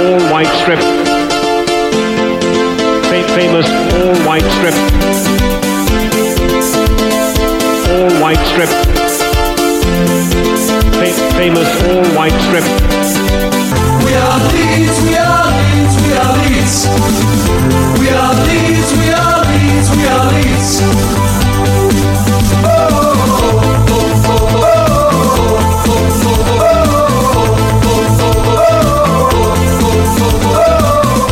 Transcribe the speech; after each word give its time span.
all 0.00 0.18
white 0.32 0.52
strip. 0.62 0.80
Fa- 3.08 3.28
famous 3.36 3.66
all 3.96 4.14
white 4.26 4.48
strip. 4.56 4.74
All 7.92 8.10
white 8.22 8.42
strip. 8.50 8.70
Fa- 10.96 11.18
famous 11.36 11.68
all 11.88 12.04
white 12.16 12.38
strip. 12.46 12.64
We 14.04 14.12
are 14.24 14.38
Leeds, 14.52 14.96
we 15.06 15.16
are 15.16 15.46
Leeds, 15.58 15.94
we 16.04 16.12
are 16.22 16.34
Leeds. 16.42 16.76
We 18.00 18.08
are 18.20 18.34
Leeds, 18.48 18.90
we 19.00 19.08
are 19.12 19.40
Leeds, 19.52 19.88
we 19.96 20.04
are 20.06 20.26
Leeds. 20.32 21.29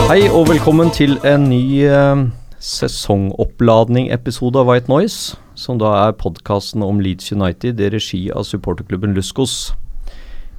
Hei 0.08 0.22
og 0.32 0.46
velkommen 0.48 0.88
til 0.88 1.18
en 1.28 1.42
ny 1.50 1.84
eh, 1.84 2.20
sesongoppladning-episode 2.64 4.56
av 4.56 4.70
White 4.70 4.88
Noise, 4.88 5.36
som 5.52 5.76
da 5.76 5.90
er 6.06 6.14
podkasten 6.16 6.80
om 6.80 6.96
Leeds 7.04 7.28
United 7.34 7.76
i 7.76 7.90
regi 7.92 8.22
av 8.32 8.46
supporterklubben 8.48 9.12
Luskos. 9.12 9.74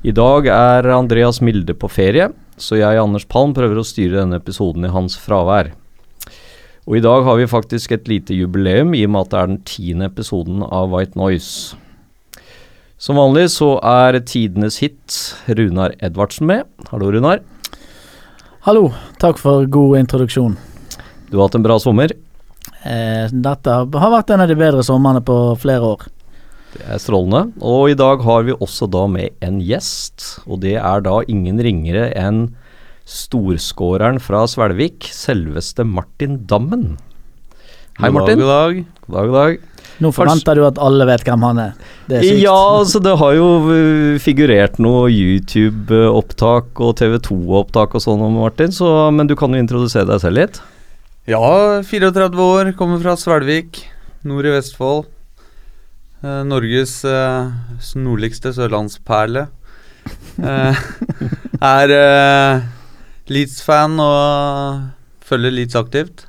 I 0.06 0.14
dag 0.14 0.46
er 0.54 0.92
Andreas 0.94 1.42
Milde 1.42 1.74
på 1.74 1.90
ferie, 1.90 2.30
så 2.62 2.78
jeg, 2.78 3.02
Anders 3.02 3.26
Palm, 3.26 3.58
prøver 3.58 3.82
å 3.82 3.88
styre 3.90 4.22
denne 4.22 4.38
episoden 4.38 4.86
i 4.86 4.94
hans 4.94 5.18
fravær. 5.18 5.74
Og 6.86 7.02
i 7.02 7.04
dag 7.10 7.26
har 7.26 7.42
vi 7.42 7.50
faktisk 7.50 7.98
et 7.98 8.06
lite 8.06 8.38
jubileum, 8.38 8.94
i 8.94 9.02
og 9.10 9.16
med 9.16 9.26
at 9.26 9.34
det 9.34 9.42
er 9.42 9.54
den 9.56 9.64
tiende 9.66 10.14
episoden 10.14 10.62
av 10.62 10.94
White 10.94 11.18
Noise. 11.18 11.74
Som 13.02 13.18
vanlig 13.18 13.50
så 13.58 13.82
er 13.82 14.22
tidenes 14.22 14.78
hit 14.86 15.24
Runar 15.50 15.98
Edvardsen 15.98 16.46
med. 16.54 16.70
Hallo, 16.94 17.10
Runar. 17.10 17.42
Hallo, 18.68 18.90
takk 19.24 19.38
for 19.40 19.64
god 19.72 20.02
introduksjon. 20.02 20.58
Du 21.32 21.38
har 21.38 21.46
hatt 21.48 21.56
en 21.56 21.64
bra 21.64 21.78
sommer. 21.80 22.12
Eh, 22.84 23.32
dette 23.32 23.72
har 23.72 24.12
vært 24.12 24.34
en 24.36 24.44
av 24.44 24.50
de 24.52 24.58
bedre 24.60 24.84
somrene 24.84 25.22
på 25.24 25.36
flere 25.62 25.94
år. 25.94 26.04
Det 26.74 26.84
er 26.84 27.00
strålende. 27.00 27.54
Og 27.64 27.94
i 27.94 27.96
dag 27.96 28.20
har 28.26 28.44
vi 28.44 28.58
også 28.58 28.90
da 28.92 29.06
med 29.08 29.32
en 29.48 29.62
gjest. 29.64 30.42
Og 30.44 30.60
det 30.66 30.76
er 30.76 31.06
da 31.08 31.22
ingen 31.32 31.62
ringere 31.64 32.10
enn 32.20 32.50
storskåreren 33.08 34.20
fra 34.20 34.44
Svelvik, 34.44 35.08
selveste 35.08 35.88
Martin 35.88 36.42
Dammen. 36.52 36.98
Hei, 38.02 38.12
Martin. 38.12 38.44
God 38.44 38.52
dag. 38.52 38.84
God 39.08 39.16
dag, 39.16 39.32
god 39.32 39.40
dag. 39.40 39.79
Nå 40.00 40.12
forventer 40.16 40.56
du 40.56 40.64
at 40.68 40.80
alle 40.80 41.08
vet 41.10 41.26
hvem 41.28 41.44
han 41.44 41.62
er. 41.66 41.78
Det 42.08 42.20
er 42.20 42.26
sykt. 42.26 42.42
Ja, 42.46 42.58
altså 42.80 43.02
det 43.04 43.16
har 43.20 43.36
jo 43.36 43.48
uh, 43.68 44.20
figurert 44.24 44.80
noe 44.80 45.10
YouTube-opptak 45.12 46.80
og 46.80 46.96
TV2-opptak 47.02 47.98
og 48.00 48.06
sånn 48.06 48.24
om 48.24 48.40
Martin, 48.40 48.72
så, 48.76 49.10
men 49.12 49.28
du 49.28 49.36
kan 49.40 49.52
jo 49.54 49.62
introdusere 49.62 50.08
deg 50.08 50.24
selv 50.24 50.40
litt. 50.40 50.62
Ja, 51.30 51.44
34 51.86 52.32
år, 52.42 52.74
kommer 52.80 53.02
fra 53.04 53.14
Svelvik, 53.20 53.84
nord 54.26 54.48
i 54.48 54.56
Vestfold. 54.56 55.10
Eh, 56.24 56.42
Norges 56.48 57.00
eh, 57.08 57.52
nordligste 58.00 58.52
sørlandsperle. 58.56 59.46
Eh, 60.40 60.80
er 61.76 61.94
eh, 61.96 62.66
Leeds-fan 63.30 64.00
og 64.04 65.30
følger 65.30 65.54
Leeds 65.54 65.78
aktivt. 65.80 66.26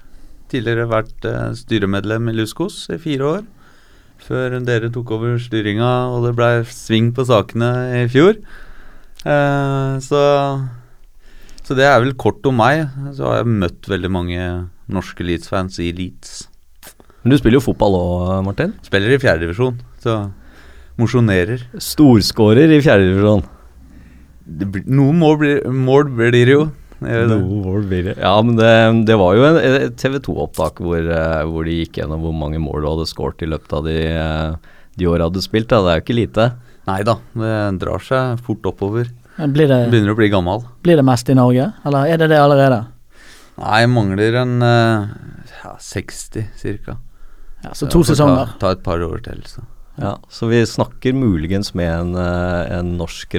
Tidligere 0.53 0.91
vært 0.91 1.27
eh, 1.27 1.49
styremedlem 1.59 2.31
i 2.31 2.37
Luskos 2.43 2.85
i 2.93 3.01
fire 3.03 3.33
år. 3.39 3.49
Før 4.31 4.61
dere 4.63 4.93
tok 4.95 5.09
over 5.17 5.41
styringa 5.43 5.89
og 6.15 6.29
det 6.29 6.37
blei 6.39 6.53
sving 6.71 7.11
på 7.17 7.25
sakene 7.27 7.71
i 7.99 8.05
fjor. 8.13 8.37
Eh, 9.27 9.95
så 10.07 10.21
så 11.71 11.77
det 11.79 11.85
er 11.87 12.01
vel 12.03 12.17
kort 12.19 12.43
om 12.51 12.57
meg. 12.59 12.89
Så 13.15 13.29
har 13.29 13.37
jeg 13.41 13.59
møtt 13.63 13.87
veldig 13.87 14.09
mange 14.11 14.47
norske 14.91 15.23
Leeds-fans 15.23 15.77
i 15.79 15.93
Leeds. 15.95 16.49
Men 17.23 17.31
du 17.31 17.37
spiller 17.39 17.61
jo 17.61 17.67
fotball 17.69 17.95
òg, 17.95 18.31
Martin. 18.43 18.73
Spiller 18.83 19.15
i 19.15 19.21
fjerdedivisjon, 19.23 19.77
så 20.03 20.17
mosjonerer. 20.99 21.63
Storskårer 21.79 22.75
i 22.75 22.81
fjerdedivisjon. 22.83 23.45
Noen 24.91 25.21
mål 25.21 25.39
blir, 25.45 25.61
mål 25.71 26.11
blir 26.17 26.35
det 26.35 26.57
jo. 26.57 26.65
Gjør 27.01 27.29
det. 27.31 27.37
Mål 27.65 27.85
blir 27.89 28.03
det. 28.11 28.15
Ja, 28.21 28.35
men 28.45 28.57
det, 28.59 28.71
det 29.09 29.17
var 29.17 29.37
jo 29.39 29.45
en, 29.49 29.57
et 29.57 29.95
TV2-opptak 30.01 30.83
hvor, 30.85 31.01
eh, 31.01 31.39
hvor 31.49 31.65
de 31.65 31.79
gikk 31.79 32.01
gjennom 32.03 32.27
hvor 32.27 32.35
mange 32.37 32.61
mål 32.61 32.85
du 32.85 32.89
hadde 32.91 33.07
skåret 33.09 33.41
i 33.47 33.49
løpet 33.49 33.73
av 33.79 33.87
de, 33.89 33.95
eh, 34.13 34.75
de 35.01 35.09
åra 35.09 35.31
du 35.33 35.41
spilte. 35.41 35.79
Det 35.81 35.95
er 35.95 36.01
jo 36.03 36.05
ikke 36.05 36.19
lite. 36.19 36.47
Nei 36.91 36.99
da, 37.07 37.17
det 37.41 37.55
drar 37.81 38.05
seg 38.05 38.43
fort 38.45 38.69
oppover. 38.69 39.09
Blir 39.41 39.71
det, 39.71 39.79
Begynner 39.93 40.13
å 40.13 40.19
bli 40.19 40.29
gammel. 40.29 40.67
blir 40.85 40.99
det 41.01 41.05
mest 41.09 41.29
i 41.33 41.37
Norge, 41.39 41.71
eller 41.89 42.11
er 42.13 42.21
det 42.21 42.29
det 42.35 42.41
allerede? 42.43 42.83
Nei, 43.61 43.79
jeg 43.81 43.91
mangler 43.95 44.37
en 44.43 44.55
eh, 44.67 45.11
ja, 45.65 45.75
60 45.81 46.51
cirka. 46.61 46.99
Ja, 47.65 47.73
så 47.77 47.89
to 47.93 48.03
sesonger. 48.05 48.53
Ta, 48.61 48.61
ta 48.61 48.77
et 48.77 48.85
par 48.85 49.01
år 49.05 49.23
til, 49.25 49.41
så. 49.49 49.65
Ja, 50.01 50.15
så 50.33 50.49
vi 50.49 50.61
snakker 50.69 51.13
muligens 51.17 51.75
med 51.77 51.91
en, 51.93 52.13
en 52.17 52.93
norsk 52.97 53.35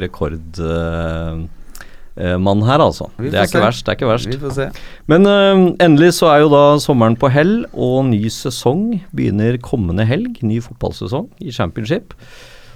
rekordmann 2.18 2.64
her, 2.68 2.82
altså. 2.82 3.10
Det 3.18 3.34
er 3.34 3.48
ikke 3.48 3.64
verst. 3.64 3.86
det 3.86 3.92
er 3.92 4.00
ikke 4.00 4.10
verst. 4.10 4.28
Vi 4.28 4.40
får 4.40 4.56
se. 4.56 4.70
Men 5.08 5.26
uh, 5.26 5.76
endelig 5.80 6.16
så 6.20 6.32
er 6.32 6.42
jo 6.44 6.50
da 6.52 6.78
sommeren 6.80 7.16
på 7.16 7.30
hell, 7.32 7.66
og 7.74 8.06
ny 8.10 8.28
sesong 8.30 9.02
begynner 9.16 9.58
kommende 9.62 10.06
helg. 10.06 10.42
Ny 10.44 10.62
fotballsesong 10.62 11.30
i 11.40 11.52
championship. 11.52 12.14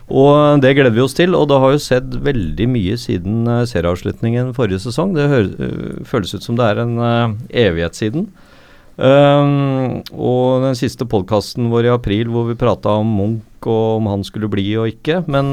Og 0.05 0.61
det 0.61 0.75
gleder 0.75 0.93
vi 0.93 1.01
oss 1.01 1.15
til, 1.17 1.33
og 1.33 1.47
det 1.49 1.59
har 1.59 1.71
jo 1.73 1.81
sett 1.81 2.17
veldig 2.21 2.67
mye 2.69 2.97
siden 2.97 3.47
uh, 3.49 3.65
serieavslutningen 3.65 4.53
forrige 4.53 4.83
sesong. 4.85 5.15
Det 5.15 5.29
hø 5.29 5.39
uh, 5.45 6.03
føles 6.05 6.35
ut 6.35 6.45
som 6.45 6.57
det 6.59 6.65
er 6.65 6.83
en 6.83 6.97
uh, 6.99 7.33
evighet 7.49 7.95
siden. 7.95 8.29
Og 8.95 10.61
den 10.63 10.77
siste 10.79 11.03
podkasten 11.03 11.65
vår 11.67 11.89
i 11.89 11.89
april 11.91 12.29
hvor 12.31 12.45
vi 12.47 12.53
prata 12.55 12.93
om 12.95 13.09
Munch 13.11 13.67
og 13.67 13.97
om 13.97 14.07
han 14.07 14.23
skulle 14.23 14.47
bli 14.47 14.63
og 14.79 14.87
ikke. 14.87 15.17
Men 15.27 15.49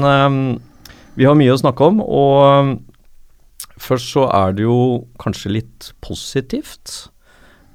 vi 1.19 1.27
har 1.27 1.35
mye 1.35 1.51
å 1.51 1.59
snakke 1.59 1.89
om, 1.91 1.99
og 1.99 2.79
først 3.83 4.13
så 4.15 4.27
er 4.31 4.55
det 4.57 4.65
jo 4.65 5.03
kanskje 5.21 5.57
litt 5.59 5.91
positivt 6.05 6.95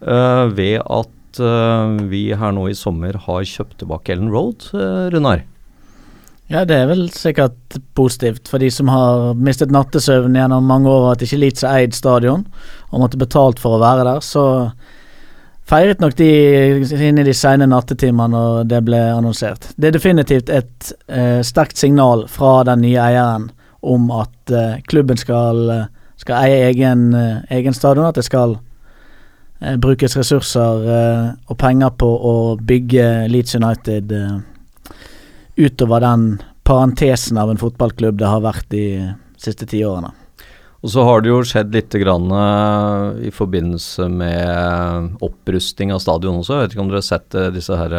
uh, 0.02 0.48
ved 0.54 0.80
at 0.82 1.42
uh, 1.42 1.98
vi 2.10 2.28
her 2.32 2.56
nå 2.56 2.69
i 2.70 2.76
sommer 2.78 3.19
har 3.28 3.46
kjøpt 3.46 3.80
tilbake 3.82 4.16
Ellen 4.16 4.32
Road, 4.32 4.70
uh, 4.72 5.06
Runar. 5.12 5.44
Ja, 6.48 6.62
det 6.64 6.78
er 6.80 6.86
vel 6.88 7.02
sikkert 7.12 7.76
positivt 7.96 8.48
for 8.48 8.62
de 8.62 8.70
som 8.72 8.88
har 8.88 9.34
mistet 9.36 9.72
nattesøvn 9.72 10.36
gjennom 10.38 10.64
mange 10.64 10.88
år, 10.88 11.02
og 11.02 11.10
at 11.12 11.24
ikke 11.26 11.42
Leeds 11.42 11.66
har 11.66 11.82
eid 11.82 11.96
stadion 11.96 12.46
og 12.88 13.02
måtte 13.02 13.20
betalt 13.20 13.60
for 13.60 13.76
å 13.76 13.82
være 13.82 14.06
der. 14.08 14.22
Så 14.25 14.44
feiret 15.69 16.00
nok 16.00 16.16
de 16.16 16.30
inn 16.96 17.20
i 17.20 17.26
de 17.26 17.34
sene 17.36 17.69
nattetimene 17.69 18.32
når 18.32 18.64
det 18.70 18.80
ble 18.86 19.02
annonsert. 19.12 19.69
Det 19.76 19.90
er 19.90 19.98
definitivt 19.98 20.48
et 20.48 20.92
eh, 21.12 21.44
sterkt 21.44 21.76
signal 21.76 22.25
fra 22.32 22.62
den 22.70 22.80
nye 22.86 23.04
eieren 23.10 23.50
om 23.84 24.08
at 24.16 24.54
eh, 24.54 24.80
klubben 24.88 25.20
skal, 25.20 25.60
eh, 25.75 25.86
skal 26.18 26.42
eie 26.44 26.68
egen, 26.72 27.12
eh, 27.14 27.40
egen 27.58 27.74
stadion, 27.74 28.08
at 28.08 28.18
det 28.18 28.26
skal 28.26 28.58
eh, 29.60 29.76
brukes 29.80 30.16
ressurser 30.18 30.86
eh, 30.98 31.26
og 31.48 31.58
penger 31.60 31.94
på 31.98 32.08
å 32.08 32.36
bygge 32.58 33.28
Leeds 33.30 33.58
United 33.58 34.14
utover 35.58 36.04
den 36.04 36.30
parentesen 36.68 37.38
av 37.40 37.50
en 37.50 37.58
fotballklubb 37.58 38.18
det 38.20 38.30
har 38.30 38.44
vært 38.44 38.68
de 38.74 38.86
siste 39.40 39.66
ti 39.66 39.82
årene. 39.86 40.12
Og 40.78 40.92
så 40.92 41.02
har 41.02 41.22
det 41.22 41.32
jo 41.32 41.40
skjedd 41.42 41.72
litt 41.74 41.94
grann, 41.98 42.30
i 43.18 43.32
forbindelse 43.34 44.04
med 44.12 45.16
opprusting 45.26 45.90
av 45.90 45.98
stadion 46.04 46.38
også. 46.38 46.54
Jeg 46.54 46.68
vet 46.68 46.76
ikke 46.76 46.84
om 46.84 46.92
dere 46.92 47.00
har 47.00 47.08
sett 47.08 47.38
disse 47.56 47.78
her 47.80 47.96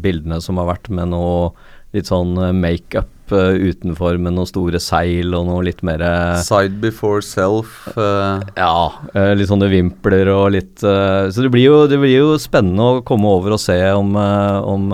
bildene 0.00 0.38
som 0.40 0.56
har 0.56 0.70
vært 0.70 0.88
med 0.88 1.12
noe 1.12 1.50
litt 1.92 2.08
sånn 2.08 2.32
makeup 2.56 3.12
eh, 3.36 3.70
utenfor 3.72 4.18
med 4.20 4.36
noen 4.36 4.48
store 4.48 4.80
seil 4.82 5.34
og 5.36 5.48
noe 5.48 5.64
litt 5.66 5.82
mer 5.86 6.04
Side 6.44 6.80
before 6.82 7.22
self. 7.24 7.82
Uh. 7.96 8.42
Ja, 8.56 8.92
eh, 9.14 9.32
litt 9.38 9.50
sånne 9.50 9.70
vimpler 9.72 10.30
og 10.32 10.52
litt 10.56 10.78
Så 10.82 11.44
det 11.44 11.50
blir, 11.52 11.66
jo, 11.66 11.82
det 11.90 11.98
blir 12.02 12.16
jo 12.16 12.38
spennende 12.40 12.88
å 12.88 13.04
komme 13.06 13.30
over 13.30 13.56
og 13.56 13.62
se 13.62 13.78
om, 13.94 14.16
om 14.16 14.88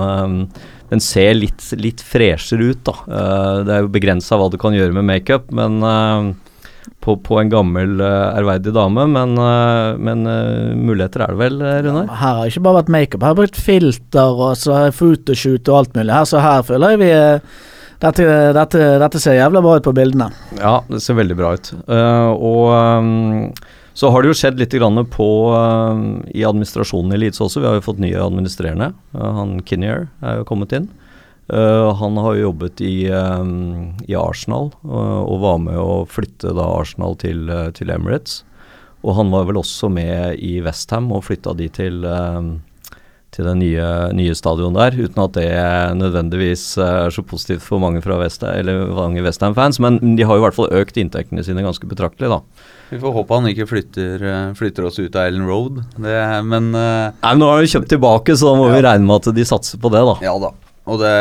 den 0.89 1.05
ser 1.05 1.35
litt, 1.37 1.63
litt 1.77 2.01
freshere 2.05 2.73
ut, 2.73 2.85
da. 2.89 2.97
Eh, 3.07 3.55
det 3.69 3.75
er 3.75 3.85
jo 3.85 3.95
begrensa 3.95 4.39
hva 4.41 4.49
du 4.53 4.59
kan 4.61 4.77
gjøre 4.77 4.97
med 4.97 5.09
makeup, 5.11 5.51
men 5.55 5.81
på, 7.05 7.15
på 7.25 7.39
en 7.41 7.51
gammel, 7.53 8.01
ærverdig 8.01 8.73
dame. 8.75 9.05
Men, 9.13 9.37
uh, 9.39 9.97
men 10.01 10.25
uh, 10.29 10.75
muligheter 10.77 11.25
er 11.25 11.35
det 11.35 11.41
vel, 11.43 11.59
Runar? 11.87 12.09
Ja, 12.09 12.19
Her 12.23 12.39
har 12.41 12.53
ikke 12.53 12.65
bare 12.67 12.81
vært 12.81 12.93
makeup, 12.95 13.25
her 13.25 13.35
har 13.35 13.41
brukt 13.43 13.61
filter 13.61 14.45
og 14.49 14.55
så 14.61 14.77
er 14.79 14.97
photoshoot 14.97 15.69
og 15.69 15.83
alt 15.83 15.99
mulig. 15.99 16.15
Her, 16.15 16.29
så 16.29 16.43
her 16.45 16.65
føler 16.67 16.95
jeg 16.95 17.03
vi 17.05 17.11
eh, 17.15 17.59
dette, 18.03 18.27
dette, 18.55 18.85
dette 19.03 19.21
ser 19.23 19.39
jævla 19.39 19.63
bra 19.65 19.79
ut 19.79 19.87
på 19.87 19.95
bildene. 19.97 20.31
Ja, 20.59 20.79
det 20.91 21.03
ser 21.05 21.19
veldig 21.19 21.37
bra 21.39 21.55
ut. 21.59 21.73
Uh, 21.91 22.31
og 22.35 22.65
um, 22.73 23.51
så 23.99 24.13
har 24.15 24.23
det 24.23 24.31
jo 24.31 24.39
skjedd 24.39 24.61
litt 24.61 24.77
på, 25.11 25.29
ehm, 25.59 26.03
i 26.31 26.45
administrasjonen 26.47 27.17
i 27.17 27.19
Leeds 27.19 27.41
også. 27.43 27.59
Vi 27.59 27.67
har 27.67 27.81
jo 27.81 27.87
fått 27.89 27.99
nye 27.99 28.21
administrerende. 28.23 28.93
Uh, 29.11 29.33
han 29.41 29.57
Kinnear 29.67 30.07
er 30.23 30.39
jo 30.39 30.49
kommet 30.49 30.73
inn. 30.73 30.87
Han 31.49 32.19
har 32.21 32.35
jo 32.37 32.51
jobbet 32.51 32.83
i, 32.85 33.09
um, 33.09 33.95
i 34.05 34.13
Arsenal 34.13 34.67
og, 34.85 35.37
var 35.41 35.57
med 35.65 35.79
å 35.81 36.03
flytte 36.05 36.53
da 36.53 36.67
Arsenal 36.77 37.17
til, 37.17 37.49
til 37.73 37.89
Emirates. 37.89 38.43
Og 39.07 39.15
han 39.15 39.31
var 39.31 39.47
vel 39.49 39.61
også 39.61 39.91
med 39.93 40.41
i 40.43 40.59
Westham 40.65 41.11
og 41.15 41.25
flytta 41.29 41.55
de 41.59 41.69
til, 41.71 42.05
eh, 42.05 42.41
til 43.35 43.45
det 43.45 43.55
nye, 43.61 43.87
nye 44.17 44.35
stadionet 44.37 44.79
der, 44.79 44.97
uten 45.05 45.23
at 45.23 45.35
det 45.37 45.49
nødvendigvis 46.01 46.63
eh, 46.81 46.95
er 47.07 47.15
så 47.15 47.25
positivt 47.27 47.65
for 47.65 47.83
mange 47.83 48.01
fra 48.05 48.17
West, 48.21 48.43
eller 48.43 48.87
mange 48.97 49.23
Westham-fans. 49.25 49.81
Men 49.85 50.01
de 50.17 50.25
har 50.25 50.37
jo 50.37 50.43
i 50.43 50.47
hvert 50.47 50.57
fall 50.57 50.73
økt 50.81 50.97
inntektene 51.01 51.45
sine 51.45 51.65
ganske 51.65 51.89
betraktelig, 51.91 52.31
da. 52.33 52.41
Vi 52.89 53.01
får 53.03 53.13
håpe 53.19 53.37
han 53.37 53.51
ikke 53.51 53.69
flytter, 53.69 54.25
eh, 54.25 54.47
flytter 54.57 54.89
oss 54.89 54.99
ut 55.01 55.13
av 55.13 55.29
Ellen 55.29 55.45
Road. 55.49 55.83
Det, 56.01 56.17
men 56.49 56.71
uh, 56.73 57.13
Nei, 57.13 57.35
men 57.35 57.45
Nå 57.45 57.51
har 57.53 57.63
de 57.63 57.73
kjøpt 57.75 57.93
tilbake, 57.93 58.39
så 58.39 58.49
da 58.49 58.57
må 58.63 58.73
vi 58.73 58.81
regne 58.87 59.05
med 59.05 59.21
at 59.21 59.37
de 59.37 59.47
satser 59.53 59.83
på 59.83 59.93
det, 59.93 60.03
da. 60.09 60.17
Ja 60.25 60.35
da. 60.41 60.55
Og 60.89 61.03
det, 61.03 61.15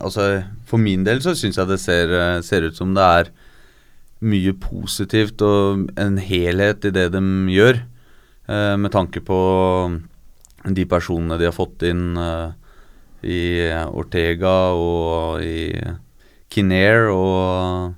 altså, 0.00 0.30
for 0.70 0.80
min 0.80 1.04
del 1.04 1.20
så 1.20 1.36
syns 1.36 1.60
jeg 1.60 1.68
det 1.68 1.76
ser, 1.82 2.14
ser 2.46 2.64
ut 2.64 2.78
som 2.78 2.96
det 2.96 3.04
er 3.04 3.34
mye 4.24 4.52
positivt 4.60 5.40
og 5.44 5.90
en 6.00 6.16
helhet 6.20 6.86
i 6.88 6.92
det 6.92 7.10
de 7.12 7.20
gjør, 7.52 7.82
uh, 8.48 8.76
med 8.80 8.96
tanke 8.96 9.20
på 9.24 9.40
de 10.64 10.84
personene 10.88 11.38
de 11.40 11.48
har 11.48 11.56
fått 11.56 11.84
inn 11.88 12.18
uh, 12.20 12.52
i 13.24 13.68
Ortega 13.92 14.72
og 14.76 15.44
i 15.44 15.72
Kinnair, 16.50 17.10
og, 17.12 17.94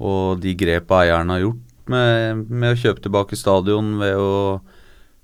og 0.00 0.40
de 0.42 0.54
grepa 0.58 1.04
eierne 1.04 1.36
har 1.36 1.44
gjort 1.44 1.90
med, 1.90 2.46
med 2.48 2.72
å 2.72 2.80
kjøpe 2.80 3.04
tilbake 3.04 3.38
stadion 3.38 3.96
ved 4.00 4.16
å 4.16 4.34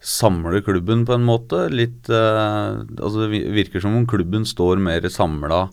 samle 0.00 0.62
klubben 0.64 1.04
på 1.08 1.16
en 1.16 1.26
måte. 1.26 1.66
Litt 1.72 2.08
uh, 2.12 2.80
Altså 3.00 3.26
det 3.26 3.44
virker 3.56 3.82
som 3.84 3.96
om 3.98 4.08
klubben 4.08 4.46
står 4.48 4.80
mer 4.82 5.06
samla 5.12 5.66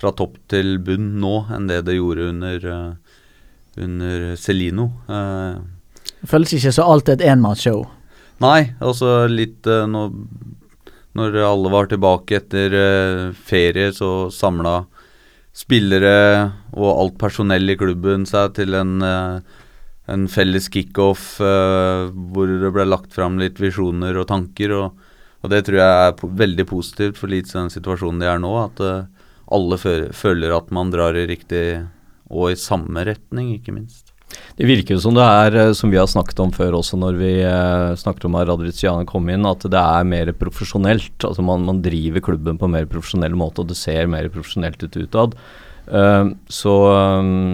fra 0.00 0.12
topp 0.16 0.38
til 0.48 0.78
bunn 0.80 1.18
nå 1.20 1.44
enn 1.52 1.68
det 1.68 1.82
det 1.88 1.98
gjorde 1.98 2.30
under, 2.32 2.66
uh, 2.66 3.20
under 3.80 4.34
Celino. 4.40 4.90
Uh, 5.08 5.60
Det 6.20 6.28
føles 6.28 6.52
ikke 6.56 6.72
så 6.76 6.86
alt 6.88 7.08
er 7.08 7.18
et 7.18 7.26
enmannsshow. 7.32 7.84
Nei, 8.42 8.72
altså 8.80 9.26
litt 9.30 9.66
eh, 9.68 9.86
nå, 9.88 10.06
Når 11.18 11.38
alle 11.44 11.72
var 11.72 11.90
tilbake 11.90 12.38
etter 12.40 12.76
eh, 12.76 13.22
ferie, 13.34 13.90
så 13.92 14.30
samla 14.32 14.84
spillere 15.60 16.12
og 16.76 16.90
alt 16.92 17.16
personell 17.18 17.72
i 17.72 17.76
klubben 17.76 18.22
seg 18.28 18.54
til 18.60 18.76
en, 18.78 19.00
eh, 19.02 19.40
en 20.14 20.28
felles 20.30 20.68
kickoff 20.70 21.24
hvor 21.40 22.52
det 22.62 22.70
ble 22.74 22.86
lagt 22.86 23.14
fram 23.14 23.38
litt 23.42 23.58
visjoner 23.62 24.16
og 24.18 24.28
tanker. 24.30 24.76
Og, 24.78 25.10
og 25.42 25.52
det 25.52 25.64
tror 25.66 25.80
jeg 25.82 26.06
er 26.06 26.36
veldig 26.44 26.66
positivt 26.70 27.18
for 27.18 27.30
Leeds 27.30 27.56
den 27.58 27.70
situasjonen 27.74 28.22
de 28.22 28.30
er 28.30 28.40
nå. 28.42 28.52
At 28.62 28.82
alle 29.50 29.78
føler 30.14 30.54
at 30.54 30.70
man 30.74 30.94
drar 30.94 31.18
i 31.18 31.26
riktig 31.30 31.64
og 32.30 32.52
i 32.52 32.58
samme 32.58 33.02
retning, 33.06 33.56
ikke 33.58 33.74
minst. 33.74 34.14
Det 34.60 34.68
virker 34.68 34.96
jo 34.96 35.02
som 35.02 35.16
det 35.16 35.24
er, 35.24 35.56
eh, 35.56 35.72
som 35.76 35.92
vi 35.92 35.98
har 36.00 36.08
snakket 36.10 36.42
om 36.44 36.52
før 36.52 36.76
også 36.80 36.98
når 37.00 37.16
vi 37.20 37.32
eh, 37.46 37.94
snakket 38.00 38.26
om 38.28 38.36
at 38.36 38.48
Radriziane 38.50 39.08
kom 39.08 39.30
inn, 39.32 39.48
at 39.48 39.64
det 39.64 39.80
er 39.80 40.08
mer 40.08 40.32
profesjonelt. 40.36 41.16
Altså 41.24 41.44
man, 41.46 41.64
man 41.68 41.80
driver 41.84 42.24
klubben 42.30 42.60
på 42.60 42.68
en 42.68 42.76
mer 42.76 42.90
profesjonell 42.90 43.36
måte, 43.38 43.64
og 43.64 43.72
det 43.72 43.78
ser 43.80 44.10
mer 44.10 44.28
profesjonelt 44.32 44.84
ut 44.84 45.00
utad. 45.00 45.38
Eh, 45.88 46.30
så, 46.52 46.76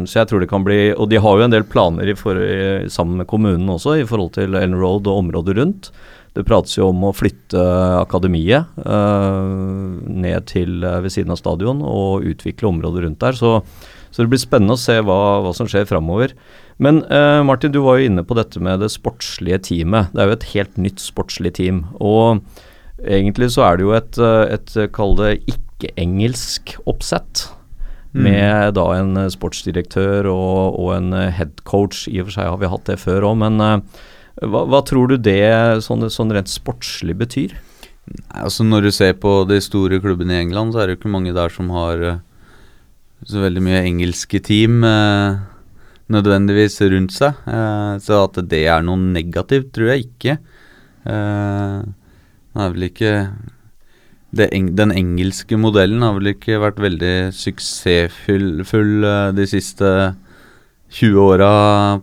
så 0.02 0.18
jeg 0.18 0.28
tror 0.28 0.42
det 0.42 0.48
kan 0.50 0.64
bli 0.66 0.90
Og 0.92 1.06
de 1.08 1.16
har 1.22 1.38
jo 1.38 1.44
en 1.46 1.52
del 1.54 1.64
planer 1.64 2.10
for, 2.18 2.36
sammen 2.92 3.22
med 3.22 3.30
kommunen 3.30 3.70
også, 3.72 4.00
i 4.00 4.08
forhold 4.08 4.34
til 4.36 4.58
Ellen 4.58 4.78
Road 4.80 5.06
og 5.06 5.24
området 5.24 5.56
rundt. 5.60 5.92
Det 6.36 6.44
prates 6.44 6.74
jo 6.76 6.90
om 6.90 7.06
å 7.08 7.14
flytte 7.16 7.60
akademiet 7.96 8.76
eh, 8.82 9.44
ned 10.26 10.50
til 10.50 10.82
ved 10.84 11.08
siden 11.14 11.32
av 11.32 11.40
stadion 11.40 11.80
og 11.80 12.26
utvikle 12.28 12.68
området 12.68 13.06
rundt 13.06 13.22
der. 13.22 13.38
Så, 13.38 13.60
så 14.10 14.24
det 14.24 14.32
blir 14.34 14.42
spennende 14.42 14.76
å 14.76 14.80
se 14.80 14.98
hva, 15.00 15.20
hva 15.46 15.54
som 15.56 15.70
skjer 15.70 15.88
framover. 15.88 16.34
Men 16.82 17.02
uh, 17.08 17.42
Martin, 17.46 17.72
du 17.72 17.80
var 17.84 17.98
jo 17.98 18.10
inne 18.10 18.24
på 18.26 18.36
dette 18.36 18.60
med 18.60 18.82
det 18.84 18.92
sportslige 18.92 19.60
teamet. 19.70 20.12
Det 20.12 20.22
er 20.22 20.30
jo 20.30 20.36
et 20.36 20.48
helt 20.52 20.80
nytt 20.80 21.02
sportslig 21.02 21.54
team. 21.56 21.84
Og 21.96 22.42
egentlig 23.00 23.50
så 23.54 23.64
er 23.64 23.78
det 23.78 23.86
jo 23.86 23.94
et, 23.96 24.18
eh, 24.20 24.42
et 24.56 24.74
eh, 24.76 24.90
kall 24.92 25.14
det 25.18 25.30
ikke-engelsk 25.52 26.76
oppsett. 26.88 27.46
Med 28.16 28.72
da 28.78 28.84
en 28.96 29.26
sportsdirektør 29.28 30.24
og, 30.30 30.78
og 30.80 30.94
en 30.94 31.12
headcoach. 31.12 32.06
I 32.08 32.22
og 32.22 32.30
for 32.30 32.36
seg 32.38 32.48
har 32.48 32.60
vi 32.62 32.70
hatt 32.72 32.86
det 32.88 32.96
før 33.02 33.26
òg, 33.28 33.34
men 33.42 33.60
uh, 33.60 34.06
hva, 34.40 34.62
hva 34.72 34.80
tror 34.88 35.10
du 35.10 35.18
det 35.20 35.84
sånn, 35.84 36.06
sånn 36.08 36.32
rent 36.32 36.48
sportslig 36.48 37.18
betyr? 37.20 37.52
Altså 38.32 38.64
Når 38.64 38.88
du 38.88 38.90
ser 38.96 39.12
på 39.20 39.42
de 39.50 39.60
store 39.60 40.00
klubbene 40.00 40.32
i 40.32 40.40
England, 40.46 40.72
så 40.72 40.80
er 40.80 40.88
det 40.88 40.96
jo 40.96 41.00
ikke 41.02 41.12
mange 41.12 41.36
der 41.36 41.52
som 41.52 41.68
har 41.76 42.06
så 43.26 43.42
veldig 43.42 43.62
mye 43.64 43.84
engelske 43.84 44.40
team 44.44 44.80
eh, 44.86 45.36
nødvendigvis 46.12 46.78
rundt 46.92 47.14
seg. 47.16 47.38
Eh, 47.50 47.96
så 48.02 48.22
at 48.26 48.38
det 48.50 48.64
er 48.70 48.84
noe 48.86 49.00
negativt, 49.00 49.72
tror 49.74 49.92
jeg 49.92 50.06
ikke. 50.06 50.38
Eh, 51.06 51.80
det 52.56 52.64
er 52.64 52.72
vel 52.74 52.88
ikke 52.88 53.12
Den 54.36 54.90
engelske 54.92 55.56
modellen 55.56 56.02
har 56.02 56.16
vel 56.16 56.32
ikke 56.34 56.58
vært 56.60 56.80
veldig 56.82 57.32
suksessfull 57.32 58.64
full, 58.68 59.04
eh, 59.04 59.30
de 59.32 59.46
siste 59.48 60.16
20 60.92 61.20
åra 61.22 61.50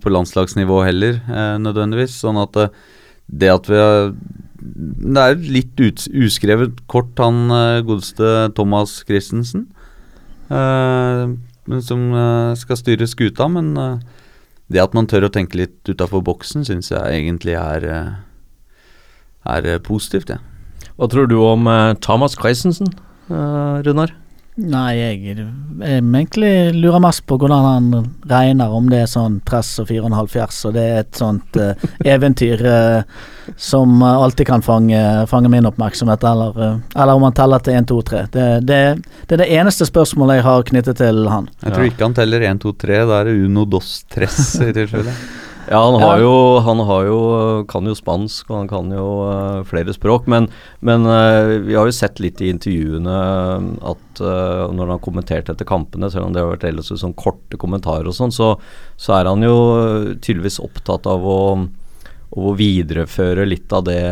på 0.01 0.11
landslagsnivå 0.11 0.83
heller, 0.83 1.21
nødvendigvis. 1.61 2.17
Sånn 2.19 2.39
at 2.41 2.57
det 3.31 3.49
at 3.49 3.69
vi 3.69 3.77
har 3.79 4.13
Det 4.63 5.19
er 5.19 5.35
litt 5.35 5.79
ut, 5.79 6.07
uskrevet 6.15 6.87
kort, 6.87 7.15
han 7.19 7.47
godeste 7.85 8.53
Thomas 8.55 9.03
Christensen. 9.05 9.67
eh, 10.49 11.35
som 11.83 12.11
eh, 12.13 12.55
skal 12.59 12.79
styre 12.79 13.07
skuta, 13.07 13.47
men 13.51 13.73
eh, 13.77 13.99
det 14.73 14.83
at 14.83 14.95
man 14.95 15.07
tør 15.07 15.27
å 15.27 15.33
tenke 15.33 15.59
litt 15.59 15.89
utafor 15.89 16.23
boksen, 16.25 16.65
syns 16.67 16.91
jeg 16.91 17.19
egentlig 17.19 17.55
er, 17.59 17.87
eh, 17.87 18.11
er 19.55 19.79
positivt, 19.83 20.29
jeg. 20.33 20.39
Hva 20.97 21.09
tror 21.09 21.27
du 21.27 21.39
om 21.41 21.65
Thomas 22.03 22.35
Christensen, 22.37 22.91
Runar? 23.29 24.11
Nei, 24.61 24.91
jeg, 24.99 25.21
jeg 25.33 26.01
egentlig 26.03 26.51
lurer 26.77 27.01
mest 27.01 27.23
på 27.25 27.39
hvordan 27.41 27.65
han 27.65 28.09
regner, 28.29 28.69
om 28.69 28.85
det 28.91 28.99
er 29.01 29.09
sånn 29.09 29.39
tress 29.47 29.71
og 29.81 29.87
4,5 29.89 30.29
fjers, 30.29 30.59
og 30.69 30.75
det 30.75 30.83
er 30.85 30.99
et 31.01 31.17
sånt 31.17 31.57
uh, 31.57 31.87
eventyr 32.05 32.61
uh, 32.61 33.23
som 33.57 34.03
alltid 34.05 34.51
kan 34.51 34.61
fange, 34.61 34.99
fange 35.31 35.49
min 35.49 35.65
oppmerksomhet, 35.65 36.25
eller, 36.29 36.59
uh, 36.59 36.75
eller 36.93 37.17
om 37.17 37.25
han 37.25 37.37
teller 37.39 37.65
til 37.65 37.79
1, 37.79 37.89
2, 37.89 38.01
3. 38.11 38.21
Det, 38.35 38.49
det, 38.69 38.81
det 39.25 39.39
er 39.39 39.41
det 39.41 39.49
eneste 39.57 39.89
spørsmålet 39.89 40.37
jeg 40.37 40.47
har 40.51 40.67
knyttet 40.69 41.01
til 41.01 41.23
han. 41.33 41.49
Jeg 41.63 41.73
tror 41.73 41.89
ikke 41.89 42.11
han 42.11 42.19
teller 42.21 42.45
1, 42.53 42.61
2, 42.67 42.75
3. 42.85 43.01
Da 43.09 43.23
er 43.23 43.31
det 43.31 43.39
uno 43.47 43.65
dos 43.65 44.03
Tress 44.13 44.53
i 44.61 44.69
tilfelle. 44.75 45.17
Ja, 45.73 45.79
han 45.89 45.95
har, 45.97 46.19
jo, 46.21 46.33
han 46.61 46.81
har 46.85 47.07
jo 47.07 47.19
kan 47.69 47.87
jo 47.89 47.95
spansk, 47.97 48.45
og 48.51 48.59
han 48.59 48.67
kan 48.69 48.91
jo 48.93 49.07
uh, 49.25 49.63
flere 49.65 49.95
språk. 49.95 50.27
Men, 50.29 50.47
men 50.85 51.07
uh, 51.09 51.57
vi 51.65 51.73
har 51.73 51.89
jo 51.89 51.95
sett 51.97 52.21
litt 52.21 52.43
i 52.45 52.51
intervjuene 52.53 53.15
at 53.81 54.21
uh, 54.21 54.69
når 54.69 54.83
han 54.83 54.93
har 54.93 55.01
kommentert 55.01 55.49
etter 55.49 55.65
kampene, 55.65 56.11
selv 56.13 56.27
om 56.27 56.35
det 56.35 56.43
har 56.43 56.51
vært 56.53 56.67
ellers 56.69 56.93
sånn 56.93 57.17
korte 57.17 57.57
kommentarer 57.57 58.11
og 58.11 58.13
sånn, 58.13 58.33
så, 58.35 58.53
så 59.01 59.17
er 59.17 59.31
han 59.31 59.41
jo 59.41 59.57
tydeligvis 60.21 60.61
opptatt 60.61 61.09
av 61.09 61.25
å, 61.25 61.41
å 62.37 62.53
videreføre 62.57 63.45
litt 63.49 63.73
av 63.73 63.85
det, 63.89 64.03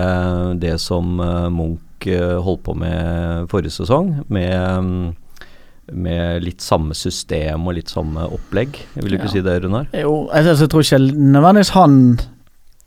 det 0.61 0.75
som 0.81 1.19
eh, 1.21 1.47
Munch 1.53 2.07
eh, 2.09 2.37
holdt 2.41 2.65
på 2.65 2.75
med 2.77 3.49
forrige 3.51 3.73
sesong. 3.81 4.13
Med 4.33 4.57
mm, 4.57 5.07
med 5.91 6.43
litt 6.45 6.61
samme 6.63 6.95
system 6.95 7.65
og 7.67 7.75
litt 7.77 7.91
samme 7.91 8.27
opplegg. 8.31 8.77
Vil 8.95 9.15
du 9.15 9.17
ikke 9.17 9.31
si 9.31 9.41
det, 9.43 9.57
Runar? 9.63 9.89
Jo, 9.97 10.27
jeg, 10.31 10.47
jeg 10.51 10.69
tror 10.71 10.85
ikke 10.85 11.01
nødvendigvis 11.01 11.73
han 11.75 11.97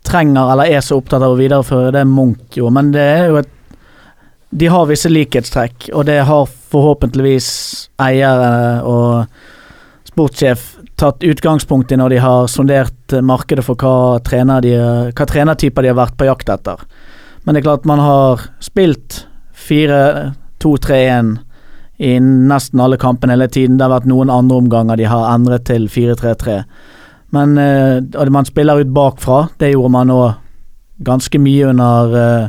trenger 0.04 0.52
eller 0.52 0.70
er 0.70 0.84
så 0.84 0.98
opptatt 1.00 1.24
av 1.24 1.34
å 1.34 1.40
videreføre 1.40 1.92
det 1.94 2.04
Munch 2.08 2.58
gjorde, 2.58 2.76
men 2.76 2.92
det 2.94 3.04
er 3.18 3.28
jo 3.32 3.42
et 3.42 3.52
De 4.54 4.68
har 4.70 4.84
visse 4.86 5.10
likhetstrekk, 5.10 5.88
og 5.98 6.04
det 6.06 6.20
har 6.28 6.44
forhåpentligvis 6.70 7.48
eiere 7.98 8.84
og 8.86 9.24
sportssjef 10.06 10.68
tatt 10.94 11.24
utgangspunkt 11.26 11.90
i 11.90 11.98
når 11.98 12.14
de 12.14 12.20
har 12.22 12.46
sondert 12.46 13.16
markedet 13.18 13.64
for 13.66 13.74
hva, 13.74 14.20
trener 14.22 14.62
de, 14.62 14.76
hva 15.10 15.26
trenertyper 15.26 15.82
de 15.82 15.90
har 15.90 15.98
vært 15.98 16.14
på 16.20 16.28
jakt 16.28 16.52
etter. 16.54 16.84
Men 17.42 17.56
det 17.56 17.64
er 17.64 17.66
klart 17.66 17.88
man 17.90 18.04
har 18.04 18.46
spilt 18.62 19.24
4-2-3-1 19.58 21.34
i 21.98 22.18
nesten 22.20 22.80
alle 22.80 22.98
kampene 22.98 23.36
hele 23.36 23.48
tiden. 23.48 23.78
Det 23.78 23.86
har 23.86 23.94
vært 23.94 24.08
noen 24.10 24.32
andre 24.32 24.58
omganger 24.62 24.98
de 24.98 25.08
har 25.08 25.28
endret 25.34 25.66
til 25.68 25.86
4-3-3. 25.88 26.62
Men 27.34 27.58
eh, 27.58 28.30
man 28.30 28.46
spiller 28.48 28.82
ut 28.82 28.94
bakfra. 28.94 29.48
Det 29.58 29.72
gjorde 29.72 29.92
man 29.94 30.10
nå 30.10 30.20
ganske 31.04 31.38
mye 31.38 31.70
under 31.70 32.16
eh, 32.18 32.48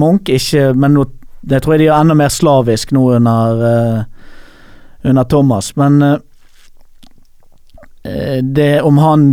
Munch. 0.00 0.28
Ikke, 0.32 0.72
men 0.76 0.96
nå, 0.96 1.06
det 1.40 1.62
tror 1.62 1.76
jeg 1.76 1.84
de 1.84 1.88
gjør 1.90 2.00
enda 2.00 2.18
mer 2.18 2.32
slavisk 2.32 2.92
nå 2.96 3.06
under, 3.16 3.64
eh, 3.70 4.02
under 5.10 5.24
Thomas. 5.24 5.72
Men 5.76 6.02
eh, 6.02 6.18
eh, 8.04 8.38
det 8.42 8.74
om 8.82 9.00
han 9.02 9.32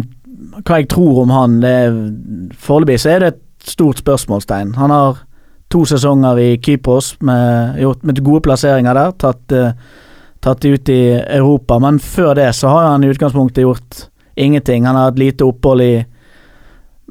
Hva 0.65 0.79
jeg 0.81 0.87
tror 0.91 1.21
om 1.21 1.29
han, 1.31 1.59
det 1.61 1.69
er 1.69 3.19
det 3.21 3.27
et 3.27 3.41
stort 3.63 3.99
spørsmålstegn. 4.01 4.73
Han 4.75 4.91
har 4.91 5.19
to 5.69 5.85
sesonger 5.85 6.39
i 6.41 6.51
Kypros 6.57 7.13
med, 7.21 7.81
med 8.01 8.21
gode 8.25 8.41
plasseringer 8.47 8.97
der. 8.97 9.11
Tatt, 9.21 9.51
eh, 9.51 9.73
tatt 10.41 10.65
ut 10.65 10.89
i 10.89 11.01
Europa. 11.21 11.79
Men 11.79 11.99
før 11.99 12.33
det 12.39 12.51
så 12.57 12.71
har 12.73 12.91
han 12.91 13.03
i 13.03 13.11
utgangspunktet 13.13 13.63
gjort 13.63 14.07
ingenting. 14.35 14.85
Han 14.85 14.95
har 14.95 15.11
hatt 15.11 15.19
lite 15.19 15.45
opphold 15.45 15.85
i 15.85 15.93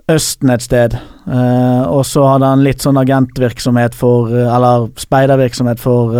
Østen 0.08 0.50
et 0.50 0.64
sted. 0.64 0.94
Eh, 1.28 1.82
og 1.86 2.06
så 2.08 2.24
hadde 2.24 2.48
han 2.48 2.64
litt 2.64 2.82
sånn 2.82 2.96
agentvirksomhet 2.96 3.94
for 3.94 4.32
eh, 4.32 4.48
Eller 4.48 4.88
speidervirksomhet 4.96 5.80
for, 5.80 6.16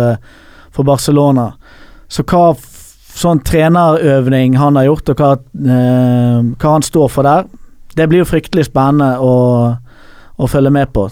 for 0.71 0.85
Barcelona. 0.85 1.51
Så 2.09 2.23
hva 2.29 2.53
sånn 3.19 3.41
trenerøvning 3.45 4.57
han 4.59 4.77
har 4.79 4.89
gjort, 4.89 5.11
og 5.11 5.21
hva, 5.21 5.31
eh, 5.35 6.37
hva 6.55 6.75
han 6.75 6.85
står 6.85 7.09
for 7.11 7.27
der, 7.27 7.47
det 7.97 8.07
blir 8.09 8.23
jo 8.23 8.29
fryktelig 8.29 8.69
spennende 8.69 9.17
å, 9.19 9.33
å 10.39 10.49
følge 10.49 10.71
med 10.73 10.93
på. 10.95 11.09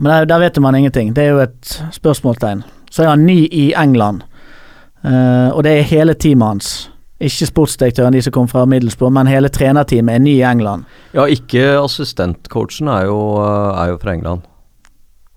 Men 0.00 0.12
der, 0.12 0.24
der 0.24 0.38
vet 0.38 0.60
man 0.62 0.74
ingenting. 0.74 1.14
Det 1.16 1.24
er 1.24 1.28
jo 1.34 1.38
et 1.38 1.78
spørsmålstegn. 1.92 2.62
Så 2.90 3.02
er 3.04 3.08
han 3.12 3.26
ny 3.26 3.48
i 3.52 3.72
England, 3.76 4.22
uh, 5.04 5.50
og 5.52 5.64
det 5.64 5.78
er 5.78 5.90
hele 5.90 6.14
teamet 6.14 6.48
hans. 6.48 6.90
Ikke 7.18 7.48
sportsdirektøren, 7.48 8.14
de 8.14 8.22
som 8.22 8.32
kom 8.32 8.46
fra 8.48 8.62
Middlesbrough, 8.70 9.10
men 9.12 9.26
hele 9.26 9.50
trenerteamet 9.50 10.14
er 10.14 10.22
ny 10.22 10.36
i 10.36 10.44
England. 10.46 10.86
Ja, 11.16 11.24
ikke 11.26 11.72
assistentcoachen 11.80 12.86
er 12.92 13.08
jo, 13.08 13.18
eh, 13.42 13.80
er 13.82 13.88
jo 13.90 13.96
fra 13.98 14.12
England. 14.14 14.44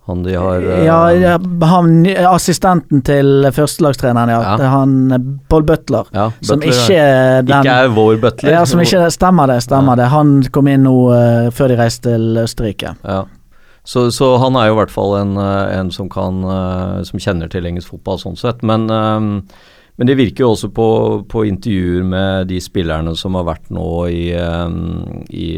Han 0.06 0.22
de 0.24 0.36
har 0.38 0.62
eh, 0.62 0.84
Ja, 0.86 1.00
ja, 1.13 1.34
han, 1.72 2.06
assistenten 2.30 3.01
til 3.01 3.50
førstelagstreneren, 3.53 4.30
ja. 4.30 4.41
Ja. 4.41 4.70
Han 4.75 5.39
Paul 5.50 5.65
Butler. 5.65 6.06
ja, 6.13 6.30
Som 6.41 6.62
ikke 6.62 6.98
er 6.98 7.41
den 7.41 7.65
Ikke 7.65 7.75
er 7.86 7.91
vår 7.98 8.22
butler. 8.22 8.51
Ja, 8.51 8.63
som 8.65 8.82
ikke 8.82 9.10
Stemmer 9.10 9.50
det, 9.50 9.62
stemmer 9.65 9.98
det. 9.98 10.10
Han 10.13 10.44
kom 10.53 10.70
inn 10.70 10.86
nå 10.86 10.96
uh, 11.10 11.50
før 11.50 11.74
de 11.74 11.82
reiste 11.82 12.10
til 12.10 12.44
Østerrike. 12.44 12.94
Ja. 13.01 13.24
Så, 13.83 14.11
så 14.13 14.35
han 14.38 14.57
er 14.59 14.69
jo 14.69 14.75
i 14.75 14.79
hvert 14.81 14.93
fall 14.93 15.15
en, 15.17 15.35
eh, 15.41 15.75
en 15.79 15.91
som 15.93 16.09
kan 16.11 16.43
eh, 16.45 16.97
Som 17.07 17.21
kjenner 17.21 17.50
til 17.50 17.65
engelsk 17.65 17.95
fotball 17.95 18.19
sånn 18.21 18.38
sett. 18.38 18.61
Men, 18.61 18.85
eh, 18.93 19.21
men 19.97 20.09
det 20.09 20.17
virker 20.17 20.45
jo 20.45 20.51
også 20.53 20.69
på, 20.73 20.89
på 21.29 21.45
intervjuer 21.50 22.05
med 22.07 22.50
de 22.50 22.59
spillerne 22.63 23.13
som 23.17 23.35
har 23.38 23.45
vært 23.45 23.67
nå 23.73 23.88
i, 24.09 24.31
i 24.33 25.50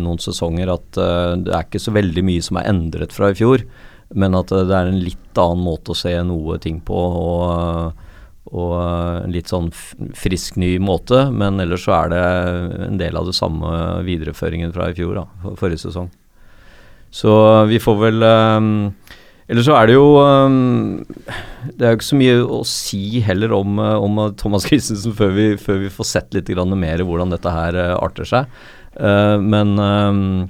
noen 0.00 0.18
sesonger, 0.18 0.72
at 0.72 0.96
det 1.44 1.52
er 1.52 1.66
ikke 1.68 1.78
så 1.78 1.92
veldig 1.94 2.24
mye 2.26 2.42
som 2.42 2.58
er 2.58 2.70
endret 2.72 3.14
fra 3.14 3.28
i 3.30 3.36
fjor. 3.38 3.62
Men 4.18 4.34
at 4.34 4.50
det 4.50 4.74
er 4.74 4.90
en 4.90 4.98
litt 5.04 5.38
annen 5.38 5.62
måte 5.62 5.94
å 5.94 6.00
se 6.00 6.16
noe 6.26 6.58
ting 6.64 6.80
på. 6.82 6.98
og 6.98 8.08
og 8.52 8.72
en 8.76 9.32
litt 9.32 9.48
sånn 9.48 9.70
frisk, 9.72 10.58
ny 10.60 10.74
måte, 10.82 11.28
men 11.32 11.62
ellers 11.62 11.86
så 11.86 11.94
er 12.02 12.10
det 12.12 12.24
en 12.88 12.98
del 13.00 13.16
av 13.16 13.30
det 13.30 13.36
samme 13.38 13.70
videreføringen 14.04 14.74
fra 14.74 14.90
i 14.90 14.98
fjor, 14.98 15.22
da, 15.22 15.54
forrige 15.56 15.86
sesong. 15.86 16.10
Så 17.12 17.32
vi 17.68 17.80
får 17.82 17.98
vel 18.00 18.24
um, 18.24 18.68
Eller 19.50 19.64
så 19.66 19.76
er 19.76 19.90
det 19.90 19.96
jo 19.98 20.16
um, 20.16 21.02
Det 21.68 21.84
er 21.84 21.92
jo 21.92 22.00
ikke 22.00 22.08
så 22.08 22.20
mye 22.20 22.38
å 22.40 22.62
si 22.68 23.20
heller 23.24 23.52
om, 23.56 23.76
uh, 23.82 23.98
om 24.00 24.20
uh, 24.22 24.30
Thomas 24.40 24.64
Christensen 24.68 25.16
før 25.18 25.34
vi, 25.36 25.48
før 25.60 25.82
vi 25.84 25.92
får 25.92 26.08
sett 26.08 26.36
litt 26.36 26.48
mer 26.72 27.04
hvordan 27.04 27.34
dette 27.34 27.52
her 27.52 27.76
uh, 27.76 27.96
arter 28.00 28.28
seg. 28.28 28.62
Men 28.92 29.78
um, 29.80 30.48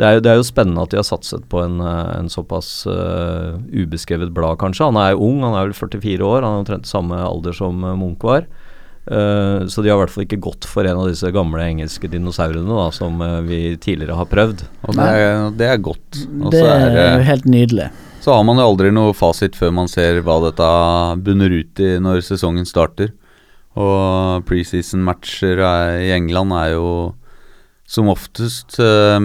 det 0.00 0.06
er, 0.06 0.14
jo, 0.16 0.20
det 0.24 0.30
er 0.32 0.38
jo 0.38 0.44
spennende 0.48 0.80
at 0.80 0.92
de 0.92 0.96
har 0.96 1.04
satset 1.04 1.42
på 1.52 1.60
en, 1.60 1.76
en 1.84 2.30
såpass 2.32 2.86
ubeskrevet 2.88 4.32
blad, 4.32 4.56
kanskje. 4.62 4.86
Han 4.88 4.96
er 4.96 5.10
jo 5.12 5.26
ung, 5.26 5.42
han 5.44 5.52
er 5.58 5.68
vel 5.68 5.76
44 5.76 6.24
år, 6.24 6.40
han 6.40 6.56
er 6.56 6.62
omtrent 6.62 6.88
samme 6.88 7.18
alder 7.20 7.52
som 7.52 7.84
Munch 8.00 8.24
var. 8.24 8.46
Uh, 9.02 9.66
så 9.66 9.82
de 9.82 9.90
har 9.90 9.96
i 9.98 10.02
hvert 10.04 10.12
fall 10.14 10.24
ikke 10.28 10.38
gått 10.44 10.66
for 10.70 10.86
en 10.86 11.00
av 11.00 11.08
disse 11.10 11.26
gamle 11.34 11.64
engelske 11.66 12.06
dinosaurene 12.12 12.70
da, 12.70 12.84
som 12.94 13.16
uh, 13.18 13.40
vi 13.42 13.74
tidligere 13.82 14.14
har 14.20 14.28
prøvd. 14.30 14.62
Og 14.86 14.94
det 14.98 15.08
er, 15.10 15.32
det 15.58 15.70
er 15.72 15.80
godt. 15.82 16.20
Også 16.22 16.52
Det 16.54 16.62
er 16.68 16.98
er 17.02 17.26
helt 17.26 17.48
nydelig. 17.50 17.88
Så 18.22 18.30
har 18.36 18.44
man 18.46 18.60
jo 18.62 18.68
aldri 18.70 18.92
noe 18.94 19.16
fasit 19.18 19.56
før 19.58 19.72
man 19.74 19.90
ser 19.90 20.20
hva 20.22 20.36
dette 20.44 20.68
bunner 21.26 21.50
ut 21.50 21.82
i 21.82 21.96
når 21.98 22.22
sesongen 22.22 22.68
starter. 22.68 23.10
Og 23.74 24.44
preseason-matcher 24.46 25.58
er- 25.58 25.98
i 26.06 26.12
England 26.14 26.52
er 26.54 26.74
jo 26.76 27.14
som 27.88 28.06
oftest 28.12 28.78
eh, 28.78 29.18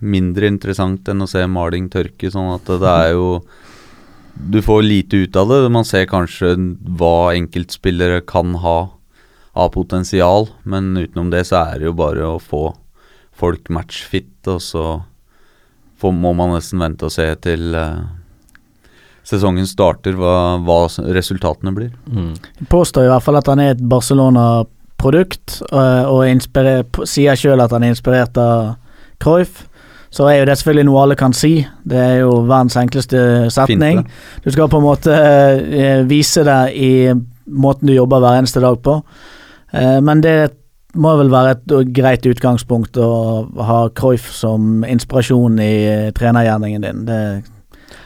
mindre 0.00 0.48
interessant 0.48 1.06
enn 1.10 1.20
å 1.20 1.28
se 1.28 1.42
maling 1.46 1.90
tørke, 1.92 2.30
sånn 2.32 2.54
at 2.54 2.64
det 2.80 2.94
er 2.94 3.12
jo 3.12 3.42
Du 4.40 4.62
får 4.62 4.82
lite 4.86 5.18
ut 5.26 5.36
av 5.36 5.48
det. 5.50 5.70
Man 5.70 5.84
ser 5.84 6.06
kanskje 6.08 6.54
hva 6.96 7.34
enkeltspillere 7.36 8.22
kan 8.24 8.54
ha 8.62 8.88
av 9.52 9.72
potensial, 9.74 10.48
men 10.62 10.96
utenom 10.96 11.30
det 11.32 11.44
så 11.48 11.64
er 11.64 11.80
det 11.80 11.90
jo 11.90 11.96
bare 11.98 12.26
å 12.26 12.38
få 12.42 12.70
folk 13.40 13.70
matchfit, 13.72 14.34
og 14.50 14.60
så 14.62 14.84
får, 16.00 16.12
må 16.14 16.32
man 16.36 16.54
nesten 16.54 16.82
vente 16.82 17.08
og 17.08 17.14
se 17.14 17.26
til 17.42 17.74
uh, 17.74 18.04
sesongen 19.26 19.68
starter, 19.68 20.16
hva, 20.18 20.58
hva 20.64 20.82
resultatene 21.14 21.72
blir. 21.76 21.90
Mm. 22.10 22.34
Påstår 22.70 23.08
i 23.08 23.10
hvert 23.12 23.26
fall 23.26 23.40
at 23.40 23.50
han 23.50 23.62
er 23.62 23.74
et 23.74 23.82
Barcelona-produkt, 23.90 25.60
og, 25.70 26.14
og 26.14 27.08
sier 27.08 27.38
sjøl 27.38 27.64
at 27.64 27.74
han 27.74 27.86
er 27.86 27.94
inspirert 27.94 28.38
av 28.40 28.76
Cruyff. 29.20 29.66
Så 30.10 30.26
er 30.26 30.40
jo 30.40 30.46
det 30.48 30.56
selvfølgelig 30.58 30.86
noe 30.88 31.02
alle 31.04 31.16
kan 31.18 31.34
si. 31.36 31.52
Det 31.86 31.98
er 31.98 32.16
jo 32.24 32.40
verdens 32.42 32.74
enkleste 32.80 33.20
setning. 33.54 34.00
Fint, 34.02 34.42
Du 34.42 34.50
skal 34.50 34.70
på 34.72 34.80
en 34.80 34.86
måte 34.88 35.14
eh, 35.14 36.00
vise 36.10 36.42
det 36.42 36.62
i 36.74 36.94
måten 37.46 37.86
du 37.86 37.94
jobber 37.94 38.22
hver 38.22 38.40
eneste 38.40 38.62
dag 38.62 38.80
på. 38.82 38.96
Eh, 39.72 40.00
men 40.04 40.24
det 40.24 40.38
må 40.98 41.14
vel 41.20 41.30
være 41.30 41.54
et 41.54 41.94
greit 41.94 42.26
utgangspunkt 42.26 42.98
å 42.98 43.10
ha 43.62 43.80
Cruyff 43.94 44.30
som 44.34 44.84
inspirasjon 44.86 45.60
i 45.62 45.72
eh, 45.86 46.12
trenergjerningen 46.16 46.86
din. 46.86 47.02
Det, 47.06 47.22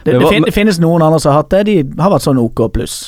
det, 0.05 0.17
det, 0.19 0.41
det 0.45 0.53
finnes 0.53 0.79
noen 0.81 1.01
andre 1.01 1.21
som 1.21 1.33
har 1.33 1.43
hatt 1.43 1.53
det, 1.53 1.63
de 1.69 2.01
har 2.01 2.13
vært 2.13 2.27
sånn 2.27 2.41
OK 2.41 2.61
pluss. 2.75 2.99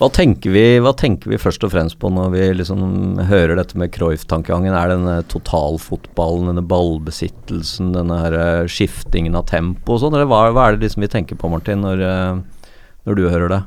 Hva 0.00 0.08
tenker, 0.12 0.52
vi, 0.52 0.64
hva 0.82 0.92
tenker 0.98 1.30
vi 1.30 1.38
først 1.40 1.62
og 1.64 1.72
fremst 1.72 1.98
på 2.02 2.10
når 2.12 2.32
vi 2.34 2.44
liksom 2.58 3.20
hører 3.30 3.54
dette 3.60 3.78
med 3.80 3.92
Cruyff-tankegangen? 3.94 4.74
Er 4.74 4.90
det 4.90 4.98
denne 4.98 5.16
totalfotballen, 5.30 6.50
denne 6.50 6.66
ballbesittelsen, 6.66 7.94
denne 7.94 8.18
her 8.24 8.36
eh, 8.36 8.68
skiftingen 8.70 9.38
av 9.38 9.46
tempo 9.50 9.94
og 9.94 10.02
sånn? 10.02 10.18
Eller 10.18 10.30
hva, 10.30 10.46
hva 10.56 10.68
er 10.68 10.76
det 10.76 10.88
liksom 10.88 11.06
vi 11.06 11.12
tenker 11.12 11.38
på, 11.38 11.52
Martin, 11.52 11.84
når, 11.86 12.02
eh, 12.02 12.70
når 13.06 13.20
du 13.20 13.26
hører 13.28 13.54
det? 13.54 13.60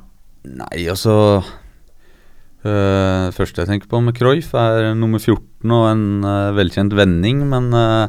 Nei, 0.60 0.88
altså 0.92 1.16
øh, 2.66 3.28
Det 3.28 3.36
første 3.36 3.62
jeg 3.62 3.70
tenker 3.70 3.90
på 3.92 4.02
med 4.04 4.16
Cruyff, 4.18 4.54
er 4.54 4.94
nummer 4.96 5.20
14 5.20 5.72
og 5.72 5.90
en 5.92 6.06
uh, 6.24 6.56
velkjent 6.56 6.96
vending, 6.96 7.44
men, 7.50 7.70
uh, 7.74 8.08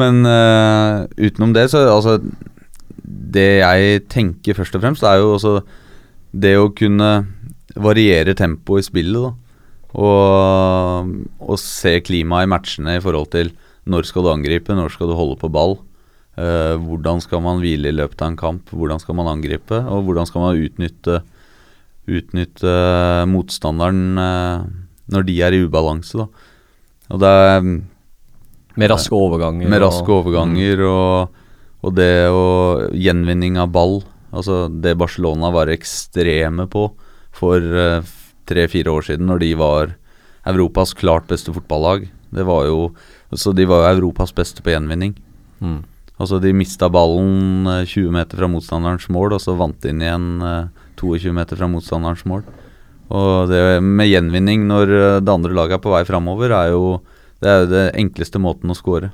men 0.00 0.26
utenom 1.18 1.54
det, 1.54 1.70
så 1.70 1.84
altså 1.90 2.18
Det 3.04 3.60
jeg 3.60 4.04
tenker 4.08 4.54
først 4.54 4.76
og 4.76 4.82
fremst, 4.82 5.02
er 5.02 5.22
jo 5.22 5.34
også 5.34 5.60
det 6.34 6.56
å 6.58 6.72
kunne 6.74 7.26
variere 7.76 8.34
tempoet 8.34 8.84
i 8.84 8.88
spillet, 8.88 9.22
da. 9.22 9.32
Og, 9.94 11.10
og 11.38 11.58
se 11.62 12.00
klimaet 12.02 12.48
i 12.48 12.50
matchene 12.50 12.96
i 12.98 13.02
forhold 13.02 13.28
til 13.30 13.52
når 13.86 14.08
skal 14.08 14.24
du 14.24 14.30
angripe, 14.32 14.74
når 14.74 14.90
skal 14.90 15.10
du 15.10 15.14
holde 15.14 15.36
på 15.38 15.50
ball. 15.54 15.76
Hvordan 16.34 17.22
skal 17.22 17.44
man 17.44 17.60
hvile 17.62 17.92
i 17.92 17.94
løpet 17.94 18.24
av 18.24 18.32
en 18.32 18.38
kamp, 18.40 18.72
hvordan 18.74 18.98
skal 18.98 19.14
man 19.14 19.30
angripe, 19.30 19.78
og 19.86 20.08
hvordan 20.08 20.26
skal 20.26 20.42
man 20.42 20.58
utnytte 20.58 21.20
utnytte 22.08 22.68
eh, 22.68 23.24
motstanderen 23.30 24.18
eh, 24.20 24.64
når 25.14 25.26
de 25.28 25.36
er 25.44 25.52
i 25.56 25.62
ubalanse. 25.66 26.16
Da. 26.20 26.26
Og 27.14 27.20
det 27.22 27.30
er 27.30 27.60
mm, 27.64 27.78
Med 28.80 28.90
raske 28.90 29.14
overganger? 29.14 29.68
med 29.68 29.82
og- 29.82 29.86
raske 29.88 30.10
overganger 30.12 30.80
og, 30.88 31.28
og 31.84 31.94
det 31.94 32.10
og 32.32 32.90
gjenvinning 32.96 33.56
av 33.60 33.70
ball. 33.72 34.02
Altså 34.34 34.64
det 34.82 34.96
Barcelona 34.98 35.50
var 35.54 35.70
ekstreme 35.72 36.66
på 36.68 36.88
for 37.34 37.58
eh, 37.60 38.02
tre-fire 38.46 38.90
år 38.92 39.02
siden, 39.06 39.26
når 39.30 39.38
de 39.40 39.52
var 39.56 39.94
Europas 40.46 40.92
klart 40.94 41.26
beste 41.30 41.52
fotballag. 41.54 42.08
Det 42.34 42.44
var 42.44 42.66
jo 42.66 42.92
Så 43.34 43.54
de 43.54 43.64
var 43.66 43.82
jo 43.88 43.96
Europas 43.98 44.30
beste 44.34 44.62
på 44.62 44.70
gjenvinning. 44.70 45.14
Mm. 45.60 45.82
Altså 46.20 46.40
De 46.40 46.52
mista 46.52 46.88
ballen 46.88 47.66
eh, 47.66 47.84
20 47.86 48.10
meter 48.12 48.36
fra 48.38 48.46
motstanderens 48.48 49.08
mål, 49.08 49.32
og 49.34 49.40
så 49.40 49.56
vant 49.56 49.80
de 49.82 49.88
inn 49.90 50.02
igjen 50.02 50.28
22 51.04 51.34
meter 51.36 51.60
fra 51.60 51.70
motstanderens 51.70 52.24
mål. 52.28 52.44
Og 53.12 53.50
det 53.50 53.62
med 53.84 54.08
gjenvinning 54.08 54.68
når 54.68 54.92
eh, 54.94 55.18
det 55.22 55.32
andre 55.32 55.56
laget 55.56 55.78
er 55.78 55.84
på 55.84 55.92
vei 55.92 56.04
framover, 56.08 56.54
er 56.56 56.72
jo 56.72 57.00
det 57.44 57.50
er 57.50 57.66
det 57.68 57.82
enkleste 58.00 58.40
måten 58.40 58.72
å 58.72 58.78
score, 58.78 59.10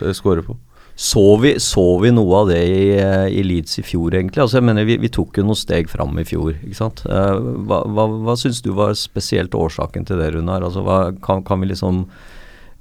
eh, 0.00 0.14
score 0.16 0.42
på. 0.42 0.56
Så 0.98 1.22
vi, 1.38 1.52
så 1.62 1.84
vi 2.02 2.10
noe 2.10 2.40
av 2.40 2.48
det 2.50 2.58
i, 2.66 2.80
eh, 2.98 3.28
i 3.30 3.44
Leeds 3.46 3.78
i 3.78 3.84
fjor, 3.86 4.16
egentlig? 4.18 4.42
Altså, 4.42 4.58
jeg 4.58 4.66
mener, 4.66 4.88
vi, 4.88 4.96
vi 4.98 5.12
tok 5.14 5.38
jo 5.38 5.44
noen 5.46 5.60
steg 5.60 5.90
fram 5.90 6.18
i 6.18 6.26
fjor, 6.26 6.56
ikke 6.58 6.80
sant. 6.80 7.04
Hva 7.06 7.84
hva, 7.86 8.08
hva 8.26 8.34
syns 8.40 8.58
du 8.64 8.72
var 8.74 8.96
spesielt 8.98 9.54
årsaken 9.54 10.08
til 10.08 10.18
det, 10.18 10.32
Runar? 10.34 10.66
Altså, 10.66 10.82
hva, 10.82 11.12
kan, 11.22 11.44
kan 11.46 11.62
vi 11.62 11.70
liksom 11.70 12.02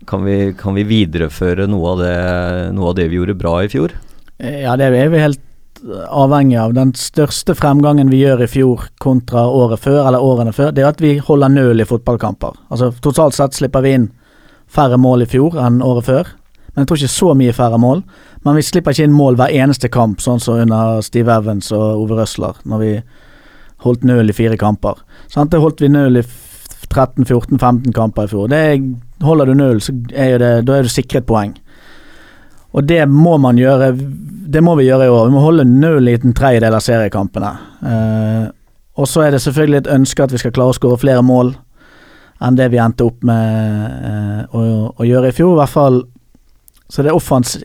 kan 0.08 0.22
vi, 0.26 0.54
kan 0.58 0.76
vi 0.78 0.86
videreføre 0.86 1.66
noe 1.70 1.94
av, 1.94 2.02
det, 2.04 2.18
noe 2.78 2.92
av 2.92 2.98
det 3.00 3.08
vi 3.10 3.18
gjorde 3.18 3.38
bra 3.38 3.56
i 3.66 3.70
fjor? 3.72 3.96
Ja, 4.38 4.76
det 4.78 4.92
er 4.92 5.10
vi 5.10 5.22
helt 5.22 5.42
avhengig 6.10 6.58
av. 6.60 6.74
Den 6.74 6.94
største 6.98 7.56
fremgangen 7.58 8.10
vi 8.12 8.22
gjør 8.24 8.44
i 8.44 8.50
fjor 8.52 8.88
kontra 9.04 9.46
året 9.50 9.82
før, 9.84 10.02
eller 10.08 10.24
årene 10.24 10.54
før, 10.56 10.72
det 10.72 10.84
er 10.84 10.92
at 10.92 11.04
vi 11.04 11.18
holder 11.24 11.54
null 11.54 11.82
i 11.82 11.88
fotballkamper. 11.88 12.58
Altså 12.72 12.92
Totalt 13.04 13.38
sett 13.38 13.58
slipper 13.58 13.86
vi 13.86 13.96
inn 13.98 14.10
færre 14.68 15.00
mål 15.00 15.24
i 15.24 15.30
fjor 15.30 15.58
enn 15.62 15.82
året 15.86 16.08
før. 16.08 16.34
Men 16.74 16.84
jeg 16.84 16.90
tror 16.90 17.00
ikke 17.02 17.14
så 17.14 17.30
mye 17.38 17.56
færre 17.58 17.78
mål. 17.82 18.04
Men 18.46 18.58
vi 18.58 18.66
slipper 18.66 18.94
ikke 18.94 19.08
inn 19.08 19.16
mål 19.16 19.40
hver 19.40 19.54
eneste 19.54 19.90
kamp, 19.90 20.22
sånn 20.22 20.42
som 20.44 20.60
under 20.62 21.02
Steve 21.06 21.34
Evans 21.34 21.72
og 21.74 22.04
Ove 22.04 22.20
Røsler, 22.20 22.60
når 22.70 22.84
vi 22.84 22.92
holdt 23.86 24.06
null 24.06 24.30
i 24.30 24.36
fire 24.36 24.58
kamper. 24.58 25.00
Sant? 25.32 25.52
Det 25.54 25.62
holdt 25.62 25.82
vi 25.82 25.90
null 25.94 26.22
i 26.22 26.26
13-14-15 26.94 27.94
kamper 27.96 28.28
i 28.28 28.32
fjor. 28.32 28.50
Det 28.52 28.60
er, 28.72 28.78
holder 29.26 29.50
du 29.50 29.58
nøl, 29.58 29.82
så 29.84 29.96
er 30.14 30.38
det, 30.42 30.52
da 30.68 30.78
er 30.78 30.88
du 30.88 30.92
sikret 30.92 31.28
poeng. 31.30 31.56
Og 32.76 32.84
det 32.88 33.06
må 33.10 33.38
man 33.42 33.58
gjøre 33.58 33.94
Det 34.48 34.62
må 34.64 34.76
vi 34.80 34.88
gjøre 34.88 35.08
i 35.08 35.12
år. 35.12 35.28
Vi 35.28 35.36
må 35.36 35.44
holde 35.44 35.66
null 35.68 36.08
i 36.08 36.16
en 36.16 36.34
tredjedel 36.36 36.76
av 36.76 36.84
seriekampene. 36.84 37.50
Eh, 37.84 38.46
og 38.98 39.08
så 39.08 39.26
er 39.26 39.32
det 39.36 39.42
selvfølgelig 39.44 39.82
et 39.82 39.90
ønske 39.94 40.24
at 40.24 40.32
vi 40.32 40.40
skal 40.42 40.54
klare 40.56 40.72
å 40.72 40.78
skåre 40.78 41.00
flere 41.02 41.24
mål 41.26 41.52
enn 42.44 42.58
det 42.58 42.70
vi 42.72 42.80
endte 42.80 43.06
opp 43.06 43.26
med 43.26 44.06
eh, 44.08 44.42
å, 44.56 44.62
å 44.94 45.08
gjøre 45.08 45.34
i 45.34 45.36
fjor. 45.36 45.56
I 45.56 45.62
hvert 45.62 45.74
fall 45.74 46.00
Så 46.88 47.04
det, 47.04 47.12
offens, 47.12 47.58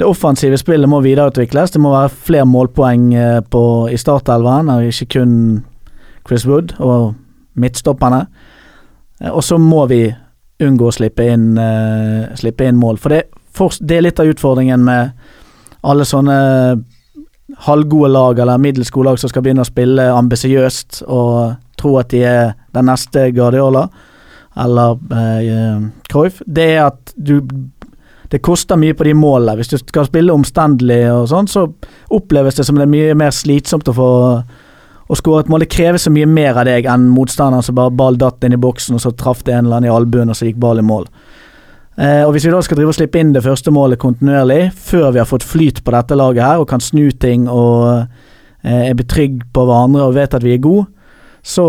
det 0.00 0.06
offensive 0.08 0.56
spillet 0.56 0.88
må 0.88 1.02
videreutvikles. 1.04 1.74
Det 1.74 1.80
må 1.84 1.92
være 1.92 2.08
flere 2.08 2.48
målpoeng 2.48 3.10
eh, 3.14 3.40
på, 3.44 3.62
i 3.92 3.98
startelveren, 4.00 4.72
og 4.72 4.88
ikke 4.88 5.18
kun 5.18 5.34
Chris 6.26 6.46
Wood 6.48 6.72
og 6.80 7.12
midtstopperne. 7.60 8.24
Eh, 9.20 9.28
og 9.28 9.44
så 9.44 9.58
må 9.60 9.84
vi 9.92 10.06
unngå 10.64 10.88
å 10.88 10.94
slippe 10.94 11.26
inn, 11.28 11.58
eh, 11.60 12.32
slippe 12.40 12.64
inn 12.64 12.80
mål. 12.80 12.96
For 12.96 13.12
det, 13.12 13.26
det 13.80 13.96
er 13.96 14.04
litt 14.04 14.20
av 14.20 14.28
utfordringen 14.30 14.84
med 14.84 15.10
alle 15.86 16.04
sånne 16.08 16.36
halvgode 17.66 18.10
lag 18.10 18.38
eller 18.42 18.58
middels 18.58 18.90
gode 18.90 19.10
lag 19.10 19.20
som 19.20 19.30
skal 19.30 19.44
begynne 19.44 19.62
å 19.62 19.68
spille 19.68 20.08
ambisiøst 20.12 21.04
og 21.06 21.54
tro 21.78 21.94
at 22.00 22.10
de 22.10 22.24
er 22.26 22.52
den 22.74 22.88
neste 22.90 23.30
Guardiola 23.36 23.86
eller 24.56 24.98
eh, 25.12 25.80
Cruyff, 26.10 26.42
det 26.46 26.68
er 26.76 26.86
at 26.88 27.12
du 27.16 27.40
Det 28.26 28.40
koster 28.42 28.74
mye 28.74 28.94
på 28.98 29.04
de 29.06 29.12
målene. 29.14 29.54
Hvis 29.54 29.68
du 29.70 29.76
skal 29.78 30.08
spille 30.08 30.34
omstendelig 30.34 31.04
og 31.12 31.28
sånn, 31.30 31.46
så 31.46 31.60
oppleves 32.10 32.56
det 32.58 32.64
som 32.66 32.74
det 32.74 32.82
er 32.82 32.90
mye 32.90 33.14
mer 33.14 33.30
slitsomt 33.30 33.86
å 33.86 33.94
få 33.94 34.08
å 35.06 35.14
skåre 35.14 35.44
et 35.44 35.50
mål. 35.52 35.62
Det 35.62 35.70
krever 35.70 36.02
så 36.02 36.10
mye 36.10 36.26
mer 36.26 36.58
av 36.58 36.66
deg 36.66 36.88
enn 36.90 37.06
motstanderen 37.14 37.62
som 37.62 37.76
bare 37.78 37.94
ball 37.94 38.18
datt 38.18 38.42
inn 38.42 38.56
i 38.56 38.58
boksen, 38.58 38.96
og 38.98 39.04
så 39.04 39.12
traff 39.14 39.44
det 39.46 39.54
en 39.54 39.68
eller 39.68 39.78
annen 39.78 39.90
i 39.90 39.94
albuen, 39.94 40.32
og 40.32 40.34
så 40.34 40.48
gikk 40.48 40.58
ball 40.62 40.82
i 40.82 40.86
mål. 40.86 41.06
Eh, 41.96 42.22
og 42.26 42.34
Hvis 42.34 42.44
vi 42.44 42.52
da 42.52 42.60
skal 42.60 42.76
drive 42.76 42.92
og 42.92 42.98
slippe 42.98 43.20
inn 43.20 43.32
det 43.32 43.44
første 43.44 43.72
målet 43.72 44.00
kontinuerlig, 44.00 44.68
før 44.76 45.14
vi 45.14 45.20
har 45.22 45.28
fått 45.28 45.46
flyt 45.46 45.80
på 45.84 45.94
dette 45.94 46.18
laget 46.18 46.44
her 46.44 46.60
og 46.60 46.68
kan 46.68 46.82
snu 46.84 47.08
ting 47.16 47.46
og 47.48 48.04
eh, 48.62 48.90
er 48.90 48.98
betrygg 48.98 49.46
på 49.56 49.64
hverandre 49.64 50.04
og 50.04 50.16
vet 50.18 50.36
at 50.36 50.44
vi 50.44 50.52
er 50.56 50.62
gode, 50.64 50.90
så, 51.46 51.64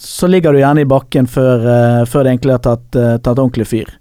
så 0.00 0.26
ligger 0.26 0.56
du 0.56 0.62
gjerne 0.62 0.82
i 0.82 0.88
bakken 0.88 1.28
før, 1.30 1.62
eh, 1.62 2.02
før 2.10 2.24
det 2.24 2.32
egentlig 2.32 2.56
har 2.56 2.64
tatt, 2.64 2.88
tatt 3.22 3.38
ordentlig 3.38 3.68
fyr. 3.70 3.94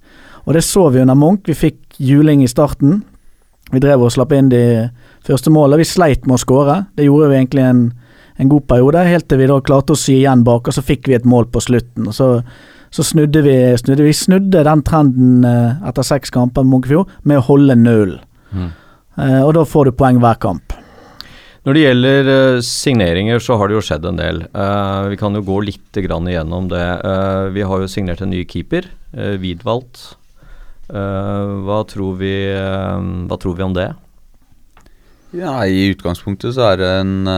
Og 0.47 0.55
det 0.55 0.63
så 0.65 0.87
vi 0.89 1.03
under 1.03 1.19
Munch. 1.19 1.45
Vi 1.45 1.53
fikk 1.53 1.99
juling 2.01 2.41
i 2.41 2.49
starten. 2.49 3.03
Vi 3.69 3.81
drev 3.83 4.01
og 4.01 4.13
slapp 4.15 4.31
inn 4.33 4.49
de 4.49 4.63
første 5.27 5.51
målene. 5.53 5.83
Vi 5.83 5.85
sleit 5.85 6.25
med 6.25 6.39
å 6.39 6.41
skåre. 6.41 6.79
Det 6.97 7.05
gjorde 7.05 7.27
vi 7.29 7.37
egentlig 7.37 7.67
en, 7.67 7.83
en 8.39 8.49
god 8.49 8.65
periode, 8.71 9.03
helt 9.05 9.27
til 9.29 9.43
vi 9.43 9.51
da 9.51 9.59
klarte 9.61 9.93
å 9.93 9.99
sy 9.99 10.23
igjen 10.23 10.41
bak, 10.47 10.65
og 10.65 10.73
så 10.73 10.81
fikk 10.81 11.11
vi 11.11 11.19
et 11.19 11.27
mål 11.27 11.51
på 11.53 11.61
slutten. 11.67 12.07
og 12.09 12.17
så 12.17 12.31
så 12.89 13.05
snudde 13.05 13.43
vi, 13.45 13.55
snudde, 13.77 14.03
vi 14.07 14.13
snudde 14.17 14.65
den 14.65 14.83
trenden 14.85 15.45
eh, 15.45 15.87
etter 15.89 16.05
seks 16.05 16.33
kamper 16.33 16.65
med 16.65 16.73
Munkefjord 16.73 17.15
med 17.23 17.41
å 17.41 17.47
holde 17.51 17.77
null. 17.77 18.15
Mm. 18.49 18.69
Eh, 19.19 19.41
og 19.43 19.53
da 19.57 19.65
får 19.67 19.89
du 19.89 19.97
poeng 19.99 20.21
hver 20.23 20.39
kamp. 20.41 20.73
Når 21.67 21.75
det 21.75 21.81
gjelder 21.83 22.29
uh, 22.29 22.61
signeringer, 22.65 23.41
så 23.43 23.57
har 23.59 23.69
det 23.69 23.75
jo 23.75 23.83
skjedd 23.83 24.05
en 24.07 24.19
del. 24.19 24.39
Uh, 24.55 25.09
vi 25.11 25.17
kan 25.19 25.35
jo 25.35 25.43
gå 25.45 25.59
litt 25.67 25.99
grann 26.05 26.25
igjennom 26.29 26.69
det. 26.71 26.85
Uh, 27.03 27.51
vi 27.53 27.65
har 27.67 27.83
jo 27.83 27.89
signert 27.91 28.23
en 28.23 28.31
ny 28.31 28.45
keeper, 28.47 28.87
uh, 29.13 29.35
Widwald. 29.41 30.07
hva, 30.89 31.83
tror 31.85 32.15
vi, 32.17 32.31
hva 32.49 33.37
tror 33.37 33.53
vi 33.59 33.61
om 33.61 33.75
det? 33.75 33.91
Ja, 35.37 35.51
I 35.61 35.91
utgangspunktet 35.91 36.55
så 36.55 36.63
er 36.71 36.79
det 36.81 36.87
en 37.03 37.29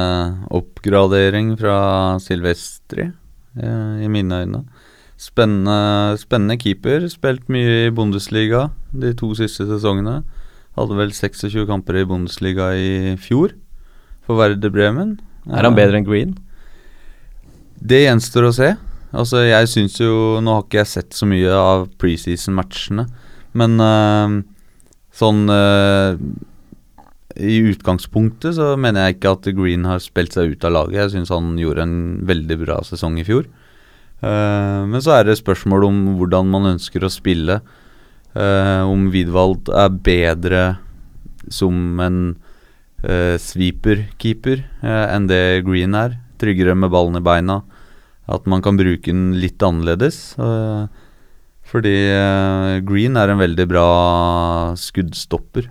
oppgradering 0.48 1.50
fra 1.60 1.76
Silvestri, 2.24 3.10
i 3.60 4.08
mine 4.08 4.40
øyne. 4.46 4.62
Spennende, 5.22 6.18
spennende 6.18 6.58
keeper. 6.58 7.06
Spilt 7.12 7.50
mye 7.54 7.88
i 7.88 7.94
Bundesliga 7.94 8.70
de 8.90 9.14
to 9.18 9.32
siste 9.38 9.68
sesongene. 9.70 10.22
Hadde 10.78 10.98
vel 10.98 11.12
26 11.14 11.68
kamper 11.70 12.00
i 12.02 12.08
Bundesliga 12.10 12.72
i 12.74 13.18
fjor 13.22 13.54
for 14.26 14.40
Werder 14.40 14.74
Bremen. 14.74 15.20
Er 15.52 15.68
han 15.68 15.78
bedre 15.78 16.00
enn 16.00 16.08
Green? 16.08 16.34
Det 17.82 18.04
gjenstår 18.04 18.50
å 18.50 18.56
se. 18.56 18.72
Altså, 19.12 19.42
jeg 19.44 19.68
syns 19.68 19.98
jo 20.00 20.40
Nå 20.40 20.54
har 20.56 20.64
ikke 20.64 20.80
jeg 20.80 20.92
sett 20.94 21.18
så 21.18 21.28
mye 21.28 21.52
av 21.52 21.90
preseason-matchene, 22.00 23.04
men 23.60 23.74
uh, 23.84 24.38
sånn 25.12 25.42
uh, 25.52 26.16
I 27.36 27.58
utgangspunktet 27.74 28.56
så 28.56 28.70
mener 28.80 29.10
jeg 29.10 29.18
ikke 29.18 29.34
at 29.36 29.50
Green 29.58 29.90
har 29.90 30.00
spilt 30.04 30.38
seg 30.38 30.56
ut 30.56 30.70
av 30.70 30.78
laget. 30.78 31.02
Jeg 31.02 31.14
syns 31.18 31.34
han 31.36 31.58
gjorde 31.60 31.84
en 31.86 32.00
veldig 32.30 32.62
bra 32.64 32.80
sesong 32.88 33.20
i 33.20 33.28
fjor. 33.28 33.50
Uh, 34.22 34.86
men 34.86 35.02
så 35.02 35.16
er 35.18 35.26
det 35.26 35.40
spørsmål 35.40 35.88
om 35.88 36.00
hvordan 36.20 36.50
man 36.54 36.76
ønsker 36.76 37.04
å 37.04 37.12
spille. 37.12 37.60
Uh, 38.38 38.86
om 38.88 39.10
Widwald 39.12 39.72
er 39.74 39.90
bedre 40.06 40.62
som 41.52 42.00
en 42.00 42.20
uh, 43.02 43.36
sweeper-keeper 43.42 44.62
enn 44.86 45.28
det 45.30 45.64
Green 45.66 45.98
er. 45.98 46.20
Tryggere 46.42 46.78
med 46.78 46.94
ballen 46.94 47.18
i 47.18 47.26
beina. 47.26 47.62
At 48.32 48.46
man 48.50 48.62
kan 48.64 48.78
bruke 48.80 49.10
den 49.10 49.34
litt 49.42 49.62
annerledes. 49.66 50.38
fordi 51.72 51.96
Green 52.86 53.18
er 53.18 53.32
en 53.32 53.42
veldig 53.42 53.66
bra 53.68 53.88
skuddstopper. 54.78 55.68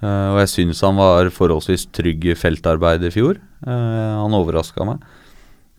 og 0.00 0.38
jeg 0.40 0.48
syns 0.48 0.80
han 0.80 0.96
var 0.96 1.28
forholdsvis 1.30 1.88
trygg 1.92 2.24
i 2.24 2.34
feltarbeid 2.34 3.04
i 3.04 3.10
fjor. 3.10 3.38
han 3.66 4.38
overraska 4.38 4.86
meg. 4.88 5.04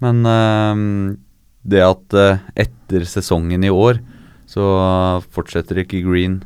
Men 0.03 0.21
det 1.67 1.83
at 1.83 2.17
uh, 2.17 2.43
etter 2.55 3.05
sesongen 3.07 3.65
i 3.67 3.73
år 3.73 3.99
så 4.47 4.63
fortsetter 5.35 5.83
ikke 5.83 6.05
Green 6.05 6.39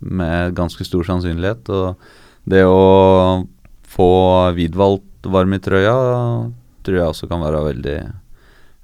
med 0.00 0.56
ganske 0.58 0.82
stor 0.84 1.06
sannsynlighet. 1.06 1.68
Og 1.70 2.48
det 2.50 2.64
å 2.66 3.46
få 3.86 4.10
Widwald 4.56 5.04
varm 5.26 5.54
i 5.54 5.62
trøya 5.62 5.96
tror 6.86 6.98
jeg 6.98 7.10
også 7.10 7.28
kan 7.30 7.42
være 7.42 7.64
veldig 7.70 7.98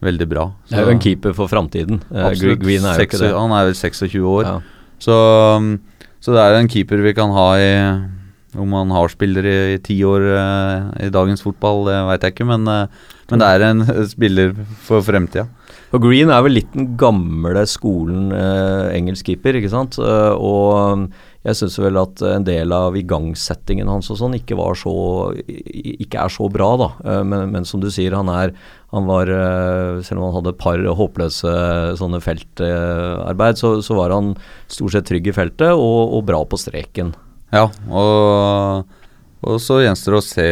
veldig 0.03 0.27
bra. 0.27 0.49
Så, 0.67 0.75
det 0.75 0.81
er 0.81 0.89
jo 0.89 0.95
en 0.97 1.03
keeper 1.03 1.35
for 1.37 1.51
framtiden. 1.51 2.01
Uh, 2.11 2.31
Green 2.35 2.87
er 2.87 2.99
jo 2.99 3.07
ikke 3.07 3.21
det. 3.23 3.31
Han 3.37 3.55
er 3.55 3.69
vel 3.69 3.77
26 3.79 4.25
år. 4.27 4.49
Ja. 4.49 4.57
Så, 5.03 5.17
så, 6.19 6.35
det 6.35 6.43
er 6.43 6.57
jo 6.57 6.63
en 6.65 6.71
keeper 6.73 7.03
vi 7.05 7.15
kan 7.15 7.31
ha 7.35 7.47
i 7.59 7.71
Om 8.53 8.75
han 8.77 8.91
har 8.93 9.09
spillere 9.09 9.53
i 9.73 9.79
ti 9.83 9.97
år 10.05 10.27
uh, 10.35 10.91
i 11.03 11.11
dagens 11.15 11.43
fotball, 11.43 11.87
det 11.89 11.99
veit 12.11 12.27
jeg 12.27 12.35
ikke, 12.35 12.49
men, 12.51 12.67
men 12.67 13.43
det 13.43 13.49
er 13.49 13.67
en 13.71 13.87
spiller 14.15 14.53
for 14.85 15.07
fremtida. 15.07 15.47
Og 15.93 16.01
Green 16.01 16.31
er 16.33 16.41
vel 16.45 16.57
litt 16.57 16.71
den 16.73 16.95
gamle 17.01 17.67
skolen 17.69 18.31
eh, 18.33 18.95
engelsk 18.97 19.29
keeper, 19.29 19.59
ikke 19.59 19.71
sant. 19.73 19.99
Uh, 20.01 20.33
og 20.41 21.03
jeg 21.45 21.59
syns 21.59 21.77
vel 21.83 21.99
at 22.01 22.23
en 22.25 22.47
del 22.47 22.73
av 22.73 22.97
igangsettingen 22.97 23.91
hans 23.91 24.09
og 24.13 24.21
sånn 24.21 24.39
ikke 24.39 24.57
så 24.79 24.95
Ikke 25.43 26.23
er 26.23 26.33
så 26.33 26.49
bra, 26.53 26.71
da. 26.81 26.89
Uh, 27.05 27.21
men, 27.29 27.53
men, 27.53 27.69
som 27.69 27.83
du 27.83 27.91
sier, 27.93 28.17
han 28.17 28.31
er 28.33 28.55
Han 28.95 29.11
var 29.11 29.29
uh, 29.29 30.01
Selv 30.01 30.23
om 30.23 30.31
han 30.31 30.37
hadde 30.39 30.55
et 30.55 30.63
par 30.63 30.81
håpløse 31.03 31.55
sånne 32.01 32.23
feltarbeid, 32.25 33.61
så, 33.61 33.75
så, 33.85 33.99
var 33.99 34.17
han 34.17 34.33
stort 34.73 34.97
sett 34.97 35.11
trygg 35.11 35.29
i 35.29 35.37
feltet 35.37 35.77
og, 35.77 36.17
og 36.17 36.25
bra 36.29 36.41
på 36.49 36.61
streken. 36.61 37.13
Ja, 37.53 37.67
og, 37.93 38.89
og 39.45 39.61
så 39.61 39.83
gjenstår 39.83 40.17
det 40.17 40.23
å 40.23 40.25
se 40.25 40.51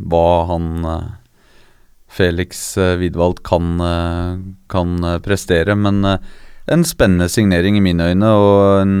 hva 0.00 0.28
han 0.48 0.84
Felix 2.10 2.78
uh, 2.78 2.96
Widwald 2.98 3.42
kan, 3.46 3.80
uh, 3.80 4.38
kan 4.70 4.98
uh, 5.04 5.18
prestere. 5.22 5.76
Men 5.78 6.02
en 6.70 6.84
spennende 6.86 7.30
signering 7.30 7.78
i 7.78 7.84
mine 7.84 8.10
øyne. 8.10 8.32
Og 8.34 8.82
en, 8.82 8.96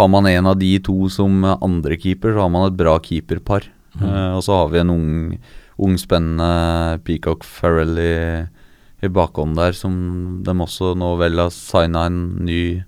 har 0.00 0.08
man 0.08 0.26
en 0.30 0.46
av 0.46 0.58
de 0.58 0.76
to 0.82 1.08
som 1.12 1.44
andrekeeper, 1.44 2.34
så 2.34 2.46
har 2.46 2.52
man 2.54 2.70
et 2.70 2.78
bra 2.78 2.96
keeperpar. 3.02 3.68
Mm. 3.90 4.36
og 4.36 4.44
så 4.46 4.54
har 4.54 4.68
vi 4.70 4.78
en 4.78 4.90
ung, 4.92 5.08
ung 5.82 5.96
spennende 5.98 7.00
Peacock 7.02 7.42
Farrell 7.42 7.98
i, 7.98 8.12
i 9.02 9.10
bakhånd 9.10 9.58
der, 9.58 9.74
som 9.74 9.96
de 10.46 10.54
også 10.54 10.92
nå 10.94 11.08
vel 11.18 11.42
har 11.42 11.50
signa 11.50 12.04
en 12.06 12.20
ny, 12.46 12.84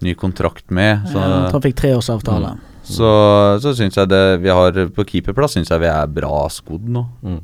ny, 0.00 0.14
kontrakt 0.16 0.72
med. 0.72 1.04
Så, 1.12 1.20
ja, 1.20 1.42
han 1.52 1.64
fikk 1.66 1.76
treårsavtale. 1.82 2.54
Mm. 2.56 2.64
Så, 2.88 3.12
så 3.60 3.74
syns 3.76 4.00
jeg 4.00 4.08
det 4.08 4.24
vi 4.40 4.48
har 4.48 4.80
på 4.96 5.04
keeperplass, 5.10 5.58
syns 5.58 5.68
jeg 5.68 5.84
vi 5.84 5.92
er 5.92 6.16
bra 6.16 6.46
skodd 6.52 6.88
nå. 6.96 7.04
Mm. 7.20 7.42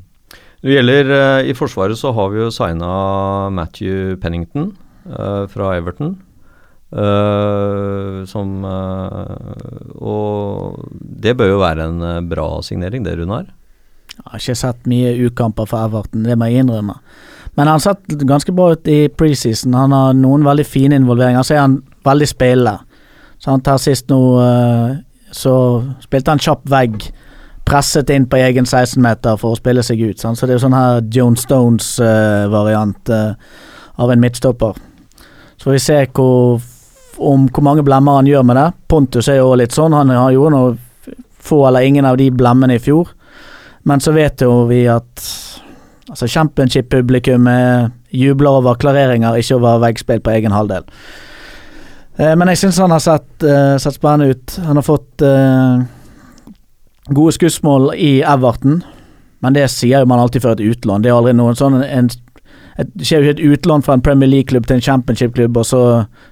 Når 0.65 0.71
det 0.71 0.77
gjelder 0.79 1.11
uh, 1.13 1.45
i 1.45 1.53
Forsvaret, 1.53 1.99
så 2.01 2.09
har 2.17 2.31
vi 2.33 2.39
jo 2.41 2.47
signa 2.49 2.87
Matthew 3.53 4.15
Pennington 4.17 4.71
uh, 5.05 5.45
fra 5.53 5.75
Everton. 5.77 6.15
Uh, 6.89 8.25
som 8.25 8.65
Og 8.65 10.79
det 11.21 11.35
bør 11.37 11.51
jo 11.51 11.59
være 11.61 11.85
en 11.85 12.29
bra 12.31 12.47
signering, 12.65 13.05
det, 13.05 13.19
Runar? 13.19 13.51
Jeg 14.15 14.25
har 14.25 14.41
ikke 14.41 14.57
sett 14.57 14.89
mye 14.89 15.13
ukamper 15.27 15.69
for 15.69 15.85
Everton, 15.85 16.25
det 16.25 16.39
må 16.39 16.49
jeg 16.49 16.65
innrømme. 16.65 16.97
Men 17.61 17.69
han 17.69 17.85
sett 17.85 18.01
ganske 18.25 18.55
bra 18.57 18.71
ut 18.73 18.89
i 18.89 19.13
preseason. 19.13 19.77
Han 19.77 19.93
har 19.93 20.17
noen 20.17 20.49
veldig 20.49 20.65
fine 20.65 20.97
involveringer. 20.97 21.45
Så 21.45 21.59
er 21.59 21.67
han 21.67 21.77
veldig 22.09 22.31
spillende. 22.31 22.79
Så 23.37 23.53
han 23.53 23.61
tar 23.61 23.77
sist 23.83 24.09
nå 24.09 24.21
Så 25.35 25.53
spilte 26.01 26.33
han 26.33 26.41
kjapp 26.41 26.65
vegg 26.71 27.03
presset 27.65 28.11
inn 28.13 28.27
på 28.29 28.39
egen 28.41 28.67
16-meter 28.69 29.39
for 29.41 29.55
å 29.55 29.59
spille 29.59 29.83
seg 29.87 30.03
ut. 30.05 30.21
Sant? 30.21 30.39
Så 30.39 30.47
det 30.47 30.55
er 30.55 30.59
jo 30.59 30.65
sånn 30.67 30.77
her 30.77 31.01
Joan 31.15 31.37
Stones-variant 31.41 33.13
uh, 33.13 33.33
uh, 33.33 34.01
av 34.05 34.13
en 34.13 34.21
midtstopper. 34.21 34.79
Så 35.57 35.71
får 35.71 35.77
vi 35.77 35.83
se 35.83 35.99
hvor 36.13 36.63
om 37.19 37.47
hvor 37.49 37.63
mange 37.63 37.85
blemmer 37.87 38.19
han 38.19 38.29
gjør 38.29 38.43
med 38.47 38.59
det. 38.59 38.69
Pontus 38.91 39.29
er 39.31 39.39
jo 39.39 39.55
litt 39.59 39.75
sånn. 39.75 39.95
Han 39.95 40.11
har 40.11 40.33
jo 40.35 40.49
noe 40.53 40.75
få 41.45 41.67
eller 41.69 41.87
ingen 41.87 42.07
av 42.09 42.19
de 42.19 42.31
blemmene 42.35 42.79
i 42.79 42.83
fjor. 42.83 43.13
Men 43.85 44.01
så 44.01 44.15
vet 44.17 44.43
jo 44.43 44.65
vi 44.69 44.85
at 44.89 45.25
altså 46.09 46.29
championship-publikummet 46.29 47.93
jubler 48.15 48.61
over 48.61 48.79
klareringer, 48.81 49.37
ikke 49.37 49.59
over 49.59 49.83
veggspill 49.83 50.23
på 50.25 50.33
egen 50.37 50.55
halvdel. 50.55 50.87
Eh, 52.17 52.33
men 52.39 52.53
jeg 52.53 52.63
syns 52.63 52.79
han 52.79 52.95
har 52.95 53.03
sett, 53.03 53.43
eh, 53.43 53.77
sett 53.83 53.99
spennende 53.99 54.33
ut. 54.33 54.59
Han 54.65 54.79
har 54.79 54.87
fått 54.87 55.23
eh, 55.23 55.85
gode 57.13 57.33
skussmål 57.33 57.91
i 57.95 58.23
Everton, 58.23 58.83
men 59.45 59.57
det 59.57 59.69
sier 59.73 60.05
jo 60.05 60.09
man 60.09 60.23
alltid 60.23 60.45
før 60.45 60.57
et 60.57 60.65
utlån. 60.65 61.03
Det 61.05 61.11
er 61.11 61.17
aldri 61.19 61.35
noen 61.37 61.59
sånn 61.59 61.83
en, 61.83 62.09
et, 62.79 62.89
Det 62.95 63.07
skjer 63.07 63.21
jo 63.21 63.27
ikke 63.29 63.35
et 63.37 63.59
utlån 63.59 63.85
fra 63.85 63.97
en 63.97 64.05
Premier 64.05 64.31
League-klubb 64.31 64.67
til 64.67 64.79
en 64.79 64.87
championship-klubb, 64.87 65.57
og 65.61 65.67
så 65.69 65.83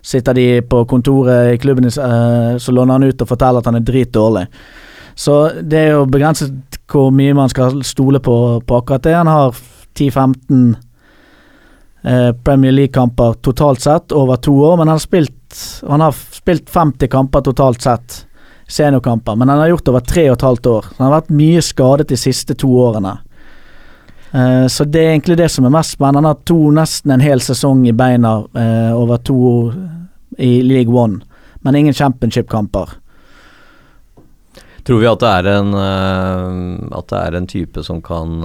sitter 0.03 0.35
de 0.35 0.47
på 0.63 0.85
kontoret 0.91 1.53
i 1.53 1.59
klubben, 1.61 1.87
eh, 1.87 2.57
så 2.59 2.73
låner 2.73 2.99
han 2.99 3.05
ut 3.05 3.23
og 3.23 3.29
forteller 3.29 3.61
at 3.61 3.69
han 3.69 3.79
er 3.79 3.87
dritdårlig. 3.87 4.47
Så 5.15 5.37
det 5.61 5.79
er 5.79 5.93
jo 5.93 6.07
begrenset 6.09 6.81
hvor 6.91 7.13
mye 7.15 7.35
man 7.37 7.53
skal 7.53 7.83
stole 7.85 8.21
på, 8.21 8.37
på 8.67 8.81
akkurat 8.81 9.05
det. 9.05 9.15
Han 9.15 9.29
har 9.31 9.55
10-15 9.95 10.75
eh, 12.05 12.33
Premier 12.45 12.73
League-kamper 12.73 13.35
totalt 13.45 13.81
sett 13.81 14.13
over 14.13 14.37
to 14.37 14.57
år, 14.57 14.77
men 14.77 14.89
han 14.89 14.97
har 14.97 15.05
spilt, 15.05 15.63
han 15.89 16.01
har 16.01 16.13
spilt 16.13 16.71
50 16.71 17.13
kamper 17.13 17.45
totalt 17.45 17.83
sett, 17.83 18.23
seniorkamper, 18.73 19.37
men 19.37 19.49
han 19.49 19.59
har 19.59 19.73
gjort 19.73 19.85
det 19.85 19.93
over 19.93 20.07
tre 20.07 20.25
og 20.31 20.39
et 20.39 20.47
halvt 20.47 20.71
år. 20.71 20.89
Så 20.89 20.99
han 20.99 21.09
har 21.09 21.19
vært 21.19 21.37
mye 21.43 21.63
skadet 21.65 22.09
de 22.13 22.19
siste 22.21 22.57
to 22.59 22.71
årene. 22.87 23.19
Uh, 24.33 24.65
så 24.73 24.87
det 24.89 25.03
er 25.03 25.11
egentlig 25.13 25.37
det 25.43 25.51
som 25.53 25.67
er 25.69 25.75
mest 25.75 25.99
spennende. 25.99 26.23
Han 26.23 26.31
har 26.31 26.41
to, 26.49 26.59
nesten 26.73 27.13
en 27.13 27.25
hel 27.25 27.43
sesong 27.45 27.85
i 27.89 27.93
beina 27.97 28.39
uh, 28.57 28.93
over 28.97 29.21
to 29.21 29.37
i 30.41 30.63
League 30.65 30.93
One, 30.93 31.21
men 31.61 31.77
ingen 31.77 31.97
championship-kamper. 31.97 32.97
Tror 34.83 34.99
vi 34.99 35.07
at 35.07 35.21
det 35.23 35.29
er 35.31 35.49
en 35.53 35.77
uh, 35.77 37.03
det 37.13 37.19
er 37.19 37.37
en 37.39 37.47
type 37.47 37.85
som 37.87 38.01
kan 38.03 38.41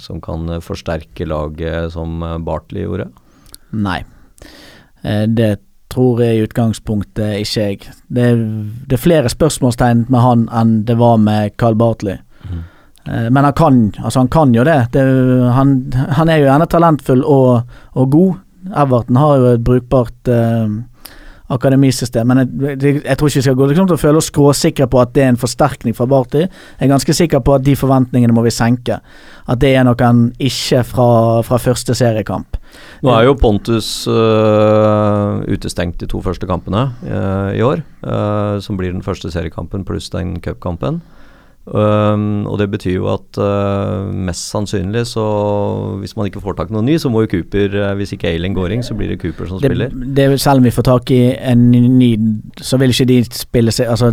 Som 0.00 0.22
kan 0.24 0.48
forsterke 0.64 1.26
laget 1.28 1.92
som 1.92 2.22
Bartley 2.46 2.86
gjorde? 2.86 3.10
Nei. 3.72 3.98
Det 5.02 5.50
tror 5.92 6.20
jeg 6.24 6.38
i 6.38 6.44
utgangspunktet 6.46 7.38
ikke 7.44 7.64
jeg. 7.68 7.80
Det, 8.08 8.28
det 8.88 8.96
er 8.96 9.02
flere 9.02 9.32
spørsmålstegn 9.32 10.06
med 10.12 10.24
han 10.24 10.46
enn 10.52 10.78
det 10.88 10.96
var 11.00 11.18
med 11.20 11.56
Carl 11.60 11.76
Bartley. 11.78 12.18
Eh, 13.06 13.28
Men 13.30 13.44
han 13.44 13.52
kan, 13.58 13.82
altså 14.02 14.22
han 14.24 14.30
kan 14.32 14.54
jo 14.54 14.64
det. 14.64 14.78
det 14.94 15.02
han, 15.56 15.76
han 16.18 16.28
er 16.32 16.40
jo 16.40 16.48
gjerne 16.48 16.70
talentfull 16.70 17.24
og, 17.26 17.76
og 17.98 18.10
god. 18.14 18.40
Everton 18.78 19.16
har 19.18 19.36
jo 19.42 19.52
et 19.56 19.64
brukbart 19.66 20.30
eh, 20.30 20.76
akademisystem, 21.52 22.26
men 22.30 22.38
jeg, 22.80 23.02
jeg 23.04 23.18
tror 23.18 23.28
ikke 23.28 23.40
vi 23.40 23.44
skal 23.44 23.56
gå 23.58 23.66
liksom 23.68 23.88
til 23.90 23.96
å 23.98 24.00
føle 24.00 24.20
oss 24.22 24.30
skråsikre 24.30 24.86
på 24.88 25.00
at 25.02 25.10
det 25.16 25.24
er 25.24 25.32
en 25.34 25.40
forsterkning 25.40 25.96
fra 25.98 26.06
Barty. 26.08 26.46
Jeg 26.46 26.86
er 26.86 26.92
ganske 26.94 27.16
sikker 27.18 27.42
på 27.44 27.56
at 27.58 27.66
de 27.66 27.74
forventningene 27.76 28.32
må 28.32 28.44
vi 28.46 28.54
senke. 28.54 29.00
At 29.50 29.60
det 29.60 29.74
er 29.76 29.84
noe 29.84 29.98
han 30.00 30.30
ikke 30.40 30.84
fra, 30.88 31.08
fra 31.44 31.58
første 31.60 31.96
seriekamp. 31.98 32.56
Nå 33.02 33.10
er 33.14 33.24
jo 33.26 33.34
Pontus 33.38 34.06
uh, 34.06 35.42
utestengt 35.50 35.98
de 36.02 36.06
to 36.10 36.20
første 36.22 36.46
kampene 36.50 36.88
uh, 37.06 37.50
i 37.56 37.62
år, 37.64 37.82
Uh, 38.02 38.58
som 38.58 38.74
blir 38.74 38.90
den 38.90 39.02
første 39.06 39.30
seriekampen 39.30 39.84
pluss 39.86 40.08
den 40.10 40.40
cupkampen. 40.42 40.96
Um, 41.62 42.42
og 42.50 42.56
det 42.58 42.66
betyr 42.72 42.96
jo 42.96 43.04
at 43.12 43.38
mest 44.10 44.48
sannsynlig 44.50 45.04
så 45.06 45.22
Hvis 46.00 46.16
man 46.18 46.26
ikke 46.26 46.40
får 46.42 46.56
tak 46.58 46.72
i 46.72 46.74
noen 46.74 46.88
ny, 46.90 46.96
så 46.98 47.06
må 47.06 47.22
jo 47.22 47.28
Cooper 47.36 47.94
Hvis 48.00 48.16
ikke 48.16 48.32
Ailing 48.32 48.56
går 48.56 48.74
inn, 48.74 48.82
så 48.82 48.96
blir 48.98 49.12
det 49.12 49.20
Cooper 49.22 49.46
som 49.46 49.60
Det, 49.62 49.70
spiller. 49.70 49.94
det, 49.94 50.26
selv 50.42 50.58
om 50.58 50.66
vi 50.66 50.72
får 50.74 50.88
tak 50.88 51.12
i 51.14 51.20
en 51.38 51.62
ny, 51.70 52.08
så 52.58 52.80
vil 52.82 52.90
ikke 52.90 53.06
de 53.12 53.20
spille 53.38 53.70
seg 53.70 53.92
Altså, 53.94 54.10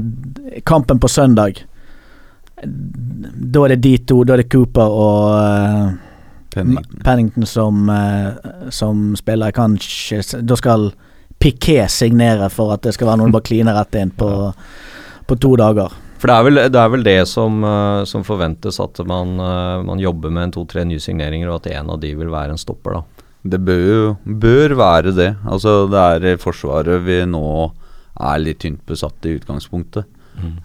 kampen 0.69 1.02
på 1.02 1.10
søndag 1.10 1.63
Da 2.62 3.65
er 3.65 3.74
det 3.74 3.82
de 3.82 3.95
to, 4.06 4.22
da 4.30 4.38
er 4.38 4.43
det 4.43 4.52
Cooper 4.54 4.93
og 5.02 5.98
Pennington. 6.53 7.01
Pennington 7.05 7.45
som, 7.45 7.89
eh, 7.89 8.69
som 8.69 9.15
spiller. 9.15 9.51
Kanskje 9.51 10.41
Da 10.41 10.57
skal 10.57 10.91
Piquet 11.39 11.91
signere 11.91 12.49
for 12.51 12.73
at 12.73 12.83
det 12.83 12.93
skal 12.93 13.07
være 13.07 13.21
noen 13.21 13.31
bare 13.31 13.47
kline 13.47 13.73
rett 13.75 13.95
inn 13.95 14.12
på, 14.12 14.29
på 15.29 15.39
to 15.39 15.55
dager. 15.59 15.93
For 16.19 16.27
det 16.27 16.35
er 16.35 16.43
vel 16.43 16.59
det, 16.59 16.79
er 16.81 16.91
vel 16.91 17.05
det 17.05 17.19
som, 17.31 17.62
øh, 17.63 18.03
som 18.09 18.25
forventes, 18.27 18.79
at 18.83 18.99
man, 19.07 19.38
øh, 19.39 19.85
man 19.88 20.01
jobber 20.03 20.33
med 20.35 20.49
en 20.49 20.55
to-tre 20.57 20.83
nye 20.83 20.99
signeringer, 20.99 21.47
og 21.47 21.62
at 21.62 21.71
en 21.77 21.93
av 21.95 22.01
de 22.01 22.12
vil 22.19 22.31
være 22.33 22.57
en 22.57 22.59
stopper, 22.59 22.97
da. 22.97 23.25
Det 23.49 23.59
bør 23.63 23.85
jo 23.88 24.07
bør 24.25 24.75
være 24.75 25.13
det. 25.15 25.29
Altså, 25.47 25.85
det 25.88 25.99
er 25.99 26.33
i 26.33 26.39
Forsvaret 26.41 27.05
vi 27.05 27.21
nå 27.23 27.71
er 28.19 28.41
litt 28.43 28.59
tynt 28.65 28.81
besatt 28.83 29.23
i 29.29 29.38
utgangspunktet. 29.38 30.09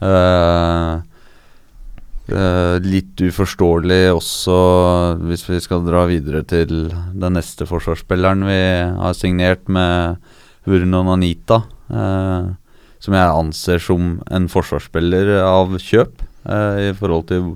Eh, 0.02 0.94
eh, 2.28 2.76
litt 2.84 3.20
uforståelig 3.20 4.02
også, 4.14 4.56
hvis 5.28 5.44
vi 5.48 5.60
skal 5.64 5.84
dra 5.86 6.04
videre 6.10 6.44
til 6.48 6.88
den 6.90 7.36
neste 7.36 7.66
forsvarsspilleren 7.68 8.44
vi 8.48 8.60
har 9.00 9.16
signert 9.18 9.68
med 9.68 10.20
Vernon 10.68 11.10
Nanita. 11.10 11.62
Uh, 11.92 12.54
som 13.04 13.12
jeg 13.12 13.36
anser 13.36 13.82
som 13.84 14.14
en 14.32 14.46
forsvarsspiller 14.48 15.34
av 15.44 15.74
kjøp, 15.76 16.22
uh, 16.48 16.80
i 16.80 16.92
forhold 16.96 17.26
til, 17.28 17.50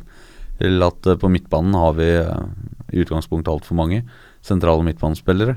til 0.60 0.84
at 0.84 1.08
eh, 1.08 1.16
på 1.16 1.30
midtbanen 1.32 1.76
har 1.78 1.94
vi 1.96 2.10
eh, 2.18 2.42
i 2.92 3.00
utgangspunktet 3.04 3.52
altfor 3.52 3.78
mange 3.78 4.02
sentrale 4.44 4.84
midtbanespillere. 4.84 5.56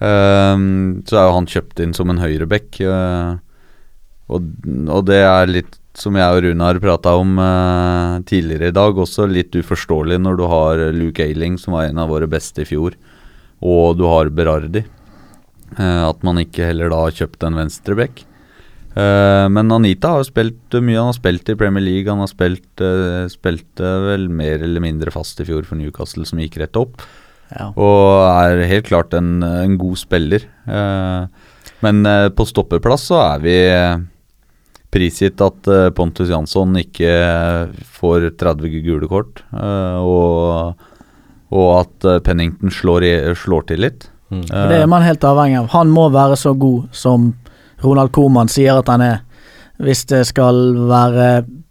Så 0.00 1.16
er 1.18 1.26
jo 1.26 1.34
han 1.34 1.48
kjøpt 1.50 1.82
inn 1.84 1.92
som 1.92 2.08
en 2.08 2.22
høyreback. 2.22 2.78
eh, 2.80 3.34
og, 4.30 4.46
og 4.88 5.02
det 5.10 5.18
er 5.26 5.50
litt 5.50 5.79
som 5.96 6.16
jeg 6.16 6.36
og 6.36 6.44
Runar 6.44 6.78
prata 6.82 7.14
om 7.18 7.36
eh, 7.42 8.14
tidligere 8.28 8.70
i 8.70 8.76
dag, 8.76 8.98
også 8.98 9.26
litt 9.30 9.54
uforståelig 9.56 10.20
når 10.22 10.38
du 10.38 10.46
har 10.50 10.84
Luke 10.96 11.24
Ailing, 11.24 11.58
som 11.58 11.76
var 11.76 11.88
en 11.88 12.00
av 12.02 12.12
våre 12.12 12.28
beste 12.30 12.64
i 12.64 12.68
fjor, 12.68 12.96
og 13.60 13.98
du 13.98 14.06
har 14.08 14.32
Berardi. 14.34 14.84
Eh, 15.76 16.02
at 16.06 16.26
man 16.26 16.40
ikke 16.42 16.68
heller 16.70 16.92
da 16.92 17.04
har 17.06 17.16
kjøpt 17.16 17.46
en 17.46 17.58
venstreback. 17.60 18.24
Eh, 18.90 19.46
men 19.52 19.74
Anita 19.74 20.14
har 20.14 20.24
jo 20.24 20.30
spilt 20.30 20.78
mye. 20.78 20.98
Han 20.98 21.12
har 21.12 21.18
spilt 21.18 21.50
i 21.52 21.58
Premier 21.58 21.84
League. 21.84 22.10
Han 22.10 22.24
har 22.24 22.30
spilt 22.30 22.82
uh, 22.82 23.30
spilte 23.30 23.90
vel 24.08 24.26
mer 24.34 24.64
eller 24.66 24.82
mindre 24.82 25.14
fast 25.14 25.38
i 25.42 25.46
fjor 25.46 25.68
for 25.68 25.78
Newcastle, 25.78 26.26
som 26.26 26.42
gikk 26.42 26.58
rett 26.62 26.78
opp. 26.80 26.98
Ja. 27.50 27.70
Og 27.74 28.22
er 28.30 28.62
helt 28.70 28.88
klart 28.90 29.14
en, 29.16 29.40
en 29.42 29.76
god 29.80 29.98
spiller. 29.98 30.46
Eh, 30.66 31.50
men 31.84 32.06
eh, 32.06 32.28
på 32.34 32.46
stoppeplass 32.48 33.08
så 33.10 33.20
er 33.24 33.44
vi 33.44 33.56
eh, 33.66 34.02
prisgitt 34.90 35.40
at 35.44 35.70
eh, 35.70 35.88
Pontus 35.94 36.30
Jansson 36.30 36.74
ikke 36.80 37.10
får 37.98 38.30
30 38.40 38.82
gule 38.84 39.10
kort, 39.10 39.44
eh, 39.54 39.98
og, 40.02 40.86
og 41.54 41.68
at 41.78 42.08
eh, 42.08 42.20
Pennington 42.26 42.74
slår, 42.74 43.06
i, 43.06 43.14
slår 43.38 43.68
til 43.70 43.84
litt. 43.86 44.08
Mm. 44.30 44.44
Det 44.46 44.76
er 44.78 44.90
man 44.90 45.06
helt 45.06 45.24
avhengig 45.26 45.58
av. 45.62 45.70
Han 45.74 45.90
må 45.94 46.08
være 46.14 46.38
så 46.38 46.54
god 46.58 46.90
som 46.94 47.32
Ronald 47.82 48.12
Koeman 48.14 48.50
sier 48.52 48.78
at 48.78 48.90
han 48.92 49.02
er, 49.02 49.24
hvis 49.80 50.04
det 50.10 50.22
skal 50.28 50.60
være 50.90 51.30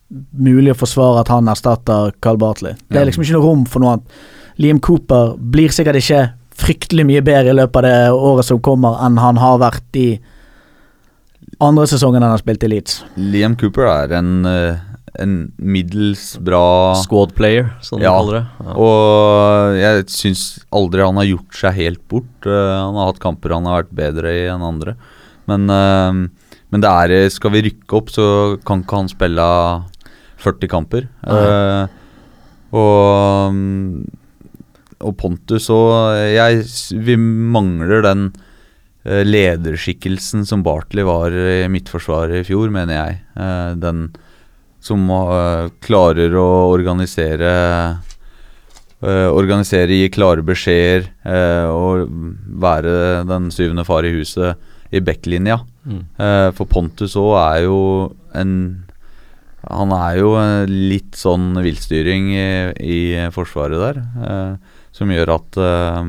mulig 0.09 0.73
å 0.73 0.79
forsvare 0.79 1.21
at 1.23 1.31
han 1.31 1.47
erstatter 1.51 2.15
Carl 2.23 2.39
Bartley. 2.41 2.75
Det 2.89 2.99
er 2.99 3.07
liksom 3.07 3.23
ikke 3.23 3.37
noe 3.37 3.45
rom 3.45 3.63
for 3.69 3.83
noe 3.83 3.95
annet. 3.95 4.19
Liam 4.59 4.81
Cooper 4.83 5.37
blir 5.39 5.71
sikkert 5.71 6.01
ikke 6.01 6.23
fryktelig 6.59 7.05
mye 7.07 7.23
bedre 7.23 7.53
i 7.53 7.55
løpet 7.55 7.79
av 7.79 7.85
det 7.85 8.23
året 8.27 8.47
som 8.49 8.59
kommer, 8.63 8.97
enn 9.05 9.19
han 9.21 9.39
har 9.39 9.61
vært 9.61 9.99
i 9.99 10.09
andre 11.59 11.87
sesongen 11.91 12.23
han 12.23 12.33
har 12.33 12.41
spilt 12.41 12.63
i 12.63 12.69
Leeds. 12.71 13.01
Liam 13.19 13.55
Cooper 13.59 13.87
er 13.89 14.13
en, 14.19 14.45
eh, 14.45 14.79
en 15.19 15.51
middels 15.57 16.37
bra 16.39 16.95
Squad 16.95 17.35
player, 17.35 17.73
som 17.81 17.99
de 17.99 18.05
Ja, 18.05 18.15
kaller 18.17 18.39
det. 18.39 18.45
Ja. 18.65 18.73
Og 18.75 19.79
jeg 19.79 20.05
syns 20.07 20.43
aldri 20.71 21.05
han 21.05 21.19
har 21.19 21.25
gjort 21.25 21.61
seg 21.61 21.73
helt 21.73 22.07
bort. 22.07 22.45
Eh, 22.45 22.75
han 22.79 22.95
har 22.95 23.11
hatt 23.11 23.19
kamper 23.19 23.53
han 23.53 23.65
har 23.65 23.83
vært 23.83 23.95
bedre 23.95 24.31
i 24.31 24.47
enn 24.47 24.63
andre. 24.63 24.95
Men, 25.47 25.69
eh, 25.69 26.29
men 26.71 26.81
det 26.81 26.89
er 26.89 27.29
Skal 27.29 27.51
vi 27.51 27.63
rykke 27.63 27.97
opp, 27.97 28.09
så 28.09 28.59
kan 28.63 28.83
ikke 28.83 28.95
han 28.95 29.09
spille 29.09 29.49
40 30.39 30.67
kamper. 30.71 31.07
Uh, 31.27 31.87
og 32.71 33.51
mm, 33.51 34.05
og 34.99 35.15
Pontus 35.19 35.69
og 35.73 36.15
jeg 36.35 36.63
Vi 37.05 37.15
mangler 37.15 38.03
den 38.05 38.29
lederskikkelsen 39.05 40.43
som 40.45 40.63
Bartley 40.65 41.05
var 41.07 41.31
i 41.31 41.67
Midtforsvaret 41.71 42.41
i 42.41 42.47
fjor, 42.47 42.71
mener 42.73 42.97
jeg. 42.97 43.19
Eh, 43.39 43.71
den 43.79 44.09
som 44.83 45.05
eh, 45.11 45.69
klarer 45.83 46.35
å 46.39 46.49
organisere 46.71 47.51
eh, 48.99 49.29
Organisere, 49.31 49.95
gi 49.95 50.09
klare 50.11 50.43
beskjeder 50.43 51.07
eh, 51.23 51.67
og 51.71 52.09
være 52.59 53.23
den 53.27 53.47
syvende 53.55 53.85
far 53.87 54.07
i 54.07 54.11
huset 54.17 54.59
i 54.91 54.99
backlinja. 55.03 55.61
Mm. 55.85 56.01
Eh, 56.19 56.49
for 56.57 56.67
Pontus 56.67 57.15
òg 57.19 57.35
er 57.39 57.63
jo 57.67 57.79
en 58.35 58.53
Han 59.69 59.91
er 59.95 60.19
jo 60.19 60.33
eh, 60.39 60.65
litt 60.67 61.15
sånn 61.19 61.53
villstyring 61.59 62.29
i, 62.35 62.49
i 62.79 62.99
Forsvaret 63.35 63.79
der, 63.79 64.03
eh, 64.27 64.75
som 64.95 65.11
gjør 65.11 65.35
at 65.35 65.59
eh, 65.59 66.03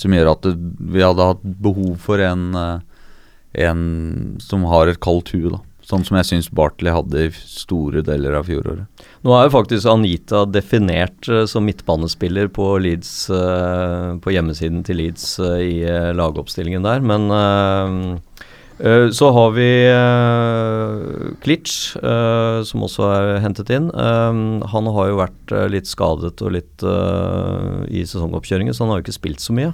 Som 0.00 0.14
gjør 0.16 0.32
at 0.32 0.48
vi 0.52 1.04
hadde 1.04 1.28
hatt 1.32 1.42
behov 1.42 1.98
for 2.00 2.22
en 2.24 2.50
eh, 2.56 2.80
en 3.52 4.38
som 4.40 4.64
har 4.64 4.88
et 4.88 5.00
kaldt 5.04 5.34
hue, 5.34 5.50
da. 5.52 5.60
Sånn 5.82 6.04
som 6.06 6.16
jeg 6.16 6.28
syns 6.28 6.46
Bartley 6.54 6.92
hadde 6.94 7.24
i 7.26 7.30
store 7.34 8.04
deler 8.06 8.36
av 8.38 8.46
fjoråret. 8.46 8.86
Nå 9.26 9.34
er 9.34 9.48
jo 9.48 9.52
faktisk 9.56 9.88
Anita 9.90 10.44
definert 10.46 11.28
eh, 11.28 11.42
som 11.50 11.66
midtbanespiller 11.66 12.48
på 12.54 12.68
Leeds 12.80 13.10
eh, 13.34 14.12
På 14.22 14.32
hjemmesiden 14.32 14.84
til 14.86 15.02
Leeds 15.02 15.26
i 15.42 15.82
lagoppstillingen 16.16 16.86
der, 16.86 17.02
men 17.04 17.26
så 19.14 19.28
har 19.30 19.52
vi 19.54 19.66
uh, 19.94 21.36
Klitsch, 21.42 21.94
eh, 22.02 22.62
som 22.66 22.82
også 22.82 23.06
er 23.14 23.40
hentet 23.44 23.70
inn. 23.70 23.86
Eh, 23.94 24.40
han 24.72 24.88
har 24.96 25.10
jo 25.10 25.20
vært 25.20 25.54
eh, 25.54 25.68
litt 25.70 25.86
skadet 25.90 26.42
og 26.42 26.54
litt 26.56 26.82
eh, 26.82 27.84
i 27.94 28.02
sesongoppkjøringen, 28.02 28.74
så 28.74 28.82
han 28.84 28.92
har 28.92 29.00
jo 29.00 29.06
ikke 29.06 29.20
spilt 29.20 29.44
så 29.44 29.54
mye. 29.54 29.70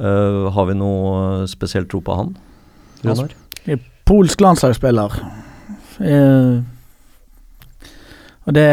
Eh, 0.00 0.38
har 0.56 0.68
vi 0.70 0.76
noe 0.80 1.46
spesielt 1.50 1.90
tro 1.92 2.00
på 2.04 2.16
han? 2.16 2.32
Runar? 3.04 3.34
Polsk 4.08 4.40
landslagsspiller. 4.42 5.18
Eh, 6.00 6.62
og 8.42 8.56
det 8.56 8.64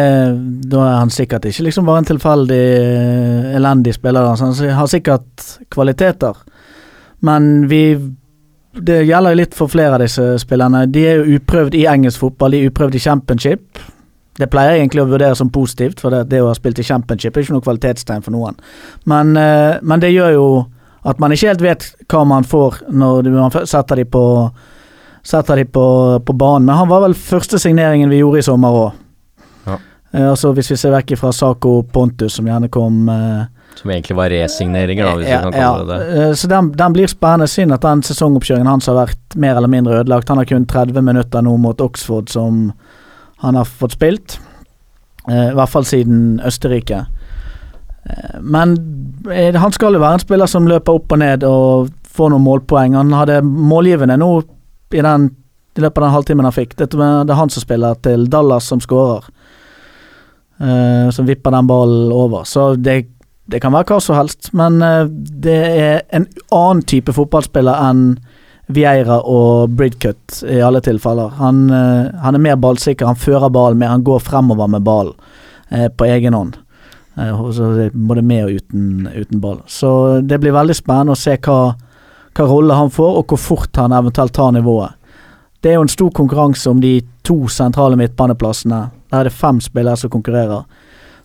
Da 0.71 0.79
er 0.81 0.95
han 0.97 1.11
sikkert 1.13 1.45
ikke 1.45 1.67
liksom 1.67 1.85
bare 1.85 2.01
en 2.01 2.07
tilfeldig 2.09 2.63
eh, 2.79 3.51
elendig 3.59 3.93
spiller. 3.99 4.31
Han 4.39 4.55
har 4.79 4.89
sikkert 4.89 5.45
kvaliteter, 5.69 6.39
men 7.19 7.67
vi 7.69 7.83
Det 8.71 9.03
gjelder 9.03 9.37
litt 9.37 9.55
for 9.57 9.71
flere 9.71 9.97
av 9.97 10.03
disse 10.03 10.23
spillerne. 10.43 10.85
De 10.93 11.05
er 11.09 11.21
jo 11.21 11.39
uprøvd 11.39 11.77
i 11.77 11.87
engelsk 11.89 12.21
fotball, 12.21 12.53
de 12.53 12.63
er 12.63 12.73
uprøvd 12.73 12.95
i 12.99 13.01
championship. 13.03 13.81
Det 14.39 14.47
pleier 14.51 14.75
jeg 14.77 14.85
egentlig 14.85 15.03
å 15.03 15.09
vurdere 15.09 15.35
som 15.35 15.49
positivt, 15.51 15.99
for 15.99 16.13
det, 16.13 16.27
det 16.31 16.39
å 16.43 16.47
ha 16.47 16.55
spilt 16.55 16.79
i 16.79 16.85
championship 16.87 17.35
er 17.35 17.43
ikke 17.43 17.57
noe 17.57 17.65
kvalitetstegn 17.65 18.23
for 18.23 18.35
noen. 18.35 18.59
Men, 19.09 19.33
eh, 19.37 19.79
men 19.81 20.03
det 20.03 20.13
gjør 20.13 20.35
jo 20.37 20.49
at 21.09 21.19
man 21.19 21.33
ikke 21.33 21.49
helt 21.49 21.63
vet 21.63 21.87
hva 22.11 22.23
man 22.27 22.47
får 22.47 22.83
når 22.91 23.31
man 23.33 23.67
setter 23.67 23.99
de 23.99 24.05
på 24.07 24.23
setter 25.23 25.59
de 25.59 25.65
på, 25.65 25.85
på 26.25 26.33
banen. 26.33 26.65
Men 26.65 26.75
han 26.75 26.89
var 26.89 27.03
vel 27.03 27.17
første 27.17 27.59
signeringen 27.59 28.11
vi 28.11 28.21
gjorde 28.21 28.39
i 28.39 28.45
sommer 28.47 28.77
òg. 28.83 28.99
Ja. 29.67 29.77
Eh, 30.13 30.27
altså 30.29 30.53
hvis 30.55 30.71
vi 30.71 30.79
ser 30.79 30.95
vekk 30.95 31.17
fra 31.19 31.33
Saco 31.35 31.81
Pontus, 31.83 32.37
som 32.37 32.47
gjerne 32.47 32.71
kom 32.71 33.09
eh, 33.11 33.43
Som 33.79 33.91
egentlig 33.93 34.15
var 34.19 34.29
resigneringer, 34.33 35.05
da, 35.07 35.13
hvis 35.15 35.27
vi 35.29 35.37
kan 35.45 35.53
kalle 35.55 35.85
det 35.87 35.97
det. 35.99 36.23
eh, 36.23 36.33
Så 36.35 36.47
den, 36.51 36.71
den 36.75 36.93
blir 36.95 37.07
spennende. 37.07 37.47
Synd 37.47 37.71
at 37.75 37.85
den 37.85 38.01
sesongoppkjøringen 38.03 38.67
hans 38.67 38.89
har 38.91 38.97
vært 38.99 39.37
mer 39.39 39.55
eller 39.55 39.71
mindre 39.71 40.01
ødelagt. 40.01 40.29
Han 40.29 40.41
har 40.41 40.49
kun 40.49 40.65
30 40.67 41.01
minutter 41.05 41.41
nå 41.45 41.53
mot 41.57 41.81
Oxford 41.81 42.29
som 42.29 42.73
han 43.39 43.55
har 43.55 43.65
fått 43.69 43.95
spilt. 43.95 44.39
Eh, 45.29 45.51
I 45.51 45.55
hvert 45.55 45.71
fall 45.71 45.87
siden 45.87 46.41
Østerrike. 46.43 47.05
Eh, 48.09 48.39
Men 48.41 48.75
han 49.55 49.71
skal 49.71 49.93
jo 49.95 49.99
være 50.03 50.19
en 50.19 50.25
spiller 50.27 50.47
som 50.51 50.67
løper 50.67 50.99
opp 50.99 51.11
og 51.15 51.19
ned 51.23 51.43
og 51.47 51.89
får 52.09 52.33
noen 52.33 52.43
målpoeng. 52.43 52.95
Han 52.99 53.13
hadde 53.15 53.41
målgivende 53.45 54.17
nå 54.19 54.31
i, 54.91 55.01
den, 55.05 55.29
i 55.77 55.83
løpet 55.85 56.01
av 56.01 56.07
den 56.09 56.15
halvtimen 56.17 56.47
han 56.49 56.55
fikk. 56.55 56.75
Det, 56.75 56.89
det 56.91 57.31
er 57.31 57.37
han 57.39 57.49
som 57.53 57.63
spiller 57.63 57.95
til 58.03 58.27
Dallas 58.27 58.67
som 58.73 58.81
skårer. 58.83 59.29
Uh, 60.59 61.07
som 61.15 61.23
vipper 61.23 61.53
den 61.55 61.67
ballen 61.69 62.11
over. 62.11 62.43
Så 62.43 62.73
det, 62.75 63.05
det 63.49 63.61
kan 63.63 63.73
være 63.73 63.89
hva 63.89 63.99
som 64.03 64.17
helst, 64.19 64.51
men 64.57 64.81
eh, 64.85 65.07
det 65.09 65.59
er 65.69 66.01
en 66.15 66.27
annen 66.53 66.83
type 66.89 67.13
fotballspiller 67.15 67.81
enn 67.89 68.03
Vieira 68.69 69.17
og 69.25 69.73
Bridcut 69.73 70.43
i 70.45 70.59
alle 70.61 70.81
tilfeller. 70.85 71.33
Han, 71.41 71.63
eh, 71.73 72.09
han 72.21 72.37
er 72.37 72.43
mer 72.43 72.59
ballsikker, 72.61 73.09
han 73.09 73.17
fører 73.17 73.49
ballen 73.49 73.81
mer, 73.81 73.95
han 73.95 74.05
går 74.05 74.21
fremover 74.21 74.69
med 74.69 74.85
ballen 74.85 75.15
eh, 75.69 75.87
på 75.89 76.05
egen 76.05 76.37
hånd. 76.37 76.59
Eh, 77.17 77.89
både 77.93 78.21
med 78.21 78.45
og 78.45 78.59
uten, 78.59 79.09
uten 79.15 79.41
ball. 79.41 79.63
Så 79.67 80.21
det 80.21 80.39
blir 80.39 80.53
veldig 80.55 80.77
spennende 80.77 81.17
å 81.17 81.19
se 81.19 81.35
hva, 81.41 81.73
hva 82.37 82.47
rolle 82.47 82.77
han 82.77 82.93
får, 82.93 83.17
og 83.19 83.33
hvor 83.33 83.41
fort 83.41 83.81
han 83.81 83.95
eventuelt 83.95 84.37
tar 84.37 84.53
nivået. 84.53 84.95
Det 85.59 85.73
er 85.73 85.79
jo 85.79 85.87
en 85.87 85.91
stor 85.91 86.11
konkurranse 86.15 86.69
om 86.69 86.79
de 86.79 86.99
to 87.27 87.41
sentrale 87.51 87.97
midtbaneplassene. 87.99 88.83
Der 89.09 89.19
er 89.19 89.27
det 89.27 89.35
fem 89.35 89.59
spillere 89.59 89.97
som 89.99 90.13
konkurrerer. 90.13 90.63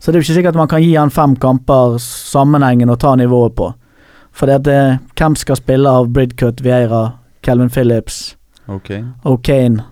Så 0.04 0.12
det 0.12 0.18
er 0.18 0.20
jo 0.20 0.26
ikke 0.26 0.36
sikkert 0.36 0.56
man 0.60 0.68
kan 0.68 0.82
gi 0.84 0.90
han 0.98 1.08
fem 1.08 1.32
kamper 1.40 1.94
sammenhengen 2.02 2.92
og 2.92 2.98
ta 3.00 3.14
nivået 3.16 3.54
på. 3.56 3.70
For 4.36 4.50
det 4.50 4.58
at 4.60 4.66
det, 4.66 4.80
hvem 5.16 5.36
skal 5.40 5.56
spille 5.56 5.88
av 5.88 6.10
Bridcut, 6.12 6.60
Vieira, 6.60 7.14
Calvin 7.40 7.72
Phillips, 7.72 8.34
Ok. 8.68 8.90
O'Kane 9.28 9.82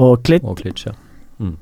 og 0.00 0.22
Klitt? 0.24 0.44
Og 0.44 0.60
Klitsch, 0.60 0.86
ja. 0.88 0.94
Mm. 1.40 1.56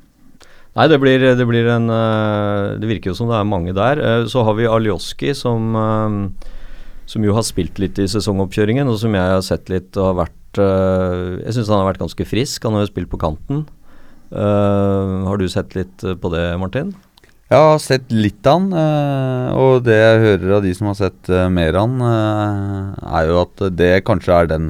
Nei, 0.78 0.86
det 0.90 0.98
blir, 1.02 1.22
det 1.38 1.46
blir 1.48 1.66
en 1.74 1.88
eh, 1.90 2.76
Det 2.78 2.90
virker 2.90 3.10
jo 3.10 3.16
som 3.18 3.30
det 3.30 3.38
er 3.38 3.48
mange 3.48 3.74
der. 3.74 3.98
Eh, 3.98 4.26
så 4.30 4.44
har 4.46 4.58
vi 4.58 4.68
Aljoski, 4.70 5.32
som, 5.34 5.74
eh, 5.78 6.52
som 7.10 7.26
jo 7.26 7.34
har 7.34 7.46
spilt 7.46 7.78
litt 7.82 7.98
i 7.98 8.06
sesongoppkjøringen, 8.10 8.90
og 8.90 9.00
som 9.02 9.14
jeg 9.14 9.34
har 9.34 9.42
sett 9.46 9.70
litt 9.72 9.98
og 9.98 10.12
har 10.12 10.20
vært 10.26 10.34
Jeg 10.58 11.54
syns 11.54 11.68
han 11.68 11.82
har 11.82 11.90
vært 11.92 12.00
ganske 12.02 12.24
frisk. 12.26 12.64
Han 12.66 12.74
har 12.74 12.86
jo 12.86 12.90
spilt 12.90 13.10
på 13.12 13.20
kanten. 13.20 13.66
Eh, 14.32 15.12
har 15.28 15.38
du 15.38 15.46
sett 15.50 15.74
litt 15.78 16.02
på 16.02 16.30
det, 16.32 16.46
Martin? 16.58 16.94
Jeg 17.48 17.64
har 17.64 17.78
sett 17.80 18.10
litt 18.12 18.44
av 18.44 18.58
han, 18.58 18.72
eh, 18.76 19.54
og 19.56 19.86
det 19.86 19.94
jeg 19.96 20.20
hører 20.20 20.50
av 20.58 20.66
de 20.66 20.72
som 20.76 20.90
har 20.90 20.96
sett 20.98 21.30
eh, 21.32 21.46
mer 21.48 21.78
av 21.80 21.86
han, 21.86 22.02
eh, 22.04 23.06
er 23.08 23.30
jo 23.30 23.38
at 23.40 23.62
det 23.72 24.04
kanskje 24.04 24.34
er 24.36 24.50
den 24.50 24.66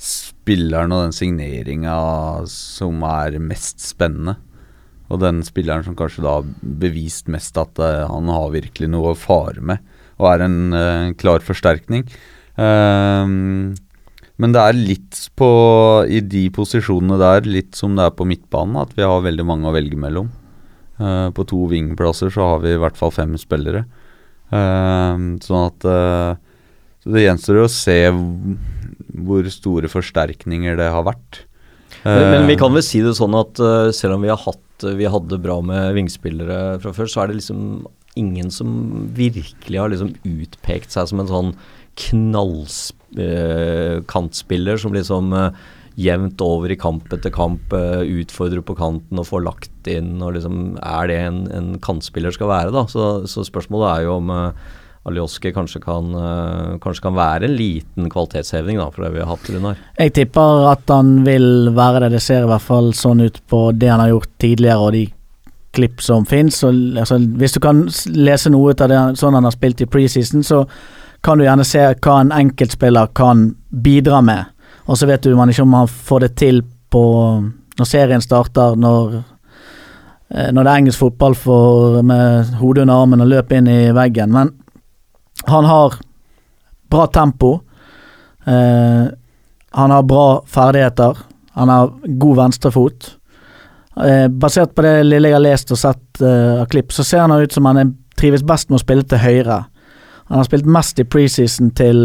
spilleren 0.00 0.94
og 0.96 1.02
den 1.04 1.12
signeringa 1.12 1.96
som 2.48 3.04
er 3.04 3.36
mest 3.36 3.84
spennende. 3.84 4.38
Og 5.12 5.20
den 5.20 5.42
spilleren 5.44 5.84
som 5.84 5.98
kanskje 5.98 6.24
da 6.24 6.38
har 6.38 6.48
bevist 6.80 7.28
mest 7.28 7.60
at 7.60 7.76
han 7.78 8.32
har 8.32 8.48
virkelig 8.54 8.88
noe 8.90 9.12
å 9.12 9.18
fare 9.18 9.60
med, 9.60 9.84
og 10.16 10.30
er 10.32 10.46
en 10.46 11.14
klar 11.20 11.44
forsterkning. 11.46 12.02
Men 12.58 14.56
det 14.56 14.64
er 14.64 14.74
litt 14.74 15.20
på 15.38 15.50
i 16.10 16.24
de 16.26 16.48
posisjonene 16.50 17.20
der, 17.22 17.46
litt 17.46 17.78
som 17.78 17.94
det 17.94 18.08
er 18.08 18.18
på 18.18 18.26
midtbanen, 18.26 18.80
at 18.82 18.98
vi 18.98 19.06
har 19.06 19.22
veldig 19.22 19.46
mange 19.46 19.70
å 19.70 19.76
velge 19.76 20.00
mellom. 20.00 20.32
Eh, 20.96 21.28
på 21.36 21.44
to 21.44 21.66
wingplasser 21.68 22.30
så 22.32 22.40
har 22.52 22.62
vi 22.64 22.70
i 22.72 22.80
hvert 22.80 22.96
fall 22.96 23.12
fem 23.12 23.36
spillere. 23.40 23.84
Uh, 24.46 25.34
sånn 25.42 25.64
at 25.66 25.82
uh, 25.90 26.38
så 27.02 27.10
Det 27.10 27.24
gjenstår 27.24 27.56
å 27.64 27.66
se 27.66 27.96
hvor 28.14 29.42
store 29.50 29.90
forsterkninger 29.90 30.78
det 30.78 30.86
har 30.94 31.02
vært. 31.06 31.40
Men, 32.06 32.30
men 32.30 32.46
vi 32.46 32.54
kan 32.58 32.74
vel 32.74 32.82
si 32.86 33.00
det 33.02 33.14
sånn 33.18 33.34
at 33.34 33.58
selv 33.96 34.14
om 34.14 34.22
vi 34.22 34.28
har 34.30 34.38
hatt 34.38 34.84
Vi 34.94 35.06
hadde 35.10 35.42
bra 35.42 35.60
med 35.64 35.94
vingspillere 35.96 36.78
fra 36.82 36.92
før, 36.94 37.06
så 37.10 37.20
er 37.22 37.26
det 37.30 37.38
liksom 37.40 37.60
ingen 38.20 38.50
som 38.54 38.68
virkelig 39.16 39.78
har 39.80 39.88
liksom 39.90 40.10
utpekt 40.22 40.90
seg 40.94 41.04
som 41.10 41.20
en 41.22 41.32
sånn 41.32 41.50
knallkantspiller 42.06 44.76
som 44.82 44.92
liksom 44.94 45.24
jevnt 45.96 46.40
over 46.44 46.72
i 46.72 46.78
kamp 46.78 47.12
etter 47.12 47.32
kamp 47.32 47.72
eh, 47.72 48.04
utfordrer 48.20 48.64
på 48.64 48.76
kanten 48.76 49.20
og 49.20 49.28
får 49.30 49.44
lagt 49.46 49.88
inn 49.88 50.18
og 50.20 50.34
liksom 50.36 50.76
Er 50.82 51.08
det 51.08 51.20
en, 51.24 51.38
en 51.52 51.70
kantspiller 51.80 52.34
skal 52.34 52.50
være, 52.50 52.74
da? 52.74 52.84
Så, 52.90 53.26
så 53.30 53.46
spørsmålet 53.46 53.88
er 53.92 54.04
jo 54.04 54.18
om 54.18 54.32
uh, 54.32 54.74
Alioski 55.06 55.52
kanskje 55.54 55.80
kan, 55.84 56.10
eh, 56.18 56.78
kanskje 56.82 57.04
kan 57.04 57.14
være 57.14 57.46
en 57.46 57.54
liten 57.56 58.08
kvalitetsheving 58.10 58.80
da, 58.80 58.88
for 58.90 59.06
det 59.06 59.12
vi 59.14 59.22
har 59.22 59.30
hatt, 59.30 59.50
Runar. 59.54 59.76
Jeg 60.00 60.14
tipper 60.18 60.66
at 60.72 60.90
han 60.90 61.20
vil 61.26 61.70
være 61.76 62.02
det. 62.04 62.16
Det 62.16 62.22
ser 62.24 62.42
i 62.42 62.50
hvert 62.50 62.64
fall 62.64 62.90
sånn 62.96 63.22
ut 63.22 63.38
på 63.46 63.68
det 63.70 63.92
han 63.92 64.02
har 64.02 64.16
gjort 64.16 64.32
tidligere 64.42 64.82
og 64.82 64.96
de 64.96 65.04
klipp 65.76 66.02
som 66.02 66.26
fins. 66.26 66.58
Altså, 66.64 67.20
hvis 67.38 67.54
du 67.54 67.60
kan 67.62 67.84
lese 68.16 68.50
noe 68.50 68.74
ut 68.74 68.82
av 68.82 68.90
det 68.90 69.02
sånn 69.20 69.38
han 69.38 69.46
har 69.46 69.54
spilt 69.54 69.84
i 69.84 69.88
preseason, 69.90 70.42
så 70.42 70.64
kan 71.22 71.38
du 71.38 71.46
gjerne 71.46 71.66
se 71.66 71.86
hva 72.02 72.18
en 72.20 72.34
enkeltspiller 72.34 73.14
kan 73.14 73.52
bidra 73.70 74.20
med. 74.26 74.55
Og 74.86 74.98
så 74.98 75.08
vet 75.08 75.22
du 75.22 75.34
man 75.36 75.50
ikke 75.50 75.64
om 75.66 75.74
han 75.74 75.88
får 75.90 76.26
det 76.26 76.32
til 76.38 76.62
på 76.90 77.04
når 77.76 77.88
serien 77.88 78.22
starter, 78.22 78.76
når 78.78 79.16
eh, 80.30 80.50
når 80.52 80.62
det 80.62 80.70
er 80.70 80.76
engelsk 80.76 81.02
fotball 81.02 81.34
for, 81.34 82.00
med 82.02 82.54
hodet 82.60 82.86
under 82.86 83.02
armen 83.02 83.24
og 83.24 83.30
løp 83.32 83.52
inn 83.52 83.68
i 83.70 83.80
veggen. 83.94 84.32
Men 84.32 84.54
han 85.50 85.68
har 85.68 85.98
bra 86.90 87.06
tempo. 87.06 87.60
Eh, 88.44 89.04
han 89.76 89.90
har 89.90 90.02
bra 90.02 90.42
ferdigheter. 90.46 91.18
Han 91.56 91.68
har 91.68 91.92
god 92.06 92.36
venstrefot. 92.36 93.16
Eh, 94.04 94.28
basert 94.28 94.74
på 94.74 94.82
det 94.84 95.06
lille 95.06 95.30
jeg 95.30 95.38
har 95.38 95.44
lest 95.44 95.72
og 95.72 95.80
sett 95.80 96.20
eh, 96.20 96.60
av 96.60 96.66
klipp, 96.68 96.92
så 96.92 97.04
ser 97.04 97.24
han 97.24 97.32
ut 97.32 97.52
som 97.52 97.64
han 97.64 97.94
trives 98.16 98.44
best 98.44 98.68
med 98.68 98.76
å 98.76 98.84
spille 98.84 99.06
til 99.08 99.22
høyre. 99.22 99.62
Han 100.28 100.40
har 100.40 100.44
spilt 100.48 100.66
mest 100.66 100.98
i 100.98 101.04
preseason 101.04 101.70
til, 101.70 101.98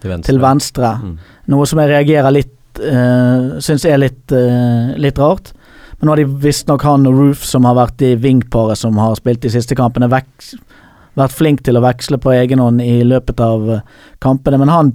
Til 0.00 0.10
venstre. 0.10 0.32
til 0.32 0.40
venstre, 0.42 0.92
Mm. 1.02 1.18
noe 1.46 1.66
som 1.66 1.78
jeg 1.78 1.88
reagerer 1.92 2.32
litt 2.34 2.54
uh, 2.80 3.58
Syns 3.60 3.84
er 3.84 3.98
litt, 3.98 4.32
uh, 4.32 4.94
litt 4.98 5.18
rart. 5.18 5.52
Men 5.98 6.06
nå 6.06 6.12
har 6.12 6.16
de 6.16 6.24
visstnok 6.46 6.82
han 6.86 7.06
og 7.06 7.14
Roof, 7.18 7.44
som 7.44 7.64
har 7.64 7.74
vært 7.74 8.02
i 8.06 8.14
wingparet 8.16 8.78
som 8.78 8.96
har 8.98 9.16
spilt 9.18 9.40
de 9.42 9.50
siste 9.50 9.74
kampene, 9.74 10.06
vært 10.10 11.34
flink 11.34 11.64
til 11.66 11.74
å 11.78 11.82
veksle 11.82 12.20
på 12.22 12.30
egen 12.36 12.60
hånd 12.62 12.80
i 12.84 13.00
løpet 13.02 13.40
av 13.42 13.70
eh, 13.70 13.80
kampene. 14.22 14.58
Men 14.62 14.68
han 14.70 14.92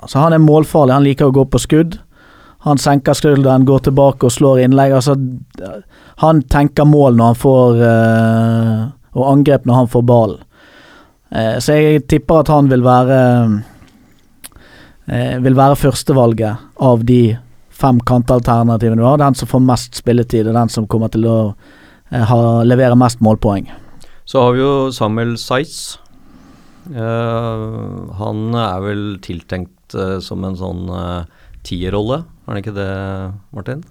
altså 0.00 0.22
han 0.22 0.32
er 0.32 0.40
målfarlig, 0.40 0.94
han 0.96 1.04
liker 1.04 1.28
å 1.28 1.34
gå 1.36 1.44
på 1.52 1.60
skudd. 1.60 1.98
Han 2.64 2.80
senker 2.80 3.12
skulderen, 3.16 3.66
går 3.68 3.80
tilbake 3.90 4.24
og 4.24 4.32
slår 4.32 4.62
innlegg. 4.64 4.92
Altså, 4.92 5.16
han 6.24 6.42
tenker 6.52 6.84
mål 6.88 7.16
når 7.16 7.30
han 7.30 7.38
får 7.40 7.84
uh, 7.84 8.88
Og 9.16 9.24
angrep 9.26 9.64
når 9.66 9.74
han 9.74 9.88
får 9.90 10.02
ballen. 10.06 10.42
Eh, 11.30 11.58
så 11.62 11.76
jeg 11.78 12.06
tipper 12.10 12.42
at 12.42 12.50
han 12.50 12.70
vil 12.70 12.82
være 12.82 13.20
eh, 15.06 15.36
vil 15.44 15.58
være 15.58 15.78
førstevalget 15.78 16.82
av 16.82 17.04
de 17.06 17.22
fem 17.80 18.00
kantalternativene 18.06 19.00
du 19.00 19.06
har. 19.06 19.20
Den 19.20 19.36
som 19.38 19.48
får 19.50 19.62
mest 19.64 20.00
spilletid, 20.00 20.48
og 20.50 20.58
den 20.58 20.72
som 20.72 20.88
kommer 20.90 21.12
til 21.12 21.26
å 21.30 21.38
eh, 22.10 22.24
ha, 22.26 22.40
levere 22.66 22.98
mest 22.98 23.22
målpoeng. 23.24 23.70
Så 24.28 24.44
har 24.44 24.54
vi 24.54 24.62
jo 24.62 24.72
Samuel 24.94 25.36
Saiz. 25.40 25.98
Eh, 26.90 27.64
han 28.20 28.58
er 28.58 28.84
vel 28.84 29.04
tiltenkt 29.24 29.94
eh, 29.94 30.18
som 30.24 30.44
en 30.46 30.58
sånn 30.58 30.90
uh, 30.90 31.28
tierrolle, 31.66 32.22
er 32.46 32.56
det 32.56 32.62
ikke 32.64 32.76
det, 32.76 32.90
Martin? 33.54 33.82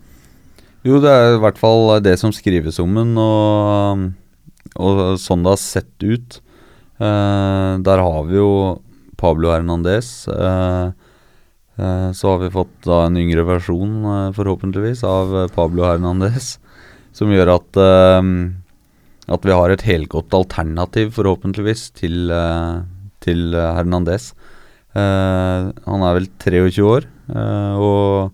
Jo, 0.87 0.97
det 1.03 1.11
er 1.11 1.35
i 1.35 1.41
hvert 1.43 1.59
fall 1.59 1.91
det 2.03 2.15
som 2.21 2.33
skrives 2.33 2.79
om 2.81 2.95
den, 2.97 3.13
og, 3.19 4.05
og 4.79 5.01
sånn 5.21 5.43
det 5.43 5.53
har 5.53 5.61
sett 5.61 6.07
ut. 6.07 6.39
Eh, 6.99 7.73
der 7.79 8.01
har 8.03 8.23
vi 8.27 8.35
jo 8.35 8.79
Pablo 9.19 9.53
Hernandez. 9.53 10.27
eh, 10.27 10.91
eh, 11.79 12.11
så 12.11 12.33
har 12.33 12.39
vi 12.39 12.49
fått 12.51 12.83
da 12.83 13.05
en 13.05 13.17
yngre 13.17 13.45
versjon, 13.47 14.33
forhåpentligvis, 14.35 15.03
av 15.03 15.47
Pablo 15.55 15.85
Hernandez. 15.87 16.57
Som 17.13 17.31
gjør 17.31 17.55
at 17.55 17.77
at 19.29 19.45
vi 19.45 19.51
har 19.53 19.69
et 19.69 19.81
helgodt 19.85 20.33
alternativ, 20.33 21.11
forhåpentligvis, 21.13 21.91
til, 21.93 22.31
til 23.21 23.53
Hernandez. 23.53 24.33
Han 24.95 26.05
er 26.05 26.15
vel 26.17 26.25
23 26.41 26.81
år, 26.81 27.05
og 27.77 28.31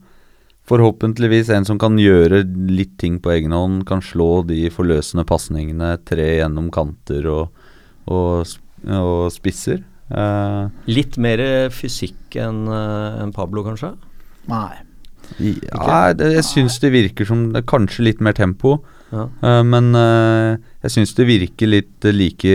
forhåpentligvis 0.63 1.49
en 1.51 1.67
som 1.67 1.79
kan 1.79 1.99
gjøre 1.99 2.45
litt 2.71 2.95
ting 2.97 3.19
på 3.19 3.33
egen 3.35 3.51
hånd. 3.51 3.83
Kan 3.85 4.01
slå 4.01 4.45
de 4.47 4.69
forløsende 4.71 5.25
pasningene, 5.27 5.97
tre 6.07 6.37
gjennom 6.37 6.71
kanter 6.71 7.27
og, 7.27 7.64
og, 8.11 8.57
og 8.85 9.29
spisser. 9.33 9.83
Eh, 10.09 10.63
Litt 10.91 11.17
mer 11.21 11.41
fysikk 11.73 12.37
enn 12.41 12.65
en 12.69 13.33
Pablo, 13.35 13.63
kanskje? 13.65 13.95
Nei. 14.51 14.75
ja, 15.41 16.13
det, 16.13 16.33
jeg 16.35 16.45
syns 16.45 16.77
det 16.83 16.91
virker 16.93 17.25
som 17.25 17.47
det 17.53 17.63
er 17.63 17.71
kanskje 17.71 18.05
litt 18.05 18.21
mer 18.21 18.35
tempo. 18.37 18.77
Ja. 19.13 19.27
Uh, 19.41 19.63
men 19.65 19.93
uh, 19.97 20.57
jeg 20.85 20.93
syns 20.93 21.15
det 21.17 21.27
virker 21.29 21.69
litt 21.71 22.05
eh, 22.05 22.13
like, 22.13 22.53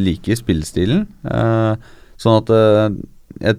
like 0.00 0.32
i 0.32 0.36
spillestilen. 0.36 1.06
Eh, 1.24 1.92
sånn 2.20 2.38
at 2.42 2.52
eh, 2.52 2.98
jeg 3.40 3.56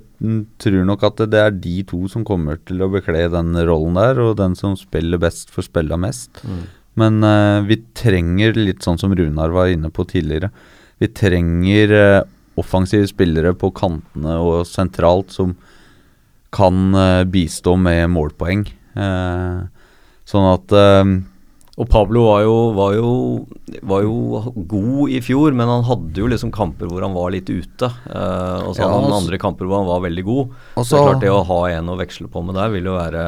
tror 0.62 0.84
nok 0.86 1.06
at 1.08 1.24
det 1.32 1.40
er 1.42 1.56
de 1.56 1.80
to 1.90 2.04
som 2.12 2.26
kommer 2.28 2.60
til 2.68 2.84
å 2.84 2.90
bekle 2.92 3.24
den 3.34 3.56
rollen 3.66 3.98
der, 3.98 4.20
og 4.22 4.36
den 4.38 4.54
som 4.60 4.76
spiller 4.78 5.22
best, 5.22 5.50
får 5.54 5.72
spille 5.72 5.98
mest. 6.02 6.44
Mm. 6.46 6.62
Men 7.02 7.18
eh, 7.26 7.64
vi 7.66 7.80
trenger 7.98 8.60
litt 8.60 8.86
sånn 8.86 9.02
som 9.02 9.16
Runar 9.18 9.56
var 9.56 9.72
inne 9.74 9.90
på 9.94 10.06
tidligere. 10.12 10.52
Vi 11.02 11.10
trenger 11.18 11.96
eh, 11.98 12.22
offensive 12.62 13.08
spillere 13.10 13.56
på 13.58 13.72
kantene 13.74 14.38
og 14.44 14.68
sentralt 14.70 15.34
som 15.34 15.56
kan 16.54 16.94
eh, 16.94 17.24
bistå 17.32 17.78
med 17.80 18.06
målpoeng. 18.14 18.66
Eh, 18.94 19.60
sånn 20.30 20.48
at 20.52 20.74
eh, 20.78 21.12
Og 21.82 21.88
Pablo 21.90 22.26
var 22.28 22.42
jo, 22.44 22.56
var, 22.76 22.94
jo, 22.94 23.12
var 23.88 24.04
jo 24.04 24.42
god 24.70 25.14
i 25.16 25.22
fjor, 25.24 25.56
men 25.58 25.72
han 25.72 25.86
hadde 25.88 26.20
jo 26.22 26.28
liksom 26.30 26.52
kamper 26.54 26.92
hvor 26.92 27.02
han 27.08 27.16
var 27.16 27.32
litt 27.34 27.48
ute. 27.50 27.88
Eh, 27.88 28.58
og 28.68 28.76
så 28.76 28.84
Ja, 28.84 28.90
hadde 28.92 28.98
han 29.00 29.08
altså- 29.08 29.22
andre 29.24 29.40
kamper 29.42 29.66
hvor 29.72 29.80
han 29.80 29.88
var 29.90 30.04
veldig 30.04 30.26
god. 30.28 30.52
Også, 30.76 30.90
så 30.92 30.92
det 30.92 31.00
er 31.02 31.08
klart 31.08 31.24
det 31.24 31.32
å 31.34 31.46
ha 31.48 31.62
en 31.80 31.90
å 31.90 31.98
veksle 31.98 32.28
på 32.30 32.44
med 32.46 32.60
der 32.60 32.70
vil 32.76 32.92
jo 32.92 32.98
være, 33.00 33.24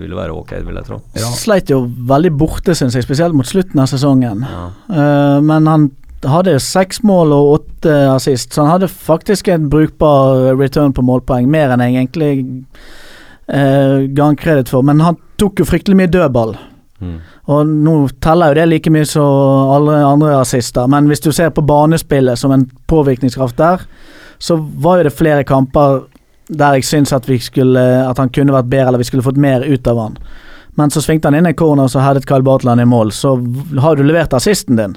vil 0.00 0.14
jo 0.14 0.20
være 0.22 0.38
ok, 0.38 0.54
vil 0.70 0.78
jeg 0.80 0.88
tro. 0.88 1.00
Sleit 1.42 1.74
jo 1.74 1.82
veldig 2.14 2.32
borte, 2.38 2.78
syns 2.78 2.94
jeg, 2.96 3.04
spesielt 3.04 3.34
mot 3.36 3.50
slutten 3.50 3.82
av 3.84 3.90
sesongen. 3.90 4.46
Ja. 4.46 4.64
Eh, 4.88 5.40
men 5.42 5.66
han 5.68 5.90
hadde 6.28 6.58
seks 6.62 7.02
mål 7.06 7.32
og 7.34 7.52
åtte 7.56 7.94
assist, 8.12 8.52
så 8.52 8.64
han 8.64 8.76
hadde 8.76 8.88
faktisk 8.88 9.48
en 9.48 9.68
brukbar 9.72 10.52
return 10.58 10.94
på 10.94 11.04
målpoeng. 11.06 11.48
Mer 11.50 11.74
enn 11.74 11.82
jeg 11.84 11.96
egentlig 11.96 12.32
eh, 13.48 14.06
ga 14.08 14.28
han 14.28 14.38
kreditt 14.38 14.70
for. 14.72 14.86
Men 14.86 15.02
han 15.02 15.18
tok 15.40 15.62
jo 15.62 15.68
fryktelig 15.68 15.98
mye 15.98 16.12
dødball. 16.12 16.54
Mm. 17.02 17.18
Og 17.50 17.66
nå 17.66 17.96
teller 18.22 18.52
jo 18.52 18.60
det 18.60 18.68
like 18.70 18.92
mye 18.94 19.08
som 19.08 19.72
alle 19.74 19.98
andre 20.06 20.36
assister, 20.38 20.86
men 20.86 21.08
hvis 21.10 21.24
du 21.24 21.32
ser 21.34 21.50
på 21.50 21.64
banespillet 21.66 22.38
som 22.38 22.54
en 22.54 22.68
påvirkningskraft 22.90 23.58
der, 23.58 23.82
så 24.38 24.56
var 24.56 25.00
jo 25.00 25.08
det 25.08 25.16
flere 25.18 25.46
kamper 25.46 26.04
der 26.52 26.78
jeg 26.78 26.86
syns 26.86 27.12
at, 27.14 27.26
vi 27.30 27.38
skulle, 27.42 27.80
at 27.80 28.18
han 28.18 28.30
kunne 28.30 28.54
vært 28.54 28.70
bedre, 28.70 28.92
eller 28.92 29.02
vi 29.02 29.08
skulle 29.08 29.24
fått 29.26 29.40
mer 29.40 29.64
ut 29.66 29.86
av 29.88 29.98
han. 29.98 30.18
Men 30.78 30.90
så 30.90 31.02
svingte 31.04 31.28
han 31.28 31.36
inn 31.36 31.48
en 31.48 31.56
corner, 31.56 31.88
så 31.90 32.02
headet 32.02 32.26
Kyle 32.28 32.44
Bartland 32.44 32.80
i 32.80 32.88
mål. 32.88 33.12
Så 33.12 33.34
har 33.82 33.96
du 33.96 34.02
levert 34.06 34.32
assisten 34.36 34.78
din. 34.78 34.96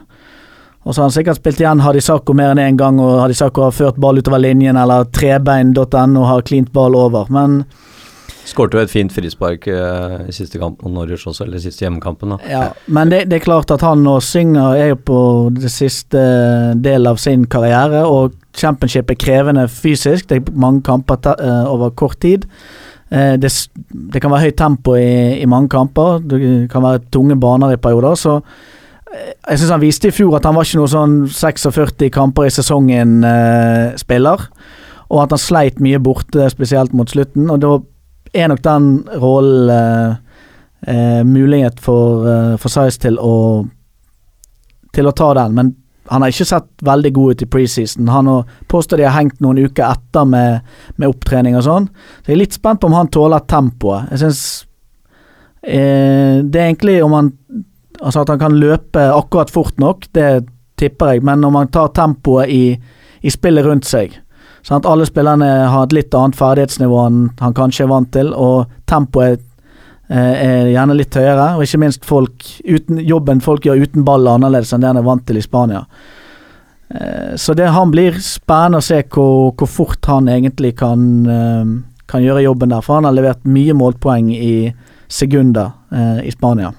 Og 0.85 0.93
så 0.93 1.01
har 1.01 1.09
han 1.09 1.15
sikkert 1.15 1.39
spilt 1.39 1.61
igjen 1.63 1.81
Hadisako 1.81 2.35
mer 2.37 2.53
enn 2.53 2.61
én 2.61 2.77
gang, 2.77 2.99
og 3.01 3.23
Hadisako 3.23 3.65
har 3.65 3.73
ført 3.73 3.97
ball 4.01 4.21
utover 4.21 4.43
linjen, 4.43 4.77
eller 4.77 5.07
trebein.no 5.09 6.27
har 6.29 6.45
klint 6.45 6.69
ball 6.73 6.97
over. 6.99 7.31
Men 7.33 7.63
Skårte 8.45 8.77
jo 8.77 8.85
et 8.85 8.91
fint 8.91 9.09
frispark 9.09 9.65
eh, 9.73 10.27
i 10.29 10.33
siste 10.35 10.59
kamp 10.61 10.83
mot 10.85 10.93
Norwich 10.93 11.25
også, 11.25 11.47
eller 11.47 11.61
siste 11.63 11.81
hjemmekampen. 11.81 12.35
da. 12.35 12.49
Ja, 12.49 12.65
men 12.85 13.09
det, 13.09 13.23
det 13.31 13.39
er 13.39 13.47
klart 13.47 13.73
at 13.73 13.81
han 13.81 14.03
nå 14.05 14.19
synger 14.21 14.77
er 14.77 14.91
jo 14.91 14.99
på 15.09 15.21
det 15.55 15.71
siste 15.73 16.21
del 16.77 17.09
av 17.09 17.17
sin 17.21 17.47
karriere, 17.49 18.03
og 18.05 18.37
championship 18.55 19.09
er 19.09 19.17
krevende 19.17 19.65
fysisk. 19.71 20.29
Det 20.29 20.37
er 20.37 20.53
mange 20.53 20.85
kamper 20.85 21.17
ta, 21.25 21.33
uh, 21.41 21.65
over 21.73 21.95
kort 21.97 22.19
tid. 22.21 22.45
Uh, 23.09 23.33
det, 23.41 23.49
det 24.13 24.21
kan 24.21 24.33
være 24.33 24.51
høyt 24.51 24.59
tempo 24.61 24.93
i, 24.99 25.41
i 25.41 25.49
mange 25.49 25.73
kamper. 25.73 26.21
Det 26.21 26.69
kan 26.69 26.85
være 26.85 27.01
tunge 27.09 27.39
baner 27.41 27.73
i 27.73 27.81
perioder. 27.81 28.13
Så 28.13 28.37
jeg 29.13 29.59
syns 29.59 29.71
han 29.71 29.83
viste 29.83 30.09
i 30.09 30.15
fjor 30.15 30.37
at 30.37 30.47
han 30.47 30.55
var 30.57 30.65
ikke 30.65 30.81
noe 30.81 30.91
sånn 30.91 31.15
46 31.29 32.09
kamper 32.13 32.47
i 32.47 32.53
sesongen-spiller. 32.53 34.49
og 35.05 35.21
at 35.21 35.35
han 35.35 35.39
sleit 35.39 35.79
mye 35.79 35.99
borte, 36.01 36.49
spesielt 36.49 36.93
mot 36.97 37.09
slutten. 37.09 37.49
Og 37.53 37.59
da 37.61 37.75
er 38.33 38.49
nok 38.49 38.63
den 38.65 38.87
rollen 39.21 39.69
eh, 39.69 40.15
eh, 40.87 41.23
mulighet 41.23 41.79
for, 41.79 42.25
eh, 42.25 42.57
for 42.57 42.73
Size 42.73 42.99
til 42.99 43.19
å 43.21 43.35
til 44.95 45.09
å 45.09 45.11
ta 45.11 45.33
den, 45.35 45.55
men 45.57 45.73
han 46.07 46.23
har 46.23 46.31
ikke 46.31 46.47
sett 46.47 46.67
veldig 46.85 47.11
god 47.15 47.31
ut 47.33 47.41
i 47.43 47.47
preseason. 47.51 48.07
Han 48.13 48.29
påstår 48.71 49.01
de 49.01 49.07
har 49.07 49.17
hengt 49.17 49.41
noen 49.43 49.59
uker 49.65 49.83
etter 49.89 50.27
med, 50.29 50.61
med 50.95 51.09
opptrening 51.09 51.57
og 51.57 51.65
sånn. 51.65 51.89
Så 52.21 52.31
jeg 52.31 52.37
er 52.37 52.41
litt 52.43 52.55
spent 52.55 52.79
på 52.79 52.87
om 52.87 52.95
han 52.95 53.09
tåler 53.11 53.43
tempoet. 53.49 54.11
Jeg 54.13 54.21
syns 54.21 54.43
eh, 55.65 56.39
Det 56.45 56.61
er 56.61 56.69
egentlig 56.69 56.99
om 57.03 57.17
han 57.17 57.31
Altså 58.01 58.23
at 58.23 58.29
han 58.33 58.41
kan 58.41 58.59
løpe 58.59 59.01
akkurat 59.13 59.51
fort 59.53 59.79
nok, 59.81 60.07
det 60.15 60.45
tipper 60.79 61.15
jeg, 61.15 61.23
men 61.23 61.43
om 61.47 61.55
han 61.55 61.71
tar 61.71 61.93
tempoet 61.95 62.51
i, 62.51 62.75
i 63.23 63.31
spillet 63.31 63.65
rundt 63.65 63.87
seg 63.87 64.17
Sånn 64.65 64.79
at 64.81 64.87
alle 64.89 65.05
spillerne 65.05 65.47
har 65.69 65.85
et 65.85 65.93
litt 65.93 66.15
annet 66.17 66.37
ferdighetsnivå 66.39 67.01
enn 67.05 67.25
han 67.37 67.53
kanskje 67.53 67.83
er 67.85 67.89
vant 67.91 68.09
til, 68.15 68.31
og 68.33 68.71
tempoet 68.89 69.43
eh, 70.09 70.17
er 70.41 70.71
gjerne 70.71 70.95
litt 70.97 71.13
høyere, 71.13 71.51
og 71.53 71.67
ikke 71.67 71.81
minst 71.83 72.07
folk 72.09 72.47
uten, 72.65 72.97
jobben 73.05 73.43
folk 73.45 73.67
gjør 73.67 73.83
uten 73.85 74.05
ball 74.07 74.25
er 74.25 74.39
annerledes 74.39 74.73
enn 74.73 74.81
det 74.81 74.89
han 74.89 75.01
er 75.01 75.05
vant 75.05 75.21
til 75.27 75.37
i 75.37 75.43
Spania. 75.45 75.83
Eh, 76.89 77.35
så 77.37 77.53
det 77.53 77.69
han 77.75 77.93
blir 77.93 78.17
spennende 78.25 78.81
å 78.81 78.87
se 78.87 79.03
hvor, 79.03 79.51
hvor 79.53 79.69
fort 79.69 80.09
han 80.09 80.31
egentlig 80.33 80.73
kan, 80.81 81.05
eh, 81.29 81.75
kan 82.09 82.25
gjøre 82.25 82.47
jobben 82.47 82.73
der, 82.73 82.81
for 82.81 82.97
han 82.97 83.05
har 83.05 83.13
levert 83.19 83.45
mye 83.45 83.77
målpoeng 83.77 84.33
i 84.33 84.55
sekunder 85.05 85.75
i 86.25 86.31
Spania. 86.33 86.71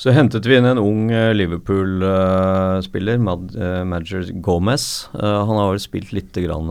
Så 0.00 0.10
hentet 0.16 0.46
vi 0.48 0.56
inn 0.58 0.66
en 0.66 0.80
ung 0.80 1.10
eh, 1.14 1.30
Liverpool-spiller, 1.36 3.18
Mad 3.22 3.52
eh, 3.54 3.82
Madger 3.86 4.24
Gomez. 4.42 4.86
Eh, 5.14 5.20
han 5.46 5.58
har 5.60 5.70
vel 5.74 5.82
spilt 5.84 6.12
litt 6.16 6.32
grann, 6.42 6.70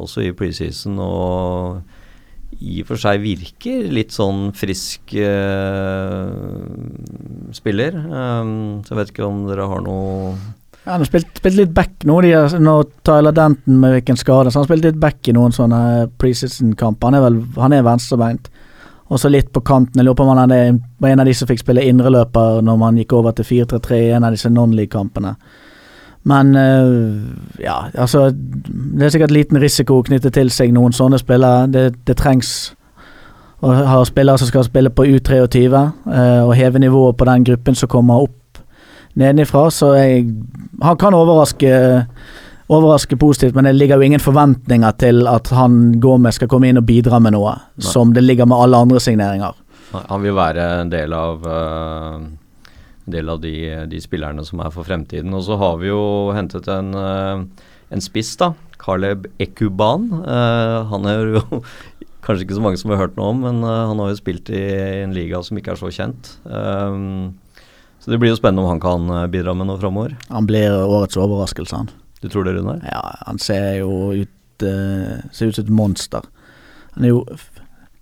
også 0.00 0.24
i 0.26 0.32
preseason 0.36 0.96
og 1.02 1.82
i 2.56 2.78
og 2.80 2.86
for 2.88 2.96
seg 3.02 3.20
virker 3.20 3.84
litt 3.92 4.14
sånn 4.16 4.48
frisk 4.56 5.12
spiller. 7.56 7.96
Så 8.00 8.92
jeg 8.94 8.98
vet 9.00 9.10
ikke 9.12 9.26
om 9.26 9.42
dere 9.48 9.66
har 9.68 9.82
noe 9.84 10.30
Ja, 10.86 10.94
han 10.94 11.02
har 11.02 11.08
spilt, 11.10 11.32
spilt 11.40 11.58
litt 11.58 11.72
back 11.76 12.04
nå, 12.08 12.20
de, 12.24 12.30
er- 12.38 12.60
nå 12.62 12.76
Tyler 13.06 13.34
Denton 13.36 13.80
med 13.82 13.96
hvilken 13.98 14.18
skade, 14.20 14.48
så 14.52 14.60
han 14.60 14.64
har 14.64 14.70
spilt 14.70 14.86
litt 14.86 15.00
back 15.02 15.28
i 15.28 15.34
noen 15.36 15.52
sånne 15.54 15.80
preseason-kamper. 16.20 17.10
Han 17.10 17.18
er 17.18 17.24
vel 17.26 17.40
han 17.58 17.74
er 17.76 17.84
venstrebeint. 17.86 18.48
Og 19.08 19.20
så 19.22 19.30
litt 19.30 19.52
på 19.54 19.62
kanten. 19.62 20.00
Jeg 20.00 20.04
lurer 20.04 20.18
på 20.18 20.24
om 20.24 20.38
han 20.38 20.80
var 20.98 21.08
en 21.12 21.20
av 21.22 21.28
de 21.28 21.34
som 21.34 21.48
fikk 21.48 21.62
spille 21.62 21.84
indreløper 21.86 22.62
når 22.66 22.80
man 22.80 22.98
gikk 22.98 23.14
over 23.14 23.36
til 23.36 23.46
4-3-3 23.46 24.00
i 24.00 24.10
en 24.16 24.26
av 24.26 24.34
disse 24.34 24.50
non-league-kampene. 24.50 25.36
Men 26.26 26.56
øh, 26.56 27.22
ja, 27.62 27.76
altså 27.94 28.32
Det 28.96 29.02
er 29.02 29.08
sikkert 29.08 29.30
liten 29.30 29.60
risiko 29.62 30.02
knyttet 30.02 30.34
til 30.34 30.50
seg 30.50 30.72
noen 30.74 30.92
sånne 30.92 31.20
spillere. 31.22 31.68
Det, 31.70 31.84
det 32.06 32.16
trengs 32.18 32.72
å 33.62 33.70
ha 33.72 34.00
spillere 34.04 34.38
som 34.38 34.50
skal 34.50 34.66
spille 34.66 34.90
på 34.90 35.06
U23, 35.06 35.62
øh, 35.70 36.42
og 36.48 36.56
heve 36.58 36.82
nivået 36.82 37.16
på 37.16 37.24
den 37.24 37.44
gruppen 37.44 37.78
som 37.78 37.88
kommer 37.88 38.26
opp 38.26 38.58
nedenifra. 39.14 39.70
Så 39.70 39.92
jeg, 39.94 40.26
han 40.82 40.98
kan 40.98 41.14
overraske 41.14 41.70
Overraske 42.66 43.14
positivt, 43.16 43.54
men 43.54 43.68
det 43.68 43.76
ligger 43.76 44.00
jo 44.00 44.08
ingen 44.08 44.22
forventninger 44.22 44.96
til 44.98 45.28
at 45.30 45.52
han 45.54 46.00
Gomez 46.02 46.40
skal 46.40 46.50
komme 46.50 46.66
inn 46.66 46.80
og 46.80 46.86
bidra 46.88 47.20
med 47.22 47.36
noe, 47.36 47.52
Nei. 47.54 47.86
som 47.92 48.10
det 48.14 48.24
ligger 48.24 48.48
med 48.50 48.58
alle 48.58 48.80
andre 48.82 49.02
signeringer. 49.02 49.54
Han 49.94 50.24
vil 50.24 50.34
være 50.34 50.64
en 50.80 50.90
del 50.90 51.14
av 51.14 51.46
uh, 51.46 52.24
del 53.06 53.30
av 53.30 53.38
de, 53.44 53.54
de 53.86 54.00
spillerne 54.02 54.42
som 54.44 54.64
er 54.64 54.72
for 54.74 54.86
fremtiden. 54.86 55.34
Og 55.38 55.44
så 55.46 55.58
har 55.60 55.76
vi 55.78 55.92
jo 55.92 56.00
hentet 56.34 56.66
en, 56.72 56.90
uh, 56.90 57.68
en 57.94 58.02
spiss, 58.02 58.34
da. 58.40 58.50
Caleb 58.82 59.28
Ekuban. 59.38 60.08
Uh, 60.26 60.90
han 60.90 61.06
er 61.06 61.36
jo 61.36 61.60
kanskje 62.26 62.48
ikke 62.48 62.58
så 62.58 62.64
mange 62.64 62.80
som 62.82 62.90
har 62.90 63.04
hørt 63.04 63.14
noe 63.14 63.30
om, 63.30 63.44
men 63.46 63.62
han 63.62 64.02
har 64.02 64.10
jo 64.10 64.18
spilt 64.18 64.50
i 64.50 64.64
en 65.04 65.14
liga 65.14 65.38
som 65.46 65.60
ikke 65.60 65.76
er 65.76 65.78
så 65.78 65.92
kjent. 65.94 66.32
Um, 66.42 67.36
så 68.02 68.10
det 68.10 68.18
blir 68.18 68.34
jo 68.34 68.40
spennende 68.40 68.66
om 68.66 68.72
han 68.74 68.82
kan 68.82 69.30
bidra 69.30 69.54
med 69.54 69.70
noe 69.70 69.78
framover. 69.78 70.18
Han 70.34 70.50
blir 70.50 70.74
årets 70.74 71.14
overraskelse, 71.14 71.78
han. 71.78 71.94
Du 72.26 72.32
tror 72.32 72.46
det, 72.46 72.56
Runar? 72.56 72.80
Ja, 72.90 73.02
han 73.26 73.38
ser 73.42 73.76
jo 73.80 74.10
ut 74.16 74.64
uh, 74.64 75.20
Ser 75.30 75.52
ut 75.52 75.58
som 75.58 75.66
et 75.66 75.76
monster. 75.78 76.26
Han 76.96 77.06
er 77.06 77.12
jo, 77.12 77.22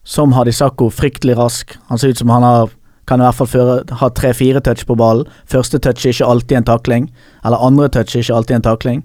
som 0.04 0.32
Hadisako, 0.32 0.88
fryktelig 0.94 1.36
rask. 1.36 1.76
Han 1.90 2.00
ser 2.00 2.14
ut 2.14 2.22
som 2.22 2.32
han 2.32 2.46
har 2.46 2.72
kan 3.04 3.20
i 3.20 3.24
hvert 3.26 3.36
fall 3.36 3.48
føre, 3.52 3.72
ha 4.00 4.08
tre-fire 4.16 4.62
touch 4.64 4.86
på 4.88 4.96
ballen. 4.96 5.28
Første 5.50 5.76
touch 5.76 6.06
er 6.06 6.14
ikke 6.14 6.28
alltid 6.32 6.56
en 6.56 6.66
takling. 6.70 7.08
Eller 7.44 7.60
andre 7.60 7.90
touch 7.92 8.14
er 8.16 8.24
ikke 8.24 8.38
alltid 8.38 8.56
en 8.56 8.64
takling. 8.64 9.02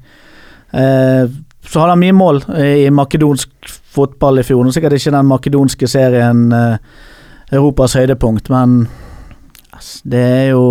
Uh, 0.72 1.28
så 1.67 1.82
hadde 1.82 1.97
han 1.97 2.01
mye 2.01 2.15
mål 2.15 2.39
i 2.63 2.88
makedonsk 2.95 3.51
fotball 3.93 4.39
i 4.39 4.45
fjor. 4.47 4.63
Nå 4.63 4.72
er 4.72 4.78
sikkert 4.78 4.95
ikke 4.95 5.13
den 5.13 5.28
makedonske 5.30 5.89
serien 5.91 6.45
eh, 6.55 6.78
Europas 7.51 7.97
høydepunkt, 7.99 8.49
men 8.53 8.86
ass, 9.80 10.02
det 10.04 10.20
er 10.20 10.46
jo 10.52 10.64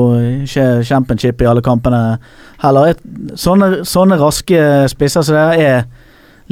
ikke 0.45 0.85
championship 0.87 1.43
i 1.43 1.49
alle 1.51 1.65
kampene 1.65 2.19
heller. 2.63 2.93
Et, 2.93 3.03
sånne, 3.41 3.83
sånne 3.89 4.21
raske 4.21 4.63
spisser 4.93 5.27
som 5.27 5.39
det 5.39 5.67
er 5.67 5.85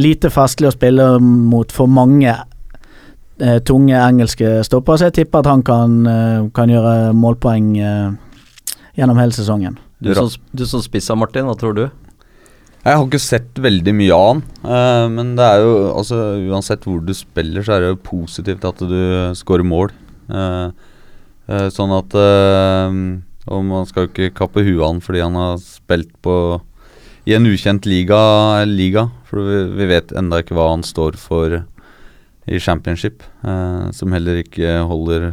lite 0.01 0.31
festlig 0.33 0.71
å 0.71 0.75
spille 0.75 1.09
mot 1.23 1.71
for 1.73 1.89
mange 1.89 2.33
eh, 2.33 3.59
tunge 3.65 3.97
engelske 3.97 4.59
stoppere, 4.67 5.01
så 5.01 5.11
jeg 5.11 5.21
tipper 5.23 5.45
at 5.45 5.51
han 5.53 5.65
kan, 5.67 6.01
eh, 6.11 6.49
kan 6.57 6.73
gjøre 6.73 7.13
målpoeng 7.17 7.71
eh, 7.79 8.09
gjennom 8.99 9.21
hele 9.21 9.37
sesongen. 9.37 9.79
Du 10.03 10.13
som, 10.17 10.29
du 10.53 10.67
som 10.69 10.83
spisser, 10.85 11.17
Martin, 11.17 11.49
hva 11.49 11.57
tror 11.57 11.77
du? 11.77 11.87
Jeg 12.87 12.95
har 12.95 13.07
ikke 13.09 13.19
sett 13.19 13.57
veldig 13.59 13.93
mye 13.99 14.15
av 14.15 14.27
han, 14.29 14.43
eh, 14.63 15.07
men 15.17 15.33
det 15.39 15.47
er 15.47 15.65
jo 15.65 15.73
altså 15.91 16.21
uansett 16.53 16.85
hvor 16.87 17.01
du 17.03 17.15
spiller, 17.17 17.65
så 17.67 17.77
er 17.77 17.83
det 17.83 17.95
jo 17.95 18.05
positivt 18.13 18.67
at 18.69 18.85
du 18.85 19.01
scorer 19.39 19.67
mål. 19.67 19.95
Eh, 20.31 20.93
eh, 21.49 21.69
sånn 21.73 21.95
at 21.97 22.17
eh, 22.19 22.99
Og 23.47 23.63
man 23.67 23.87
skal 23.87 24.07
jo 24.07 24.11
ikke 24.11 24.35
kappe 24.43 24.65
huet 24.67 24.83
han 24.83 25.03
fordi 25.05 25.23
han 25.23 25.39
har 25.39 25.61
spilt 25.63 26.11
på 26.25 26.37
i 27.27 27.35
en 27.35 27.47
ukjent 27.47 27.87
liga, 27.91 28.19
liga 28.71 29.09
for 29.27 29.43
vi, 29.43 29.63
vi 29.81 29.89
vet 29.91 30.13
enda 30.15 30.39
ikke 30.43 30.55
hva 30.55 30.69
han 30.71 30.85
står 30.87 31.17
for 31.19 31.57
i 32.47 32.61
championship, 32.63 33.25
eh, 33.43 33.91
som 33.91 34.15
heller 34.15 34.39
ikke 34.45 34.77
holder 34.87 35.33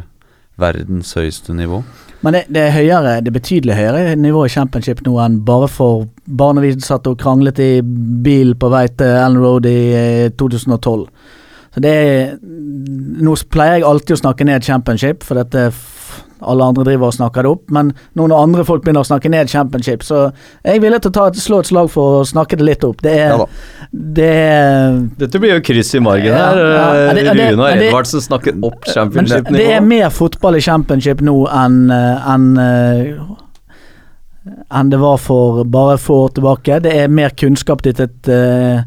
verdens 0.58 1.12
høyeste 1.14 1.54
nivå. 1.54 1.82
Men 2.24 2.36
det, 2.36 2.42
det 2.54 2.64
er 2.64 2.74
høyere, 2.74 3.14
det 3.22 3.30
er 3.30 3.36
betydelig 3.36 3.76
høyere 3.78 4.16
nivå 4.18 4.44
i 4.46 4.52
championship 4.52 5.02
nå 5.06 5.14
enn 5.22 5.40
bare 5.46 5.68
for 5.70 6.06
bare 6.24 6.62
vi 6.64 6.72
satt 6.82 7.06
og 7.10 7.18
kranglet 7.20 7.60
i 7.62 7.70
bil 7.84 8.54
på 8.58 8.70
vei 8.72 8.86
til 8.90 9.10
Ellen 9.12 9.42
Road 9.42 9.68
i 9.70 9.78
eh, 9.94 10.30
2012. 10.34 11.06
Så 11.74 11.82
det 11.82 11.94
er 11.94 12.36
Nå 13.24 13.32
pleier 13.50 13.78
jeg 13.78 13.84
alltid 13.86 14.16
å 14.16 14.18
snakke 14.18 14.44
ned 14.46 14.64
championship, 14.66 15.22
for 15.26 15.38
dette 15.38 15.68
alle 16.46 16.64
andre 16.64 16.84
driver 16.84 17.06
og 17.10 17.16
snakker 17.16 17.42
det 17.42 17.50
opp, 17.50 17.70
men 17.70 17.92
nå 18.14 18.28
når 18.30 18.42
andre 18.42 18.64
folk 18.64 18.84
begynner 18.84 19.04
å 19.04 19.08
snakke 19.08 19.30
ned 19.32 19.48
championship, 19.52 20.02
så 20.06 20.26
er 20.64 20.76
jeg 20.76 20.84
villig 20.84 21.00
til 21.02 21.10
å 21.10 21.16
ta 21.18 21.26
et, 21.30 21.40
slå 21.40 21.60
et 21.64 21.70
slag 21.70 21.90
for 21.90 22.20
å 22.20 22.26
snakke 22.28 22.56
det 22.60 22.64
litt 22.68 22.84
opp. 22.84 23.02
Det 23.04 23.12
er, 23.18 23.34
Ja 23.38 23.46
det 23.94 24.24
er 24.26 24.96
Dette 25.20 25.38
blir 25.38 25.52
jo 25.54 25.60
kryss 25.62 25.94
i 25.94 26.00
margen 26.02 26.32
her. 26.34 26.56
ja. 26.58 26.94
Eh, 26.94 27.06
Ja, 27.06 27.12
det- 27.14 27.24
Runar 27.52 27.70
ja, 27.70 27.76
det- 27.76 27.88
Edvardsen 27.90 28.20
snakker 28.20 28.52
opp 28.62 28.62
Men 28.62 28.80
det, 28.84 28.92
championship-nivå. 28.94 29.56
det 29.56 29.70
er 29.76 29.80
mer 29.80 30.10
fotball 30.10 30.56
i 30.56 30.60
championship 30.60 31.20
nå 31.20 31.46
enn 31.48 31.90
en, 31.90 32.20
enn, 32.26 32.58
eh, 32.58 33.14
enn 34.72 34.90
det 34.90 34.98
var 34.98 35.16
for 35.18 35.64
bare 35.64 35.96
få 35.98 36.24
år 36.24 36.34
tilbake. 36.34 36.80
Det 36.82 36.92
er 36.92 37.08
mer 37.08 37.30
kunnskap 37.30 37.82
dyttet, 37.82 38.28
eh, 38.28 38.82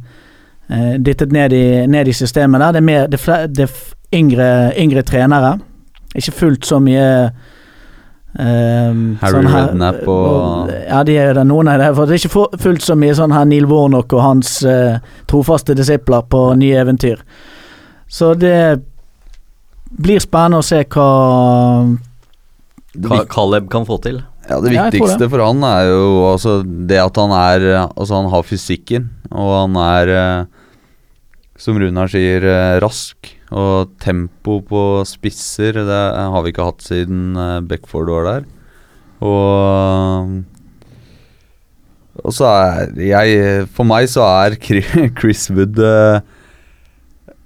eh, 0.70 0.98
dyttet 0.98 1.32
ned, 1.32 1.54
i, 1.54 1.88
ned 1.88 2.08
i 2.08 2.12
systemet 2.12 2.60
der. 2.60 2.72
Det 2.72 2.78
er, 2.78 2.82
mer, 2.82 3.08
det 3.08 3.20
er, 3.28 3.48
det 3.48 3.70
er 3.70 3.70
yngre, 4.14 4.74
yngre 4.78 5.04
trenere. 5.04 5.60
Ikke 6.16 6.34
fullt 6.34 6.66
så 6.66 6.80
mye 6.84 7.32
Um, 8.38 9.16
Harry 9.18 9.34
sånn 9.40 9.48
Redknapp 9.50 10.08
og- 10.08 10.70
Ja, 10.70 11.00
de 11.04 11.16
er 11.18 11.34
det. 11.34 11.44
Noen 11.48 11.68
av 11.72 11.80
det. 11.80 11.96
For 11.96 12.06
det 12.06 12.14
er 12.14 12.28
ikke 12.28 12.60
fullt 12.62 12.82
så 12.86 12.94
mye 12.96 13.16
sånn 13.16 13.32
her 13.34 13.46
Neil 13.46 13.66
Warnock 13.66 14.14
og 14.14 14.22
hans 14.22 14.64
uh, 14.64 15.00
trofaste 15.26 15.74
disipler 15.74 16.22
på 16.30 16.56
nye 16.60 16.76
eventyr. 16.78 17.18
Så 18.08 18.36
det 18.38 18.84
blir 19.90 20.20
spennende 20.20 20.60
å 20.60 20.64
se 20.64 20.84
hva 20.84 21.98
Hva 22.98 23.26
Caleb 23.28 23.72
kan 23.72 23.86
få 23.86 23.98
til. 24.04 24.22
Ja, 24.48 24.60
Det 24.62 24.72
Ja, 24.74 24.90
viktigste 24.92 25.30
for 25.32 25.40
han 25.44 25.64
er 25.64 25.88
jo 25.90 26.32
altså, 26.32 26.64
det 26.64 26.98
at 27.02 27.16
han 27.16 27.32
er 27.32 27.90
Altså 27.98 28.22
han 28.22 28.30
har 28.30 28.44
fysikken, 28.44 29.10
og 29.32 29.50
han 29.68 29.76
er, 29.82 30.14
uh, 30.14 30.46
som 31.58 31.76
Runar 31.80 32.08
sier, 32.08 32.44
uh, 32.46 32.80
rask. 32.80 33.34
Og 33.56 33.94
tempo 34.04 34.60
på 34.68 34.82
spisser, 35.08 35.78
det 35.88 36.04
har 36.34 36.44
vi 36.44 36.52
ikke 36.52 36.68
hatt 36.68 36.84
siden 36.84 37.38
eh, 37.40 37.60
Beckford 37.64 38.12
var 38.12 38.28
der. 38.28 38.48
Og 39.24 40.44
Og 42.28 42.34
så 42.34 42.46
er 42.50 42.92
jeg 43.02 43.68
For 43.74 43.88
meg 43.88 44.10
så 44.12 44.26
er 44.44 44.58
Chris 45.20 45.48
Wood 45.54 45.80
eh, 45.80 46.20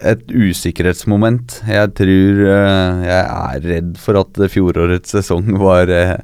et 0.01 0.23
usikkerhetsmoment. 0.33 1.59
Jeg 1.69 1.91
tror 1.93 2.39
eh, 2.49 3.03
Jeg 3.05 3.25
er 3.27 3.67
redd 3.69 3.91
for 4.01 4.17
at 4.23 4.41
fjorårets 4.49 5.13
sesong 5.13 5.53
var 5.61 5.91
eh, 5.93 6.15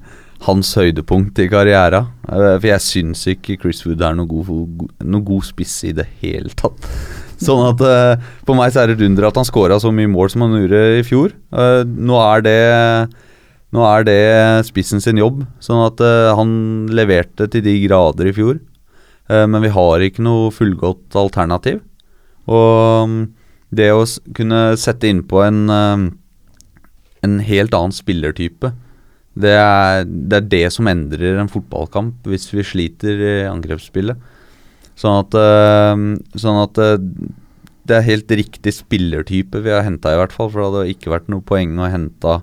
hans 0.47 0.73
høydepunkt 0.77 1.37
i 1.43 1.47
karriera. 1.53 2.07
Eh, 2.25 2.57
For 2.57 2.67
jeg 2.71 2.81
syns 2.87 3.27
ikke 3.29 3.59
Chris 3.61 3.85
Wood 3.85 4.01
er 4.01 4.17
noe 4.17 4.25
god, 4.25 4.89
noe 5.05 5.21
god 5.29 5.45
spiss 5.45 5.83
i 5.85 5.93
det 5.93 6.09
hele 6.23 6.49
tatt. 6.57 6.89
Sånn 7.37 7.63
at 7.67 7.81
uh, 7.85 8.27
For 8.47 8.57
meg 8.57 8.73
så 8.73 8.81
er 8.81 8.89
det 8.89 8.97
et 8.97 9.07
under 9.07 9.27
at 9.27 9.37
han 9.37 9.45
scora 9.47 9.77
så 9.81 9.91
mye 9.93 10.09
mål 10.09 10.31
som 10.33 10.45
han 10.45 10.55
gjorde 10.57 10.83
i 10.97 11.03
fjor. 11.05 11.35
Uh, 11.53 11.83
nå 11.85 12.17
er 12.23 12.45
det 12.47 12.59
Nå 13.75 13.83
er 13.83 14.05
det 14.07 14.21
spissen 14.63 15.01
sin 15.03 15.19
jobb, 15.19 15.41
sånn 15.59 15.81
at 15.83 15.99
uh, 15.99 16.31
han 16.39 16.51
leverte 16.87 17.49
til 17.51 17.65
de 17.65 17.73
grader 17.83 18.29
i 18.29 18.33
fjor. 18.33 18.61
Eh, 19.27 19.43
men 19.43 19.59
vi 19.59 19.73
har 19.75 20.03
ikke 20.03 20.23
noe 20.23 20.53
fullgodt 20.55 21.17
alternativ. 21.19 21.81
Og 22.47 23.11
mm, 23.11 23.17
det 23.75 23.89
å 23.91 24.05
kunne 24.37 24.61
sette 24.79 25.11
innpå 25.11 25.41
en 25.43 25.59
eh, 25.67 26.05
en 27.25 27.39
helt 27.41 27.73
annen 27.73 27.95
spillertype 27.95 28.71
det 29.37 29.53
er, 29.53 30.05
det 30.05 30.37
er 30.37 30.49
det 30.49 30.65
som 30.73 30.87
endrer 30.89 31.37
en 31.37 31.51
fotballkamp 31.51 32.25
hvis 32.29 32.47
vi 32.53 32.63
sliter 32.65 33.19
i 33.21 33.33
angrepsspillet. 33.45 34.17
Sånn 34.97 35.19
at, 35.21 35.35
eh, 35.37 36.03
sånn 36.41 36.61
at 36.63 36.79
eh, 36.81 36.97
det 37.87 37.99
er 37.99 38.07
helt 38.07 38.31
riktig 38.39 38.73
spillertype 38.75 39.61
vi 39.63 39.71
har 39.71 39.85
henta, 39.85 40.13
i 40.13 40.19
hvert 40.19 40.33
fall. 40.35 40.49
For 40.51 40.61
det 40.61 40.69
hadde 40.69 40.95
ikke 40.95 41.13
vært 41.13 41.29
noe 41.31 41.45
poeng 41.45 41.77
å 41.79 41.91
hente 41.91 42.39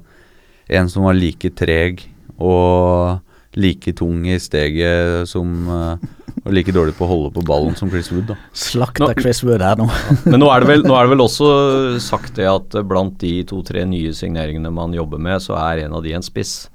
en 0.72 0.88
som 0.88 1.04
var 1.04 1.18
like 1.18 1.50
treg 1.58 2.06
og 2.40 3.20
like 3.54 3.92
tung 3.98 4.24
i 4.26 4.38
steget 4.42 5.28
som 5.30 5.68
eh, 5.70 6.06
Og 6.44 6.52
like 6.52 6.72
dårlig 6.76 6.92
på 6.98 7.06
å 7.06 7.08
holde 7.08 7.30
på 7.32 7.42
ballen 7.48 7.72
som 7.78 7.88
Chris 7.88 8.10
Wood. 8.12 8.26
da 8.28 8.36
Slakta 8.52 9.08
Chris 9.16 9.40
Wood 9.46 9.62
her 9.64 9.78
nå. 9.80 9.86
Men 10.26 10.42
nå 10.42 10.50
er, 10.52 10.60
det 10.60 10.68
vel, 10.68 10.84
nå 10.84 10.96
er 10.98 11.06
det 11.06 11.14
vel 11.14 11.24
også 11.24 11.48
sagt 12.10 12.36
det 12.36 12.48
at 12.50 12.76
eh, 12.76 12.84
blant 12.84 13.16
de 13.22 13.32
to-tre 13.48 13.86
nye 13.88 14.12
signeringene 14.16 14.72
man 14.74 14.92
jobber 14.96 15.22
med, 15.24 15.40
så 15.40 15.56
er 15.62 15.86
en 15.86 15.96
av 15.96 16.04
de 16.04 16.12
en 16.12 16.24
spiss. 16.24 16.66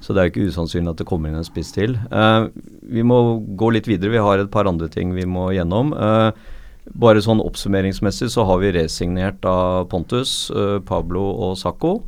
Så 0.00 0.14
det 0.14 0.20
er 0.20 0.28
jo 0.28 0.32
ikke 0.32 0.52
usannsynlig 0.52 0.94
at 0.94 1.02
det 1.02 1.08
kommer 1.08 1.28
inn 1.28 1.36
en 1.36 1.46
spiss 1.46 1.74
til. 1.76 1.98
Uh, 2.08 2.48
vi 2.88 3.04
må 3.04 3.18
gå 3.60 3.68
litt 3.74 3.88
videre. 3.90 4.14
Vi 4.14 4.22
har 4.24 4.40
et 4.40 4.52
par 4.52 4.68
andre 4.70 4.88
ting 4.88 5.12
vi 5.12 5.26
må 5.28 5.50
gjennom. 5.52 5.92
Uh, 5.92 6.32
bare 6.96 7.20
sånn 7.20 7.42
oppsummeringsmessig 7.44 8.30
så 8.32 8.46
har 8.48 8.62
vi 8.62 8.72
resignert 8.78 9.44
av 9.48 9.90
Pontus, 9.92 10.48
uh, 10.56 10.78
Pablo 10.88 11.26
og 11.36 11.58
Sacco. 11.60 11.98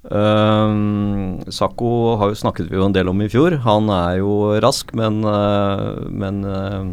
Um, 0.00 1.42
Sacco 1.52 2.16
har 2.16 2.30
jo 2.30 2.38
snakket 2.40 2.70
vi 2.70 2.78
jo 2.78 2.86
en 2.86 2.94
del 2.96 3.10
om 3.10 3.20
i 3.20 3.28
fjor. 3.28 3.58
Han 3.66 3.90
er 3.92 4.20
jo 4.22 4.56
rask, 4.64 4.94
men, 4.96 5.20
uh, 5.26 6.00
men 6.08 6.40
uh, 6.46 6.88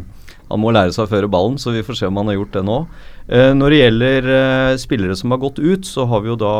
han 0.50 0.60
må 0.60 0.72
lære 0.76 0.92
seg 0.92 1.06
å 1.06 1.12
føre 1.14 1.30
ballen, 1.32 1.56
så 1.60 1.72
vi 1.72 1.84
får 1.86 2.00
se 2.02 2.10
om 2.10 2.20
han 2.20 2.28
har 2.32 2.38
gjort 2.38 2.54
det 2.56 2.64
nå. 2.64 2.76
Eh, 3.28 3.50
når 3.52 3.68
det 3.68 3.78
gjelder 3.82 4.28
spillere 4.80 5.16
som 5.20 5.34
har 5.34 5.42
gått 5.42 5.58
ut, 5.60 5.84
så 5.84 6.06
har 6.08 6.22
vi 6.24 6.30
jo 6.30 6.38
da 6.40 6.54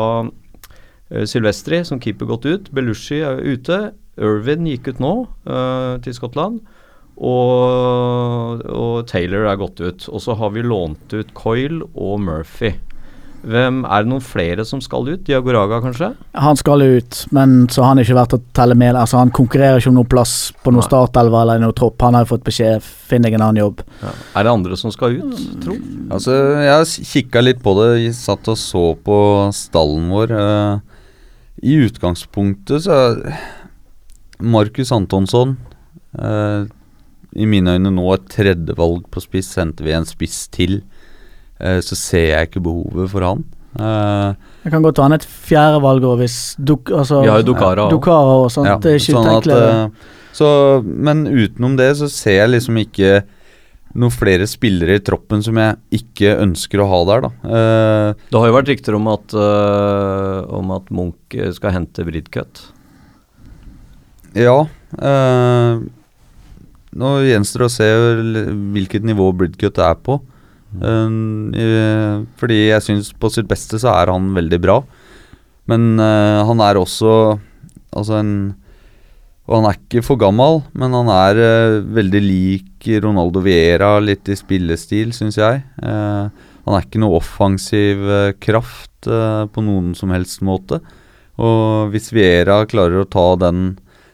Silvestri 1.25 1.79
som 1.81 1.97
keeper 1.97 2.29
gått 2.29 2.45
ut. 2.45 2.67
Belushi 2.69 3.23
er 3.25 3.41
ute. 3.41 3.79
Irvin 4.21 4.67
gikk 4.69 4.91
ut 4.91 5.01
nå 5.01 5.13
til 6.05 6.13
Skottland. 6.13 6.59
Og, 7.17 8.61
og 8.69 9.09
Taylor 9.09 9.49
er 9.49 9.57
gått 9.57 9.81
ut. 9.81 10.05
Og 10.05 10.21
så 10.21 10.37
har 10.37 10.53
vi 10.53 10.61
lånt 10.61 11.17
ut 11.17 11.33
Coyle 11.33 11.89
og 11.97 12.21
Murphy. 12.27 12.75
Hvem 13.39 13.85
Er 13.87 14.03
det 14.03 14.09
noen 14.11 14.23
flere 14.23 14.65
som 14.67 14.81
skal 14.83 15.07
ut? 15.07 15.21
Diagoraga, 15.23 15.77
kanskje? 15.83 16.09
Han 16.35 16.57
skal 16.59 16.81
ut, 16.83 17.19
men 17.31 17.67
så 17.71 17.81
har 17.85 17.93
han 17.93 18.01
ikke 18.03 18.17
vært 18.17 18.33
å 18.35 18.41
telle 18.57 18.75
med. 18.75 18.97
Altså 18.99 19.17
Han 19.21 19.31
konkurrerer 19.31 19.79
ikke 19.79 19.93
om 19.93 19.95
noen 20.01 20.09
plass 20.11 20.33
på 20.63 20.73
noen 20.75 20.83
startelver 20.83 21.41
eller 21.45 21.61
noen 21.63 21.75
tropp. 21.77 22.01
Han 22.03 22.17
har 22.17 22.25
jo 22.25 22.33
fått 22.33 22.43
beskjed 22.49 22.83
finn 22.83 23.23
deg 23.23 23.37
en 23.37 23.45
annen 23.47 23.61
jobb. 23.63 23.83
Er 24.03 24.43
det 24.43 24.51
andre 24.51 24.75
som 24.79 24.91
skal 24.91 25.15
ut, 25.21 25.39
tro? 25.63 25.77
Altså, 26.11 26.35
jeg 26.65 27.07
kikka 27.13 27.45
litt 27.45 27.63
på 27.63 27.75
det. 27.79 27.89
Jeg 28.03 28.17
satt 28.19 28.51
og 28.51 28.59
så 28.59 28.83
på 29.07 29.19
stallen 29.55 30.09
vår. 30.11 30.35
eh, 30.35 30.79
I 31.63 31.79
utgangspunktet 31.87 32.85
så 32.85 32.99
Markus 34.39 34.91
Antonsson 34.95 35.57
eh, 36.17 36.63
I 37.35 37.45
mine 37.45 37.75
øyne 37.75 37.91
nå 37.91 38.05
et 38.15 38.27
tredjevalg 38.31 39.07
på 39.11 39.23
spiss. 39.23 39.51
Sendte 39.55 39.83
vi 39.85 39.93
en 39.95 40.07
spiss 40.07 40.47
til, 40.51 40.81
så 41.83 41.95
ser 41.99 42.27
jeg 42.33 42.47
ikke 42.49 42.61
behovet 42.63 43.09
for 43.11 43.25
han. 43.27 43.41
jeg 43.77 44.35
Det 44.63 44.71
kan 44.73 44.81
godt 44.85 44.95
ta 44.97 45.03
han 45.07 45.13
et 45.17 45.25
fjerdevalg 45.27 46.05
òg, 46.07 46.21
hvis 46.23 46.37
Duk, 46.57 46.89
altså, 46.91 47.19
Vi 47.23 47.29
har 47.29 47.41
jo 47.43 47.47
Dukara 47.51 47.85
òg. 47.89 48.55
Ja, 48.65 48.77
det 48.81 48.93
er 48.93 48.97
ikke 49.01 49.13
sånn 49.17 49.27
at, 49.29 49.43
utenkelig. 49.43 49.59
eh, 49.59 50.15
så, 50.39 50.47
men 50.85 51.25
utenom 51.27 51.75
det 51.77 51.89
så 51.99 52.07
ser 52.11 52.37
jeg 52.43 52.53
liksom 52.55 52.77
ikke 52.81 53.11
noen 53.99 54.13
flere 54.13 54.45
spillere 54.47 54.99
i 54.99 55.03
troppen 55.03 55.41
som 55.43 55.57
jeg 55.57 55.77
ikke 55.99 56.35
ønsker 56.43 56.81
å 56.83 56.87
ha 56.91 56.99
der, 57.09 57.23
da. 57.25 57.29
Eh, 57.43 58.25
Det 58.29 58.37
har 58.39 58.47
jo 58.51 58.55
vært 58.57 58.69
rykter 58.69 58.97
om 58.99 59.07
at, 59.11 59.33
om 60.53 60.73
at 60.75 60.91
Munch 60.93 61.33
eh, 61.37 61.49
skal 61.57 61.73
hente 61.75 62.05
Bridcut. 62.05 62.61
ja. 64.37 64.59
eh, 65.01 65.79
nå 66.99 67.09
gjenstår 67.21 67.61
det 67.61 67.67
å 67.69 67.73
se 67.73 67.87
hvilket 68.73 69.03
nivå 69.05 69.27
Bridcut 69.37 69.77
er 69.77 69.97
på. 70.01 70.19
Eh, 70.77 72.25
fordi 72.39 72.59
jeg 72.69 72.85
syns 72.85 73.13
på 73.17 73.31
sitt 73.33 73.49
beste 73.49 73.81
så 73.81 73.93
er 73.95 74.13
han 74.13 74.33
veldig 74.37 74.61
bra. 74.63 74.79
Men 75.69 75.99
uh, 76.01 76.45
han 76.49 76.63
er 76.65 76.79
også 76.79 77.11
altså 77.89 78.19
en 78.19 78.33
Og 79.49 79.55
han 79.57 79.65
er 79.65 79.77
ikke 79.79 80.03
for 80.05 80.19
gammel, 80.21 80.59
men 80.77 80.93
han 80.93 81.09
er 81.09 81.39
uh, 81.41 81.79
veldig 81.97 82.21
lik 82.21 82.87
Ronaldo 83.01 83.41
Vieira, 83.41 83.97
litt 83.99 84.29
i 84.29 84.37
spillestil, 84.37 85.09
syns 85.11 85.35
jeg. 85.35 85.63
Eh, 85.83 86.25
han 86.63 86.75
er 86.77 86.85
ikke 86.85 87.01
noe 87.01 87.17
offensiv 87.17 88.05
kraft 88.39 89.03
på 89.03 89.63
noen 89.65 89.89
som 89.99 90.13
helst 90.15 90.39
måte. 90.47 90.79
Og 91.43 91.91
hvis 91.91 92.07
Vieira 92.15 92.61
klarer 92.71 93.01
å 93.01 93.09
ta 93.09 93.25
den 93.41 93.73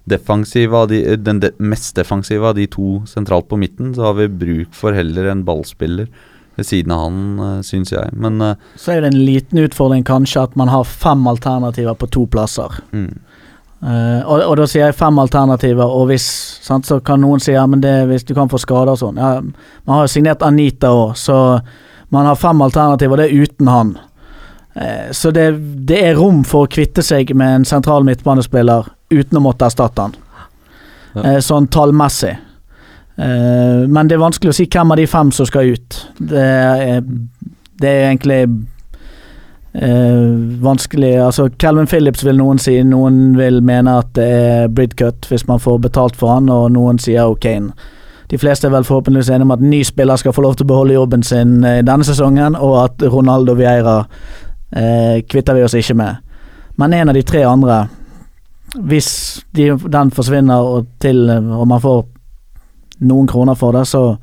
defensive 0.10 0.82
de, 0.90 1.04
den 1.22 1.44
de, 1.44 1.52
mest 1.62 1.94
defensive 2.00 2.50
av 2.50 2.58
de 2.58 2.66
to 2.74 3.04
sentralt 3.06 3.46
på 3.52 3.60
midten, 3.62 3.94
så 3.94 4.10
har 4.10 4.18
vi 4.18 4.32
bruk 4.34 4.74
for 4.74 4.98
heller 4.98 5.30
en 5.30 5.46
ballspiller 5.46 6.10
ved 6.56 6.68
siden 6.68 6.94
av 6.96 7.06
han, 7.06 7.22
uh, 7.40 7.62
syns 7.66 7.92
jeg. 7.92 8.12
Men 8.16 8.42
eh, 8.42 8.56
Så 8.80 8.96
er 8.96 9.02
det 9.04 9.14
en 9.14 9.26
liten 9.28 9.60
utfordring 9.60 10.06
kanskje 10.08 10.46
at 10.48 10.56
man 10.56 10.72
har 10.72 10.88
fem 10.88 11.28
alternativer 11.28 11.98
på 12.00 12.12
to 12.12 12.28
plasser. 12.32 12.82
mm, 12.92 13.14
Uh, 13.86 14.24
og, 14.26 14.40
og 14.40 14.56
da 14.58 14.66
sier 14.66 14.88
jeg 14.88 14.96
fem 14.98 15.20
alternativer, 15.22 15.84
og 15.86 16.08
hvis 16.10 16.24
sant, 16.64 16.88
Så 16.88 16.96
kan 17.06 17.20
noen 17.22 17.42
si 17.44 17.52
ja, 17.54 17.66
men 17.70 17.84
det, 17.84 18.08
hvis 18.10 18.24
du 18.26 18.34
kan 18.34 18.50
få 18.50 18.58
skader 18.58 18.96
og 18.96 18.98
sånn. 18.98 19.20
Ja, 19.20 19.44
man 19.86 19.98
har 20.00 20.08
jo 20.08 20.14
signert 20.16 20.42
Anita 20.42 20.90
òg, 20.96 21.12
så 21.20 21.60
man 22.10 22.26
har 22.26 22.40
fem 22.40 22.64
alternativer, 22.66 23.20
det 23.20 23.28
er 23.28 23.44
uten 23.44 23.70
han. 23.70 23.92
Uh, 24.74 25.12
så 25.12 25.30
det, 25.36 25.52
det 25.86 26.00
er 26.02 26.18
rom 26.18 26.42
for 26.48 26.66
å 26.66 26.72
kvitte 26.72 27.04
seg 27.06 27.36
med 27.38 27.60
en 27.60 27.68
sentral 27.68 28.08
midtbanespiller 28.08 28.90
uten 29.14 29.38
å 29.38 29.44
måtte 29.44 29.68
erstatte 29.68 30.08
han. 30.08 30.18
Ja. 31.14 31.36
Uh, 31.36 31.40
sånn 31.44 31.70
tallmessig. 31.70 32.40
Eh, 33.18 33.88
men 33.88 34.08
det 34.08 34.18
er 34.18 34.24
vanskelig 34.24 34.52
å 34.52 34.56
si 34.58 34.68
hvem 34.68 34.92
av 34.92 35.00
de 35.00 35.08
fem 35.08 35.32
som 35.32 35.48
skal 35.48 35.76
ut. 35.76 36.00
Det 36.20 36.46
er, 36.46 37.04
det 37.80 37.92
er 37.92 38.08
egentlig 38.10 38.40
eh, 39.74 40.32
vanskelig 40.66 41.14
Altså, 41.24 41.50
Calvin 41.58 41.88
Phillips 41.88 42.26
vil 42.26 42.40
noen 42.40 42.60
si, 42.60 42.78
noen 42.84 43.38
vil 43.40 43.62
mene 43.64 44.00
at 44.02 44.12
det 44.18 44.30
er 44.40 44.74
Bridcut 44.74 45.30
hvis 45.32 45.48
man 45.48 45.64
får 45.64 45.80
betalt 45.88 46.20
for 46.20 46.36
han, 46.36 46.52
og 46.52 46.72
noen 46.76 47.00
sier 47.02 47.32
O'Kane. 47.32 47.72
De 48.32 48.40
fleste 48.42 48.68
er 48.68 48.74
vel 48.74 48.88
forhåpentligvis 48.88 49.30
enige 49.30 49.46
om 49.46 49.54
at 49.54 49.62
en 49.62 49.70
ny 49.70 49.84
spiller 49.86 50.18
skal 50.18 50.34
få 50.34 50.42
lov 50.42 50.56
til 50.58 50.66
å 50.66 50.72
beholde 50.72 50.96
jobben 50.98 51.24
sin 51.24 51.60
i 51.62 51.84
denne 51.86 52.08
sesongen, 52.08 52.58
og 52.58 52.80
at 52.82 53.06
Ronaldo 53.14 53.54
Vieira 53.56 54.00
eh, 54.74 55.22
kvitter 55.30 55.56
vi 55.56 55.64
oss 55.64 55.78
ikke 55.78 55.96
med. 56.00 56.24
Men 56.76 56.94
en 56.98 57.14
av 57.14 57.16
de 57.16 57.22
tre 57.24 57.46
andre, 57.48 57.86
hvis 58.90 59.10
de, 59.56 59.70
den 59.78 60.12
forsvinner 60.12 60.68
og, 60.68 60.90
til, 61.00 61.30
og 61.30 61.68
man 61.70 61.84
får 61.84 62.02
noen 63.04 63.28
kroner 63.28 63.58
for 63.60 63.76
det, 63.76 63.86
så 63.90 64.18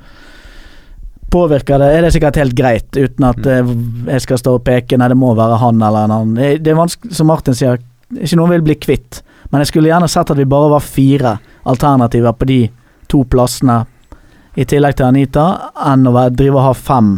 påvirker 1.33 1.81
det 1.81 1.89
Er 1.97 2.05
det 2.05 2.13
sikkert 2.13 2.37
helt 2.37 2.55
greit, 2.57 2.89
uten 2.97 3.25
at 3.25 3.47
eh, 3.49 3.73
jeg 4.13 4.25
skal 4.27 4.41
stå 4.41 4.57
og 4.59 4.65
peke 4.67 4.99
Nei, 5.01 5.09
det 5.09 5.17
må 5.17 5.33
være 5.37 5.61
han 5.63 5.81
eller 5.81 6.07
en 6.07 6.17
annen. 6.19 6.37
Det, 6.37 6.51
det 6.65 6.73
er 6.73 6.81
vanskelig, 6.81 7.15
som 7.17 7.31
Martin 7.33 7.57
sier, 7.57 7.81
ikke 8.13 8.39
noen 8.41 8.57
vil 8.57 8.67
bli 8.67 8.77
kvitt. 8.81 9.23
Men 9.51 9.63
jeg 9.63 9.73
skulle 9.73 9.91
gjerne 9.93 10.11
sett 10.13 10.31
at 10.33 10.39
vi 10.39 10.49
bare 10.49 10.71
var 10.73 10.85
fire 10.85 11.37
alternativer 11.69 12.37
på 12.37 12.49
de 12.49 12.61
to 13.13 13.25
plassene, 13.29 13.83
i 14.53 14.67
tillegg 14.69 14.99
til 14.99 15.07
Anita, 15.09 15.45
enn 15.89 16.05
å 16.05 16.13
drive 16.29 16.59
og 16.59 16.67
ha 16.67 16.73
fem 16.77 17.15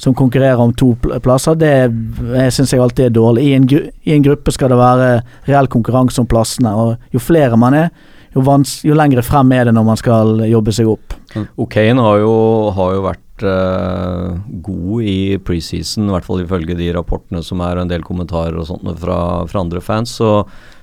som 0.00 0.14
konkurrerer 0.16 0.60
om 0.64 0.70
to 0.72 0.94
plasser. 1.20 1.58
Det 1.60 2.52
syns 2.54 2.72
jeg 2.72 2.80
alltid 2.80 3.10
er 3.10 3.12
dårlig. 3.12 3.42
I 3.44 3.56
en, 3.58 3.66
I 4.08 4.14
en 4.14 4.24
gruppe 4.24 4.54
skal 4.56 4.72
det 4.72 4.78
være 4.80 5.10
reell 5.44 5.68
konkurranse 5.68 6.22
om 6.22 6.28
plassene, 6.30 6.72
og 6.72 7.12
jo 7.12 7.20
flere 7.20 7.58
man 7.60 7.76
er, 7.76 7.90
jo, 8.34 8.42
jo 8.86 8.96
lengre 8.98 9.24
frem 9.26 9.52
er 9.56 9.68
det 9.68 9.74
når 9.76 9.86
man 9.86 9.98
skal 9.98 10.44
jobbe 10.48 10.74
seg 10.74 10.90
opp. 10.90 11.16
O'Kane 11.60 12.02
har 12.02 12.20
jo, 12.22 12.34
har 12.76 12.94
jo 12.96 13.04
vært 13.06 13.44
eh, 13.46 14.26
god 14.66 15.06
i 15.06 15.20
preseason, 15.46 16.08
i 16.08 16.14
hvert 16.14 16.26
fall 16.26 16.44
ifølge 16.44 16.78
de 16.78 16.90
rapportene 16.96 17.42
som 17.46 17.62
er, 17.64 17.76
og 17.78 17.86
en 17.86 17.92
del 17.92 18.06
kommentarer 18.06 18.58
og 18.58 18.68
sånt 18.70 18.86
fra, 19.02 19.18
fra 19.50 19.64
andre 19.64 19.82
fans. 19.84 20.14
Så, 20.20 20.32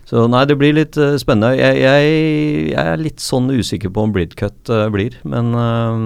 så 0.07 0.27
nei, 0.31 0.45
det 0.47 0.59
blir 0.59 0.75
litt 0.77 0.99
uh, 0.99 1.15
spennende. 1.19 1.57
Jeg, 1.59 1.81
jeg, 1.83 2.19
jeg 2.73 2.93
er 2.93 3.01
litt 3.01 3.23
sånn 3.23 3.51
usikker 3.51 3.91
på 3.93 4.07
om 4.07 4.15
Bridcut 4.15 4.71
uh, 4.71 4.87
blir, 4.93 5.19
men 5.27 5.51
eh, 5.55 6.05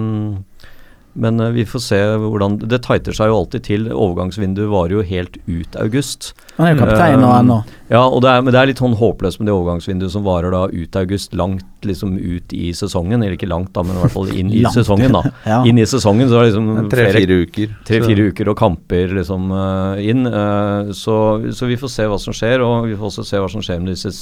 men 1.14 1.40
uh, 1.40 1.50
vi 1.52 1.64
får 1.68 1.82
se 1.84 1.98
hvordan 2.22 2.56
Det 2.70 2.80
tighter 2.86 3.16
seg 3.16 3.28
jo 3.28 3.42
alltid 3.42 3.66
til. 3.66 3.88
Overgangsvinduet 3.92 4.70
varer 4.72 4.96
jo 4.96 5.04
helt 5.06 5.36
ut 5.46 5.76
august. 5.80 6.32
Han 6.56 6.68
er 6.68 6.74
jo 6.74 6.80
kaptein 6.84 7.20
nå 7.20 7.32
ennå. 7.36 7.58
Ja, 7.92 8.06
og 8.06 8.22
det 8.24 8.30
er, 8.32 8.44
men 8.44 8.54
det 8.54 8.60
er 8.60 8.70
litt 8.70 8.80
sånn 8.80 8.96
håpløst 8.96 9.40
med 9.40 9.50
det 9.50 9.54
overgangsvinduet 9.56 10.14
som 10.14 10.24
varer 10.24 10.54
da 10.54 10.62
ut 10.72 10.96
august, 10.96 11.34
langt 11.36 11.84
liksom 11.84 12.14
ut 12.16 12.54
i 12.56 12.70
sesongen. 12.76 13.20
Eller 13.20 13.36
ikke 13.36 13.50
langt, 13.50 13.74
da, 13.76 13.84
men 13.84 13.98
i 13.98 14.04
hvert 14.04 14.14
fall 14.14 14.32
inn 14.32 14.52
i 14.54 14.64
sesongen, 14.72 15.12
da. 15.12 15.24
Ja. 15.52 15.58
Inn 15.68 15.80
i 15.80 15.84
sesongen 15.88 16.30
så 16.30 16.38
er 16.38 16.46
det 16.46 16.52
liksom 16.52 16.88
Tre-fire 16.92 17.36
uker. 17.44 17.72
tre-fire 17.88 18.28
uker 18.30 18.50
og 18.52 18.56
kamper 18.60 19.12
liksom 19.18 19.50
uh, 19.52 20.00
inn. 20.00 20.24
Uh, 20.24 20.92
så, 20.96 21.16
så 21.52 21.68
vi 21.68 21.78
får 21.80 21.92
se 21.92 22.08
hva 22.08 22.18
som 22.22 22.36
skjer, 22.36 22.64
og 22.64 22.88
vi 22.88 22.96
får 22.96 23.10
også 23.10 23.26
se 23.26 23.40
hva 23.42 23.50
som 23.52 23.64
skjer 23.64 23.82
med 23.82 23.92
disse 23.92 24.12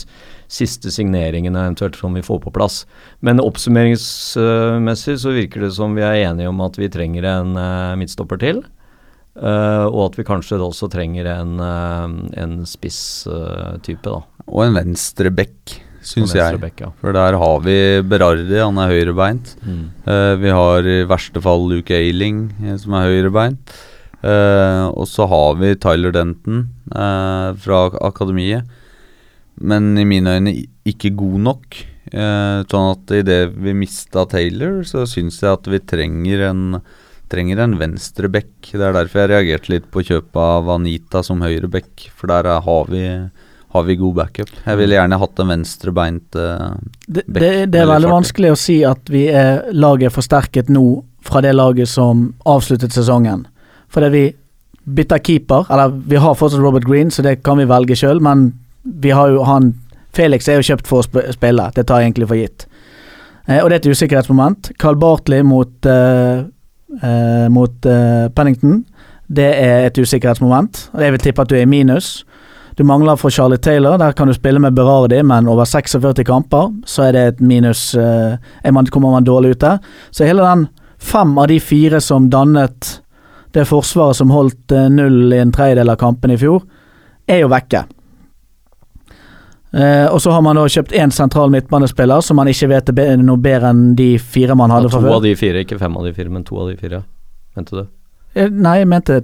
siste 0.51 0.90
signeringene 0.90 1.61
eventuelt 1.62 1.94
som 1.96 2.16
vi 2.18 2.24
får 2.26 2.40
på 2.42 2.51
plass. 2.57 2.82
Men 3.22 3.38
oppsummeringsmessig 3.42 5.16
så 5.22 5.34
virker 5.36 5.62
det 5.62 5.72
som 5.76 5.94
vi 5.94 6.03
er 6.03 6.24
enige 6.26 6.51
om 6.51 6.61
at 6.66 6.78
vi 6.80 6.88
trenger 6.90 7.28
en 7.30 7.55
eh, 7.57 7.96
midtstopper 8.01 8.40
til. 8.42 8.64
Uh, 9.40 9.86
og 9.86 10.09
at 10.09 10.16
vi 10.18 10.24
kanskje 10.26 10.59
også 10.59 10.88
trenger 10.90 11.28
en, 11.30 11.53
uh, 11.62 12.11
en 12.42 12.57
spisstype, 12.66 14.03
da. 14.03 14.16
Og 14.51 14.64
en 14.64 14.74
venstreback, 14.74 15.76
syns 16.03 16.34
venstre 16.34 16.66
jeg. 16.66 16.74
ja. 16.82 16.90
For 16.98 17.14
der 17.14 17.38
har 17.38 17.62
vi 17.62 17.76
Berardi, 18.11 18.59
han 18.59 18.80
er 18.82 18.90
høyrebeint. 18.90 19.55
Mm. 19.62 19.84
Vi 20.42 20.51
har 20.51 20.88
i 20.90 20.98
verste 21.09 21.40
fall 21.44 21.62
Luke 21.70 21.94
Ailing, 21.94 22.48
som 22.82 22.98
er 22.98 23.07
høyrebeint. 23.07 23.72
Og 24.26 25.07
så 25.09 25.28
har 25.30 25.55
vi 25.62 25.76
Tyler 25.78 26.12
Denton 26.18 26.64
fra 26.90 27.80
ak- 27.86 28.01
akademiet. 28.11 28.66
Men 29.61 29.92
i 30.00 30.06
mine 30.08 30.38
øyne 30.38 30.54
ikke 30.88 31.12
god 31.18 31.38
nok. 31.46 31.80
Eh, 32.11 32.62
sånn 32.70 32.88
at 32.90 33.12
idet 33.20 33.52
vi 33.54 33.76
mista 33.76 34.24
Taylor, 34.28 34.80
så 34.88 35.04
syns 35.06 35.38
jeg 35.42 35.52
at 35.52 35.70
vi 35.70 35.82
trenger 35.92 36.48
en 36.50 36.66
Trenger 37.30 37.61
en 37.62 37.76
venstreback. 37.78 38.72
Det 38.72 38.82
er 38.82 38.90
derfor 38.96 39.20
jeg 39.22 39.30
reagerte 39.30 39.70
litt 39.70 39.84
på 39.94 40.02
kjøpet 40.02 40.40
av 40.42 40.66
Anita 40.74 41.20
som 41.22 41.44
høyreback, 41.44 42.08
for 42.11 42.26
der 42.26 42.48
er, 42.50 42.64
har, 42.64 42.88
vi, 42.90 43.04
har 43.70 43.84
vi 43.86 43.96
god 44.00 44.16
backup. 44.16 44.50
Jeg 44.64 44.80
ville 44.80 44.96
gjerne 44.96 45.18
hatt 45.22 45.42
en 45.42 45.52
venstrebeint 45.52 46.38
eh, 46.42 46.64
Det, 47.06 47.22
det, 47.28 47.52
det 47.70 47.84
er 47.84 47.86
veldig 47.92 48.11
vanskelig 48.11 48.50
å 48.50 48.58
si 48.58 48.80
at 48.82 49.12
vi 49.14 49.28
er 49.30 49.70
laget 49.70 50.08
er 50.11 50.16
forsterket 50.16 50.74
nå 50.74 50.84
fra 51.22 51.44
det 51.44 51.54
laget 51.54 51.92
som 51.92 52.32
avsluttet 52.50 52.98
sesongen. 52.98 53.46
Fordi 53.94 54.11
vi 54.11 54.24
bytter 54.90 55.22
keeper, 55.22 55.70
eller 55.70 55.94
vi 56.11 56.18
har 56.18 56.34
fortsatt 56.34 56.64
Robert 56.64 56.88
Green, 56.88 57.14
så 57.14 57.22
det 57.22 57.44
kan 57.46 57.62
vi 57.62 57.68
velge 57.70 57.94
sjøl, 57.94 58.18
men 58.26 58.48
vi 58.83 59.11
har 59.11 59.28
jo 59.35 59.45
han 59.49 59.74
Felix 60.16 60.49
er 60.49 60.59
jo 60.59 60.66
kjøpt 60.72 60.89
for 60.91 61.01
å 61.01 61.07
sp 61.07 61.20
spille, 61.37 61.68
det 61.76 61.85
tar 61.87 62.01
jeg 62.01 62.11
egentlig 62.11 62.26
for 62.26 62.39
gitt. 62.41 62.64
Eh, 63.47 63.61
og 63.62 63.70
det 63.70 63.76
er 63.76 63.83
et 63.85 63.93
usikkerhetsmoment. 63.95 64.72
Carl 64.83 64.97
Bartley 64.99 65.45
mot, 65.47 65.70
eh, 65.87 66.41
eh, 66.99 67.47
mot 67.49 67.87
eh, 67.87 68.26
Pennington, 68.35 68.81
det 69.31 69.47
er 69.55 69.87
et 69.87 70.01
usikkerhetsmoment. 70.01 70.89
Jeg 70.99 71.14
vil 71.14 71.22
tippe 71.22 71.45
at 71.45 71.53
du 71.53 71.55
er 71.55 71.62
i 71.62 71.70
minus. 71.70 72.24
Du 72.74 72.83
mangler 72.85 73.18
for 73.20 73.31
Charlie 73.31 73.59
Taylor, 73.62 73.99
der 73.99 74.12
kan 74.18 74.26
du 74.26 74.35
spille 74.35 74.59
med 74.59 74.74
Berardi, 74.74 75.22
men 75.22 75.47
over 75.47 75.64
46 75.64 76.24
kamper 76.26 76.72
så 76.87 77.07
er 77.07 77.12
det 77.12 77.22
et 77.28 77.41
minus 77.41 77.95
eh, 77.95 78.39
man, 78.72 78.87
Kommer 78.87 79.14
man 79.14 79.24
dårlig 79.24 79.55
ut 79.55 79.61
der. 79.61 79.78
Så 80.11 80.26
hele 80.26 80.43
den 80.43 80.66
fem 80.99 81.39
av 81.39 81.49
de 81.49 81.61
fire 81.61 82.01
som 82.01 82.31
dannet 82.31 83.01
det 83.55 83.66
forsvaret 83.66 84.16
som 84.16 84.31
holdt 84.31 84.72
eh, 84.72 84.89
null 84.91 85.33
i 85.33 85.41
en 85.43 85.53
tredjedel 85.53 85.91
av 85.91 85.99
kampene 86.01 86.37
i 86.37 86.41
fjor, 86.41 86.62
er 87.31 87.43
jo 87.43 87.51
vekke. 87.51 87.85
Eh, 89.72 90.06
og 90.10 90.18
så 90.20 90.32
har 90.34 90.42
man 90.42 90.58
da 90.58 90.64
kjøpt 90.66 90.90
én 90.98 91.12
sentral 91.14 91.50
midtbanespiller 91.54 92.20
som 92.26 92.36
man 92.40 92.48
ikke 92.50 92.68
vet 92.72 92.88
er 92.90 92.96
be 92.96 93.04
noe 93.22 93.38
bedre 93.38 93.70
enn 93.70 93.94
de 93.94 94.16
fire 94.18 94.56
man 94.58 94.72
hadde 94.74 94.88
Ja, 94.90 94.96
fra 94.96 95.02
to 95.04 95.12
av 95.14 95.22
de 95.22 95.34
fire, 95.38 95.62
ikke 95.62 95.78
fem 95.78 95.96
av 95.96 96.04
de 96.08 96.12
fire, 96.16 96.30
men 96.34 96.42
to 96.44 96.58
av 96.58 96.72
de 96.72 96.76
fire. 96.80 97.04
Mente 97.56 97.76
du? 97.76 97.84
Eh, 98.34 98.48
Nei, 98.50 98.78
jeg 98.82 98.88
mente 98.90 99.20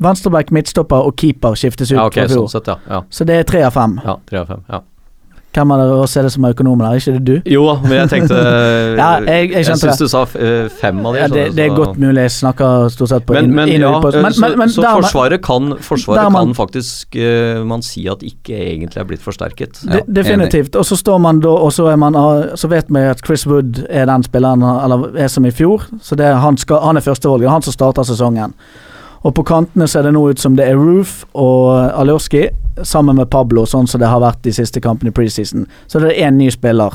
Venstreback, 0.00 0.50
midtstopper 0.50 1.06
og 1.06 1.14
keeper 1.20 1.54
skiftes 1.60 1.90
ut 1.92 1.96
Ja, 1.98 2.06
okay, 2.08 2.24
fra 2.24 2.32
fjor. 2.34 2.46
sånn 2.48 2.54
sett, 2.54 2.70
ja. 2.72 2.78
ja. 2.88 3.00
Så 3.12 3.26
det 3.28 3.34
er 3.36 3.42
tre 3.44 3.60
av 3.66 3.74
fem. 3.76 3.98
Ja, 4.04 4.14
tre 4.26 4.38
av 4.40 4.46
fem. 4.48 4.62
Ja. 4.72 4.80
Hvem 5.52 5.72
av 5.74 5.80
oss 5.98 6.12
er 6.16 6.22
det 6.22 6.30
som 6.30 6.44
er 6.46 6.52
økonomen 6.54 6.86
her? 6.86 6.98
Ikke 7.00 7.12
det 7.16 7.24
du? 7.26 7.50
Jo 7.50 7.64
da, 7.66 7.72
men 7.82 7.92
jeg 7.98 8.08
tenkte 8.12 8.36
Ja, 9.00 9.08
jeg- 9.18 9.50
jeg 9.50 9.64
jeg 9.66 9.78
syns 9.80 9.98
du 9.98 10.04
sa 10.08 10.20
eh, 10.38 10.68
fem 10.78 11.00
av 11.06 11.16
de. 11.16 11.18
Ja, 11.18 11.26
det, 11.32 11.44
det 11.56 11.64
er 11.64 11.74
godt 11.74 11.96
mulig. 11.98 12.22
Jeg 12.28 12.30
snakker 12.36 12.86
stort 12.94 13.08
sett 13.10 13.26
på 13.26 13.34
men, 13.34 13.50
men, 13.56 13.68
inn- 13.68 13.82
ja, 13.82 13.90
på- 14.00 14.12
eh, 14.14 14.22
men, 14.22 14.32
så, 14.36 14.40
men, 14.44 14.54
men 14.62 14.68
så 14.70 14.84
dermed- 14.84 15.08
Forsvaret 15.08 15.42
kan, 15.42 15.72
forsvaret 15.82 16.22
der 16.22 16.30
man- 16.30 16.52
kan 16.52 16.54
faktisk 16.60 17.16
uh, 17.18 17.64
man 17.66 17.82
si 17.82 18.06
at 18.06 18.22
ikke 18.22 18.54
egentlig 18.54 18.96
er 19.02 19.08
blitt 19.10 19.22
forsterket. 19.26 19.80
De, 19.90 20.02
definitivt. 20.20 20.76
Og 20.78 20.86
så 20.86 20.96
står 20.96 21.18
man 21.18 21.40
da, 21.42 21.48
og 21.50 21.72
så 21.74 21.88
er 21.90 21.96
man 21.98 22.14
ah, 22.16 22.54
Så 22.54 22.68
vet 22.70 22.86
vi 22.88 23.00
at 23.10 23.18
Chris 23.26 23.44
Wood 23.46 23.82
er 23.90 24.06
den 24.06 24.22
spilleren 24.22 24.62
Eller 24.62 25.16
er 25.18 25.28
som 25.28 25.44
i 25.46 25.50
fjor. 25.50 25.82
Så 26.00 26.14
det 26.16 26.30
han, 26.30 26.56
skal, 26.56 26.78
han 26.86 26.96
er 26.96 27.00
førstevalget. 27.02 27.50
Han 27.50 27.62
som 27.66 27.72
starter 27.74 28.02
sesongen. 28.06 28.54
Og 29.20 29.34
på 29.36 29.44
kantene 29.44 29.88
ser 29.88 30.06
det 30.06 30.14
nå 30.16 30.22
ut 30.30 30.40
som 30.40 30.56
det 30.56 30.70
er 30.70 30.78
Roof 30.80 31.24
og 31.36 31.74
Alioski 31.92 32.46
sammen 32.86 33.18
med 33.18 33.28
Pablo, 33.32 33.66
sånn 33.68 33.88
som 33.90 34.00
det 34.00 34.08
har 34.08 34.22
vært 34.22 34.40
de 34.46 34.54
siste 34.56 34.80
kampene 34.80 35.12
i 35.12 35.16
preseason. 35.16 35.66
Så 35.86 36.00
det 36.00 36.14
er 36.14 36.28
én 36.28 36.38
ny 36.40 36.48
spiller. 36.52 36.94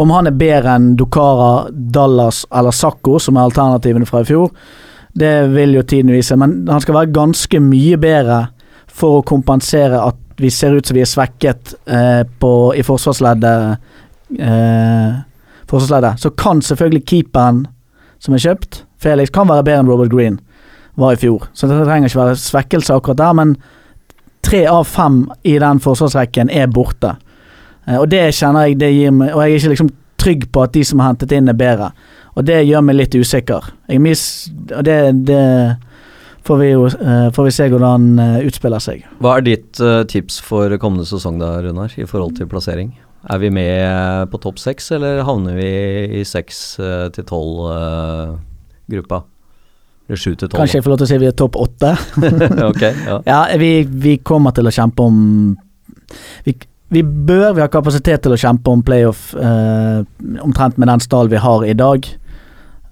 Om 0.00 0.12
han 0.14 0.30
er 0.30 0.38
bedre 0.38 0.78
enn 0.78 0.94
Dokara, 0.96 1.68
Dallas 1.70 2.46
eller 2.56 2.72
Sakko, 2.72 3.18
som 3.20 3.36
er 3.36 3.50
alternativene 3.50 4.08
fra 4.08 4.22
i 4.24 4.28
fjor, 4.30 4.48
det 5.12 5.50
vil 5.52 5.74
jo 5.76 5.84
tiden 5.84 6.14
vise. 6.14 6.36
Men 6.38 6.62
han 6.70 6.80
skal 6.80 6.96
være 6.96 7.12
ganske 7.12 7.60
mye 7.60 7.98
bedre 8.00 8.40
for 8.86 9.20
å 9.20 9.26
kompensere 9.26 10.00
at 10.00 10.16
vi 10.40 10.48
ser 10.54 10.78
ut 10.78 10.86
som 10.86 10.96
vi 10.96 11.04
er 11.04 11.10
svekket 11.10 11.74
eh, 11.90 12.22
på, 12.40 12.52
i 12.72 12.84
forsvarsleddet. 12.86 13.90
Eh, 14.38 15.18
forsvarsleddet. 15.68 16.22
Så 16.22 16.32
kan 16.38 16.62
selvfølgelig 16.64 17.04
keeperen 17.04 17.66
som 18.20 18.36
er 18.36 18.46
kjøpt, 18.46 18.86
Felix, 19.00 19.32
kan 19.32 19.48
være 19.48 19.66
bedre 19.66 19.82
enn 19.82 19.90
Robert 19.90 20.12
Green 20.12 20.40
var 21.00 21.16
i 21.16 21.20
fjor. 21.20 21.48
Så 21.52 21.68
det 21.70 21.80
trenger 21.84 22.10
ikke 22.10 22.22
være 22.22 22.38
svekkelse 22.40 22.96
akkurat 22.96 23.20
der, 23.20 23.34
men 23.38 23.56
tre 24.46 24.62
av 24.70 24.86
fem 24.88 25.24
i 25.48 25.56
den 25.60 25.82
forsvarsrekken 25.82 26.52
er 26.52 26.70
borte. 26.72 27.16
Eh, 27.86 27.98
og 27.98 28.08
det 28.12 28.28
kjenner 28.36 28.68
jeg 28.68 28.80
det 28.80 28.92
gir 28.94 29.12
meg 29.16 29.34
Og 29.34 29.42
jeg 29.42 29.52
er 29.52 29.60
ikke 29.62 29.74
liksom 29.74 29.92
trygg 30.20 30.48
på 30.52 30.64
at 30.66 30.74
de 30.76 30.84
som 30.84 31.00
har 31.00 31.14
hentet 31.14 31.32
inn, 31.32 31.48
er 31.48 31.56
bedre. 31.56 31.92
Og 32.36 32.44
det 32.46 32.62
gjør 32.68 32.84
meg 32.84 32.98
litt 32.98 33.16
usikker. 33.16 33.72
Jeg 33.88 34.02
mis, 34.04 34.24
og 34.76 34.84
det, 34.84 34.98
det 35.28 35.44
får 36.46 36.60
vi 36.60 36.70
jo 36.70 36.86
eh, 36.88 37.28
får 37.34 37.46
vi 37.46 37.52
se 37.56 37.68
hvordan 37.72 38.10
uh, 38.20 38.38
utspiller 38.46 38.82
seg. 38.82 39.04
Hva 39.20 39.38
er 39.38 39.46
ditt 39.48 39.80
eh, 39.80 40.02
tips 40.08 40.40
for 40.44 40.72
kommende 40.82 41.08
sesong 41.08 41.40
da, 41.40 41.56
Runar, 41.64 41.92
i 41.96 42.08
forhold 42.08 42.36
til 42.38 42.48
plassering? 42.50 42.92
Er 43.28 43.38
vi 43.38 43.50
med 43.52 43.84
eh, 43.84 44.24
på 44.32 44.38
topp 44.40 44.58
seks, 44.60 44.90
eller 44.96 45.22
havner 45.28 45.58
vi 45.58 45.68
i 46.20 46.24
seks 46.24 46.78
eh, 46.80 47.08
til 47.12 47.24
tolv-gruppa? 47.28 49.20
Til? 50.10 50.48
Kanskje 50.50 50.78
jeg 50.78 50.84
får 50.84 50.92
lov 50.92 51.00
til 51.00 51.06
å 51.06 51.10
si 51.10 51.18
vi 51.22 51.28
er 51.30 51.36
topp 51.38 51.58
åtte? 51.60 51.92
okay, 52.70 52.96
ja. 53.06 53.18
Ja, 53.28 53.40
vi, 53.60 53.70
vi 53.86 54.16
kommer 54.26 54.54
til 54.56 54.66
å 54.66 54.72
kjempe 54.74 55.06
om 55.06 55.20
vi, 56.44 56.56
vi 56.90 57.02
bør, 57.02 57.52
vi 57.54 57.62
har 57.62 57.70
kapasitet 57.70 58.24
til 58.24 58.34
å 58.34 58.40
kjempe 58.40 58.72
om 58.72 58.82
playoff 58.86 59.30
eh, 59.38 60.00
omtrent 60.42 60.80
med 60.80 60.90
den 60.90 61.04
stallen 61.04 61.30
vi 61.30 61.42
har 61.42 61.66
i 61.66 61.76
dag. 61.78 62.08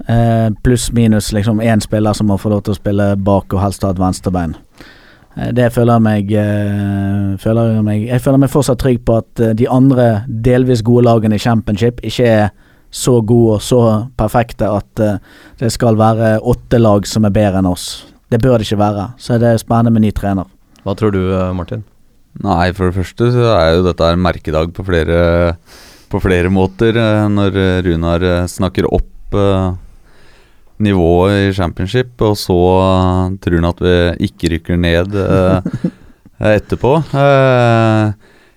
Eh, 0.07 0.47
Pluss 0.63 0.93
minus 0.95 1.33
liksom 1.35 1.61
én 1.61 1.83
spiller 1.83 2.15
som 2.15 2.31
må 2.31 2.39
få 2.39 2.53
lov 2.53 2.63
til 2.67 2.77
å 2.77 2.79
spille 2.79 3.11
bak 3.19 3.51
og 3.53 3.63
helst 3.65 3.83
ha 3.83 3.91
et 3.91 4.01
venstrebein. 4.01 4.55
Eh, 5.39 5.51
det 5.55 5.73
føler 5.75 5.99
jeg 5.99 6.03
meg, 6.07 6.33
eh, 6.33 7.37
føler 7.43 7.75
jeg 7.75 7.85
meg 7.85 8.07
Jeg 8.07 8.21
føler 8.21 8.39
meg 8.39 8.51
fortsatt 8.51 8.79
trygg 8.79 9.05
på 9.05 9.19
at 9.19 9.41
eh, 9.41 9.55
de 9.55 9.69
andre 9.69 10.25
delvis 10.29 10.83
gode 10.83 11.05
lagene 11.05 11.35
i 11.35 11.43
championship 11.43 12.01
ikke 12.03 12.27
er 12.27 12.49
så 12.91 13.19
gode 13.21 13.59
og 13.59 13.63
så 13.63 13.81
perfekte 14.17 14.69
at 14.73 15.03
eh, 15.05 15.19
det 15.61 15.69
skal 15.75 15.99
være 16.01 16.39
åtte 16.41 16.79
lag 16.81 17.07
som 17.07 17.27
er 17.29 17.35
bedre 17.35 17.61
enn 17.61 17.69
oss. 17.69 18.07
Det 18.33 18.41
bør 18.43 18.59
det 18.59 18.67
ikke 18.69 18.81
være. 18.81 19.05
Så 19.21 19.39
det 19.41 19.51
er 19.55 19.61
spennende 19.61 19.93
med 19.95 20.07
ny 20.07 20.13
trener. 20.17 20.49
Hva 20.85 20.95
tror 20.97 21.13
du, 21.13 21.21
eh, 21.33 21.53
Martin? 21.57 21.85
Nei, 22.45 22.71
for 22.77 22.89
det 22.89 22.99
første 23.01 23.31
så 23.35 23.47
er 23.57 23.75
jo 23.77 23.85
dette 23.89 24.09
en 24.13 24.23
merkedag 24.23 24.73
på 24.77 24.85
flere, 24.87 25.57
på 26.09 26.21
flere 26.23 26.49
måter. 26.53 26.97
eh, 26.97 27.29
Når 27.29 27.61
Runar 27.89 28.29
snakker 28.49 28.89
opp 28.89 29.37
nivået 30.79 31.49
i 31.49 31.53
championship, 31.53 32.15
og 32.23 32.37
så 32.39 32.55
tror 33.43 33.57
han 33.59 33.67
at 33.69 33.81
vi 33.83 34.29
ikke 34.29 34.53
rykker 34.55 34.79
ned 34.79 35.17
etterpå. 36.39 36.93
Eh, 37.19 38.13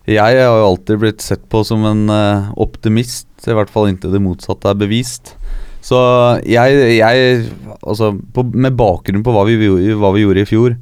jeg 0.10 0.18
har 0.42 0.58
jo 0.58 0.70
alltid 0.72 1.02
blitt 1.02 1.22
sett 1.22 1.44
på 1.52 1.62
som 1.68 1.84
en 1.86 2.08
eh, 2.10 2.48
optimist, 2.62 3.30
i 3.46 3.54
hvert 3.54 3.70
fall 3.70 3.92
inntil 3.92 4.14
det 4.16 4.22
motsatte 4.24 4.72
er 4.72 4.80
bevist. 4.80 5.36
Så 5.82 5.98
jeg, 6.46 6.98
jeg 7.00 7.50
Altså, 7.82 8.12
på, 8.34 8.44
med 8.54 8.78
bakgrunn 8.78 9.24
på 9.26 9.34
hva 9.34 9.46
vi, 9.48 9.58
hva 9.98 10.12
vi 10.14 10.22
gjorde 10.22 10.44
i 10.44 10.46
fjor 10.46 10.76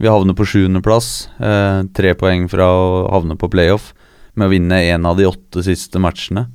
Vi 0.00 0.08
havner 0.08 0.36
på 0.36 0.46
sjuendeplass, 0.48 1.28
eh, 1.36 1.84
tre 1.96 2.14
poeng 2.16 2.46
fra 2.48 2.64
å 2.64 2.86
havne 3.12 3.36
på 3.36 3.50
playoff, 3.52 3.92
med 4.34 4.48
å 4.48 4.54
vinne 4.54 4.80
én 4.88 5.04
av 5.06 5.20
de 5.20 5.28
åtte 5.28 5.62
siste 5.62 6.00
matchene. 6.02 6.48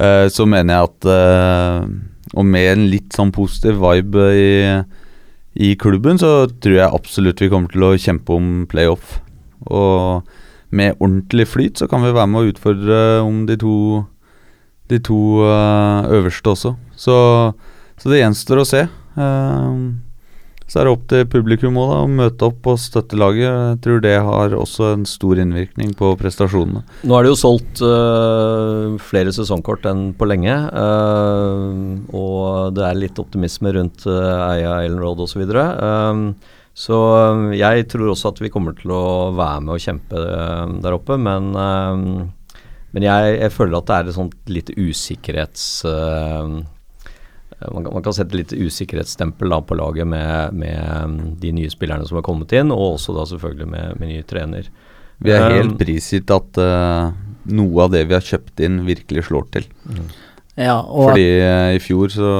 Eh, 0.00 0.26
så 0.32 0.48
mener 0.48 0.74
jeg 0.74 0.88
at 0.88 1.08
eh, 1.12 1.84
Og 2.34 2.48
med 2.48 2.70
en 2.72 2.86
litt 2.90 3.14
sånn 3.14 3.30
positiv 3.36 3.78
vibe 3.84 4.24
i, 4.34 4.48
i 5.68 5.74
klubben, 5.78 6.18
så 6.18 6.48
tror 6.50 6.80
jeg 6.80 6.96
absolutt 6.98 7.44
vi 7.44 7.52
kommer 7.52 7.70
til 7.70 7.86
å 7.86 7.94
kjempe 7.94 8.34
om 8.34 8.48
playoff. 8.70 9.20
Og 9.70 10.33
med 10.74 10.98
ordentlig 10.98 11.46
flyt 11.50 11.80
så 11.80 11.88
kan 11.90 12.04
vi 12.04 12.14
være 12.14 12.30
med 12.30 12.42
å 12.42 12.50
utfordre 12.52 12.98
om 13.24 13.44
de 13.48 13.58
to 13.60 13.76
De 14.92 14.98
to 15.00 15.16
uh, 15.40 16.04
øverste 16.12 16.50
også. 16.52 16.74
Så, 16.92 17.14
så 17.96 18.10
det 18.12 18.18
gjenstår 18.20 18.60
å 18.60 18.66
se. 18.68 18.82
Uh, 19.16 19.96
så 20.64 20.80
er 20.80 20.88
det 20.88 20.92
opp 20.94 21.04
til 21.12 21.26
publikum 21.28 21.76
også, 21.76 21.92
da, 21.92 21.98
å 22.02 22.12
møte 22.18 22.46
opp 22.48 22.68
og 22.72 22.80
støtte 22.80 23.18
laget. 23.20 23.44
Jeg 23.44 23.80
tror 23.84 24.00
det 24.04 24.14
har 24.26 24.56
også 24.56 24.88
en 24.94 25.04
stor 25.08 25.40
innvirkning 25.42 25.92
på 25.98 26.14
prestasjonene. 26.20 26.82
Nå 27.04 27.14
er 27.14 27.26
det 27.26 27.32
jo 27.34 27.38
solgt 27.38 27.82
øh, 27.84 28.96
flere 29.10 29.34
sesongkort 29.36 29.84
enn 29.90 30.08
på 30.16 30.28
lenge. 30.30 30.56
øh, 30.56 31.68
og 32.16 32.74
det 32.74 32.86
er 32.88 33.00
litt 33.02 33.20
optimisme 33.20 33.74
rundt 33.76 34.06
uh, 34.08 34.48
Eia, 34.48 34.80
Ellen 34.86 35.02
Road 35.02 35.20
osv. 35.26 35.44
Um, 35.44 36.26
så 36.74 37.00
øh, 37.30 37.54
jeg 37.54 37.86
tror 37.86 38.10
også 38.10 38.32
at 38.34 38.40
vi 38.42 38.50
kommer 38.50 38.74
til 38.74 38.90
å 38.90 39.30
være 39.38 39.62
med 39.62 39.76
og 39.76 39.82
kjempe 39.82 40.18
øh, 40.18 40.72
der 40.82 40.96
oppe, 40.96 41.16
men, 41.22 41.52
øh, 41.54 42.24
men 42.94 43.06
jeg, 43.06 43.36
jeg 43.38 43.54
føler 43.54 43.78
at 43.78 43.90
det 43.90 43.96
er 43.96 44.08
et 44.10 44.16
sånt 44.18 44.50
lite 44.50 44.74
usikkerhets... 44.74 45.66
man 47.64 47.84
kan, 47.84 47.92
man 47.94 48.02
kan 48.04 48.12
sette 48.12 48.36
litt 48.36 48.52
usikkerhetsstempel 48.52 49.54
da 49.54 49.60
på 49.64 49.76
laget 49.78 50.08
med, 50.10 50.58
med 50.58 51.04
um, 51.04 51.14
de 51.40 51.52
nye 51.54 51.70
spillerne 51.72 52.04
som 52.06 52.18
har 52.18 52.26
kommet 52.26 52.52
inn, 52.52 52.72
og 52.74 52.98
også 52.98 53.14
da 53.16 53.24
selvfølgelig 53.30 53.68
med, 53.70 53.94
med 54.00 54.10
ny 54.10 54.18
trener. 54.28 54.68
Vi 55.22 55.32
er 55.32 55.46
Um, 55.46 55.54
helt 55.54 55.78
prisgitt 55.80 56.30
at 56.34 56.60
uh, 56.60 57.14
noe 57.54 57.86
av 57.86 57.94
det 57.94 58.04
vi 58.10 58.16
har 58.18 58.26
kjøpt 58.26 58.60
inn, 58.66 58.82
virkelig 58.84 59.26
slår 59.30 59.46
til. 59.54 59.70
Ja, 60.58 60.80
og 60.82 61.14
Fordi 61.14 61.28
uh, 61.40 61.70
i 61.78 61.80
fjor 61.82 62.12
så 62.12 62.34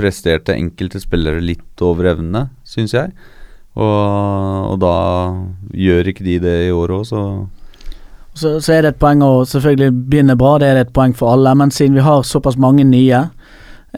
presterte 0.00 0.56
enkelte 0.56 1.02
spillere 1.02 1.44
litt 1.44 1.84
over 1.84 2.14
evne, 2.16 2.48
syns 2.64 2.96
jeg. 2.96 3.14
Og, 3.78 3.86
og 4.72 4.76
da 4.82 4.96
gjør 5.78 6.10
ikke 6.10 6.26
de 6.26 6.40
det 6.42 6.56
i 6.66 6.74
år 6.74 6.96
òg, 6.98 7.06
så 7.06 7.22
så, 8.34 8.60
så 8.60 8.72
er 8.72 8.84
det 8.84 8.94
et 8.94 9.02
poeng 9.02 9.22
å 9.26 9.42
selvfølgelig 9.48 10.06
begynne 10.10 10.36
bra, 10.38 10.54
det 10.60 10.70
er 10.70 10.80
et 10.84 10.94
poeng 10.94 11.14
for 11.16 11.34
alle. 11.34 11.52
Men 11.58 11.72
siden 11.74 11.98
vi 11.98 12.06
har 12.06 12.22
såpass 12.26 12.58
mange 12.60 12.86
nye 12.88 13.26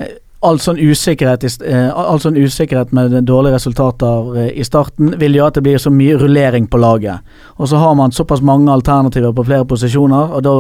eh, 0.00 0.18
All 0.42 0.56
sånn 0.58 0.80
usikkerhet, 0.82 1.44
eh, 1.62 1.84
all 1.94 2.18
sånn 2.18 2.34
usikkerhet 2.34 2.90
med 2.90 3.12
dårlige 3.28 3.60
resultater 3.60 4.40
eh, 4.40 4.48
i 4.58 4.64
starten 4.66 5.12
vil 5.20 5.36
gjøre 5.38 5.52
at 5.52 5.60
det 5.60 5.62
blir 5.68 5.78
så 5.78 5.92
mye 5.94 6.16
rullering 6.18 6.66
på 6.66 6.80
laget. 6.82 7.22
Og 7.62 7.70
så 7.70 7.78
har 7.78 7.94
man 7.94 8.10
såpass 8.10 8.42
mange 8.42 8.72
alternativer 8.74 9.30
på 9.36 9.44
flere 9.46 9.68
posisjoner, 9.70 10.34
og 10.34 10.42
da, 10.42 10.56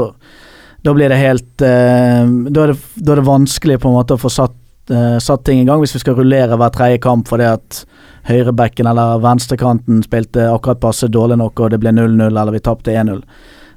da 0.86 0.94
blir 0.94 1.10
det 1.10 1.18
helt 1.18 1.48
da, 1.58 1.72
er 1.72 2.70
det, 2.70 2.78
da 2.94 3.16
er 3.16 3.22
det 3.24 3.26
vanskelig 3.26 3.80
på 3.82 3.90
en 3.90 3.96
måte 3.98 4.14
å 4.14 4.22
få 4.22 4.30
satt, 4.30 4.54
eh, 4.90 5.18
satt 5.22 5.44
ting 5.44 5.60
i 5.60 5.64
gang 5.68 5.82
hvis 5.82 5.94
vi 5.94 6.02
skal 6.02 6.16
rullere 6.18 6.56
hver 6.58 6.72
tredje 6.74 6.98
kamp 7.04 7.28
fordi 7.28 7.46
at 7.52 7.82
høyrebekken 8.28 8.86
eller 8.86 9.22
venstrekanten 9.22 10.02
spilte 10.02 10.46
akkurat 10.50 10.80
passe 10.82 11.08
dårlig 11.10 11.38
nok, 11.38 11.60
og 11.60 11.70
det 11.70 11.80
ble 11.82 11.90
0-0 11.94 12.22
eller 12.28 12.54
vi 12.54 12.62
tapte 12.62 12.94
1-0. 12.94 13.22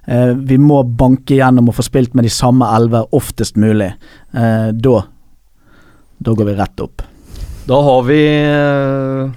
Uh, 0.06 0.34
vi 0.38 0.60
må 0.62 0.84
banke 0.86 1.40
gjennom 1.40 1.72
og 1.72 1.76
få 1.80 1.86
spilt 1.88 2.14
med 2.14 2.28
de 2.28 2.30
samme 2.30 2.68
elleve 2.78 3.08
oftest 3.18 3.58
mulig. 3.58 3.90
Uh, 4.38 4.70
da 4.70 5.02
Da 6.22 6.32
går 6.32 6.46
vi 6.46 6.54
rett 6.56 6.80
opp. 6.80 7.02
Da 7.66 7.82
har 7.82 8.04
vi, 8.06 8.20
eh, 8.46 9.32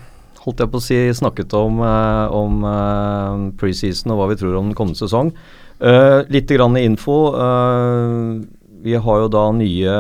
holdt 0.45 0.61
jeg 0.61 0.69
på 0.69 0.77
å 0.77 0.85
si, 0.85 0.97
snakket 1.17 1.55
om, 1.57 1.81
eh, 1.81 2.35
om 2.37 2.65
eh, 2.65 3.53
preseason 3.57 4.13
og 4.13 4.19
hva 4.21 4.29
vi 4.29 4.37
tror 4.37 4.59
om 4.59 4.69
den 4.69 4.77
kommende 4.77 5.01
sesong. 5.01 5.33
Uh, 5.81 6.25
litt 6.29 6.51
grann 6.51 6.77
info. 6.77 7.33
eh, 7.39 8.45
vi 8.83 8.95
har 8.95 9.25
jo 9.25 9.33
da 9.33 9.49
nye 9.55 9.97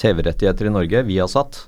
TV-rettigheter 0.00 0.68
i 0.68 0.74
Norge, 0.74 1.04
Viasat. 1.08 1.66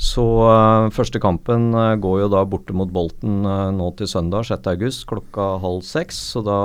Så 0.00 0.24
eh, 0.48 0.86
første 0.96 1.20
kampen 1.20 1.74
eh, 1.76 1.96
går 2.00 2.22
jo 2.22 2.30
da 2.32 2.40
borte 2.48 2.72
mot 2.76 2.88
Bolten 2.88 3.44
eh, 3.44 3.66
nå 3.76 3.90
til 3.98 4.08
søndag 4.08 4.46
6.8 4.48 5.04
klokka 5.10 5.48
halv 5.60 5.84
seks. 5.84 6.22
Så 6.32 6.44
da 6.46 6.56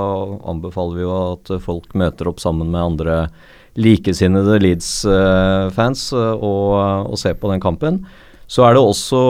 anbefaler 0.48 0.96
vi 0.96 1.04
jo 1.04 1.12
at 1.34 1.52
folk 1.64 1.92
møter 1.98 2.30
opp 2.32 2.40
sammen 2.40 2.72
med 2.72 2.80
andre 2.80 3.18
likesinnede 3.76 4.56
Leeds-fans 4.64 6.06
og, 6.16 7.10
og 7.12 7.18
ser 7.20 7.36
på 7.36 7.50
den 7.52 7.60
kampen. 7.60 8.06
Så 8.46 8.62
er 8.62 8.76
det 8.76 8.82
også 8.82 9.20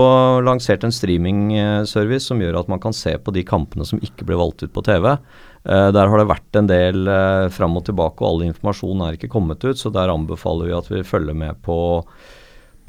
lansert 0.45 0.85
en 0.85 0.93
streamingservice 0.93 2.29
som 2.29 2.41
gjør 2.43 2.61
at 2.61 2.69
man 2.69 2.81
kan 2.83 2.93
se 2.97 3.15
på 3.17 3.33
de 3.33 3.47
kampene 3.49 3.87
som 3.89 4.01
ikke 4.05 4.27
ble 4.29 4.37
valgt 4.37 4.67
ut 4.67 4.75
på 4.75 4.85
TV. 4.85 5.15
Eh, 5.67 5.91
der 5.97 6.11
har 6.13 6.21
det 6.21 6.29
vært 6.31 6.59
en 6.61 6.69
del 6.69 7.09
eh, 7.11 7.49
fram 7.55 7.79
og 7.79 7.87
tilbake, 7.89 8.21
og 8.21 8.29
all 8.29 8.49
informasjon 8.51 9.05
er 9.07 9.17
ikke 9.17 9.33
kommet 9.33 9.65
ut. 9.65 9.79
Så 9.81 9.91
der 9.95 10.13
anbefaler 10.13 10.69
vi 10.69 10.77
at 10.77 10.91
vi 10.93 11.07
følger 11.07 11.37
med 11.39 11.63
på, 11.65 11.79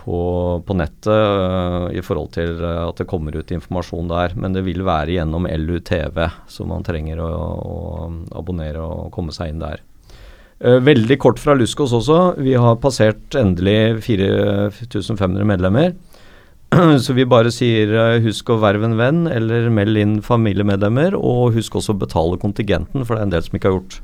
på, 0.04 0.20
på 0.68 0.78
nettet 0.78 1.14
eh, 1.16 1.98
i 1.98 2.04
forhold 2.06 2.34
til 2.36 2.60
at 2.60 3.00
det 3.00 3.08
kommer 3.10 3.38
ut 3.40 3.54
informasjon 3.56 4.12
der. 4.12 4.36
Men 4.36 4.58
det 4.58 4.66
vil 4.68 4.84
være 4.88 5.16
gjennom 5.16 5.48
LUTV, 5.48 6.26
så 6.52 6.68
man 6.68 6.84
trenger 6.86 7.24
å, 7.24 7.30
å 7.56 7.78
abonnere 8.38 8.84
og 8.84 9.14
komme 9.16 9.36
seg 9.36 9.54
inn 9.54 9.64
der. 9.64 9.86
Veldig 10.58 11.20
kort 11.22 11.38
fra 11.38 11.54
Luskos 11.54 11.92
også. 11.94 12.40
Vi 12.42 12.56
har 12.58 12.80
passert 12.82 13.36
endelig 13.38 14.02
4500 14.02 15.46
medlemmer. 15.46 15.92
Så 17.04 17.16
vi 17.16 17.26
bare 17.30 17.52
sier 17.54 17.94
eh, 17.96 18.20
husk 18.26 18.50
å 18.52 18.60
verve 18.60 18.90
en 18.90 18.98
venn, 19.00 19.24
eller 19.32 19.70
meld 19.74 20.00
inn 20.02 20.18
familiemedlemmer, 20.26 21.16
og 21.16 21.56
husk 21.56 21.80
også 21.80 21.96
å 21.96 22.02
betale 22.02 22.40
kontingenten, 22.42 23.06
for 23.06 23.16
det 23.16 23.24
er 23.24 23.30
en 23.30 23.36
del 23.38 23.46
som 23.46 23.58
ikke 23.58 23.72
har 23.72 23.80
gjort. 23.80 24.00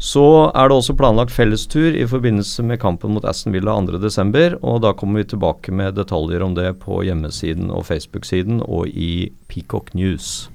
Så 0.00 0.24
er 0.56 0.70
det 0.70 0.76
også 0.80 0.96
planlagt 0.96 1.34
fellestur 1.34 1.92
i 1.92 2.06
forbindelse 2.08 2.64
med 2.64 2.80
kampen 2.80 3.12
mot 3.12 3.24
Aston 3.28 3.52
Villa 3.52 3.74
2.12., 3.84 4.56
og 4.64 4.78
da 4.80 4.94
kommer 4.96 5.20
vi 5.20 5.28
tilbake 5.34 5.74
med 5.76 5.98
detaljer 6.00 6.40
om 6.46 6.54
det 6.56 6.70
på 6.80 7.02
hjemmesiden 7.04 7.68
og 7.68 7.84
Facebook-siden 7.90 8.62
og 8.64 8.88
i 8.88 9.28
Peacock 9.52 9.92
News. 9.92 10.48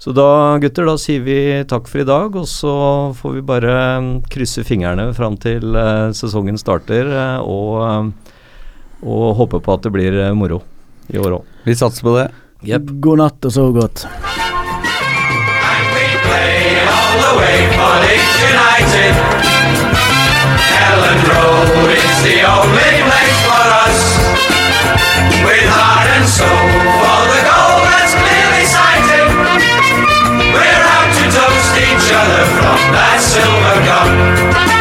Så 0.00 0.12
da, 0.16 0.56
gutter, 0.60 0.86
da 0.88 0.94
sier 1.00 1.24
vi 1.24 1.38
takk 1.68 1.88
for 1.88 2.00
i 2.00 2.08
dag, 2.08 2.36
og 2.36 2.46
så 2.48 2.74
får 3.16 3.34
vi 3.34 3.46
bare 3.48 3.72
mm, 4.00 4.12
krysse 4.32 4.64
fingrene 4.64 5.10
fram 5.16 5.40
til 5.40 5.76
eh, 5.76 6.12
sesongen 6.16 6.60
starter, 6.60 7.08
eh, 7.08 7.40
og, 7.40 7.74
eh, 7.84 8.29
og 9.02 9.34
håper 9.38 9.62
på 9.64 9.74
at 9.76 9.86
det 9.86 9.92
blir 9.94 10.16
eh, 10.20 10.34
moro 10.36 10.60
i 11.08 11.18
år 11.18 11.40
òg. 11.40 11.44
Vi 11.64 11.74
satser 11.76 12.04
på 12.06 12.16
det. 12.18 12.28
Yep. 12.66 12.92
God 13.00 13.22
natt 13.22 13.48
og 13.48 13.52
sov 13.54 13.72
godt. 13.76 14.06
We're 30.50 30.84
out 30.92 31.10
to 31.16 31.24
toast 31.30 31.74
each 31.78 32.08
other 32.12 32.44
from 32.56 32.78
that 32.92 33.18
silver 33.20 33.76
gun 33.86 34.79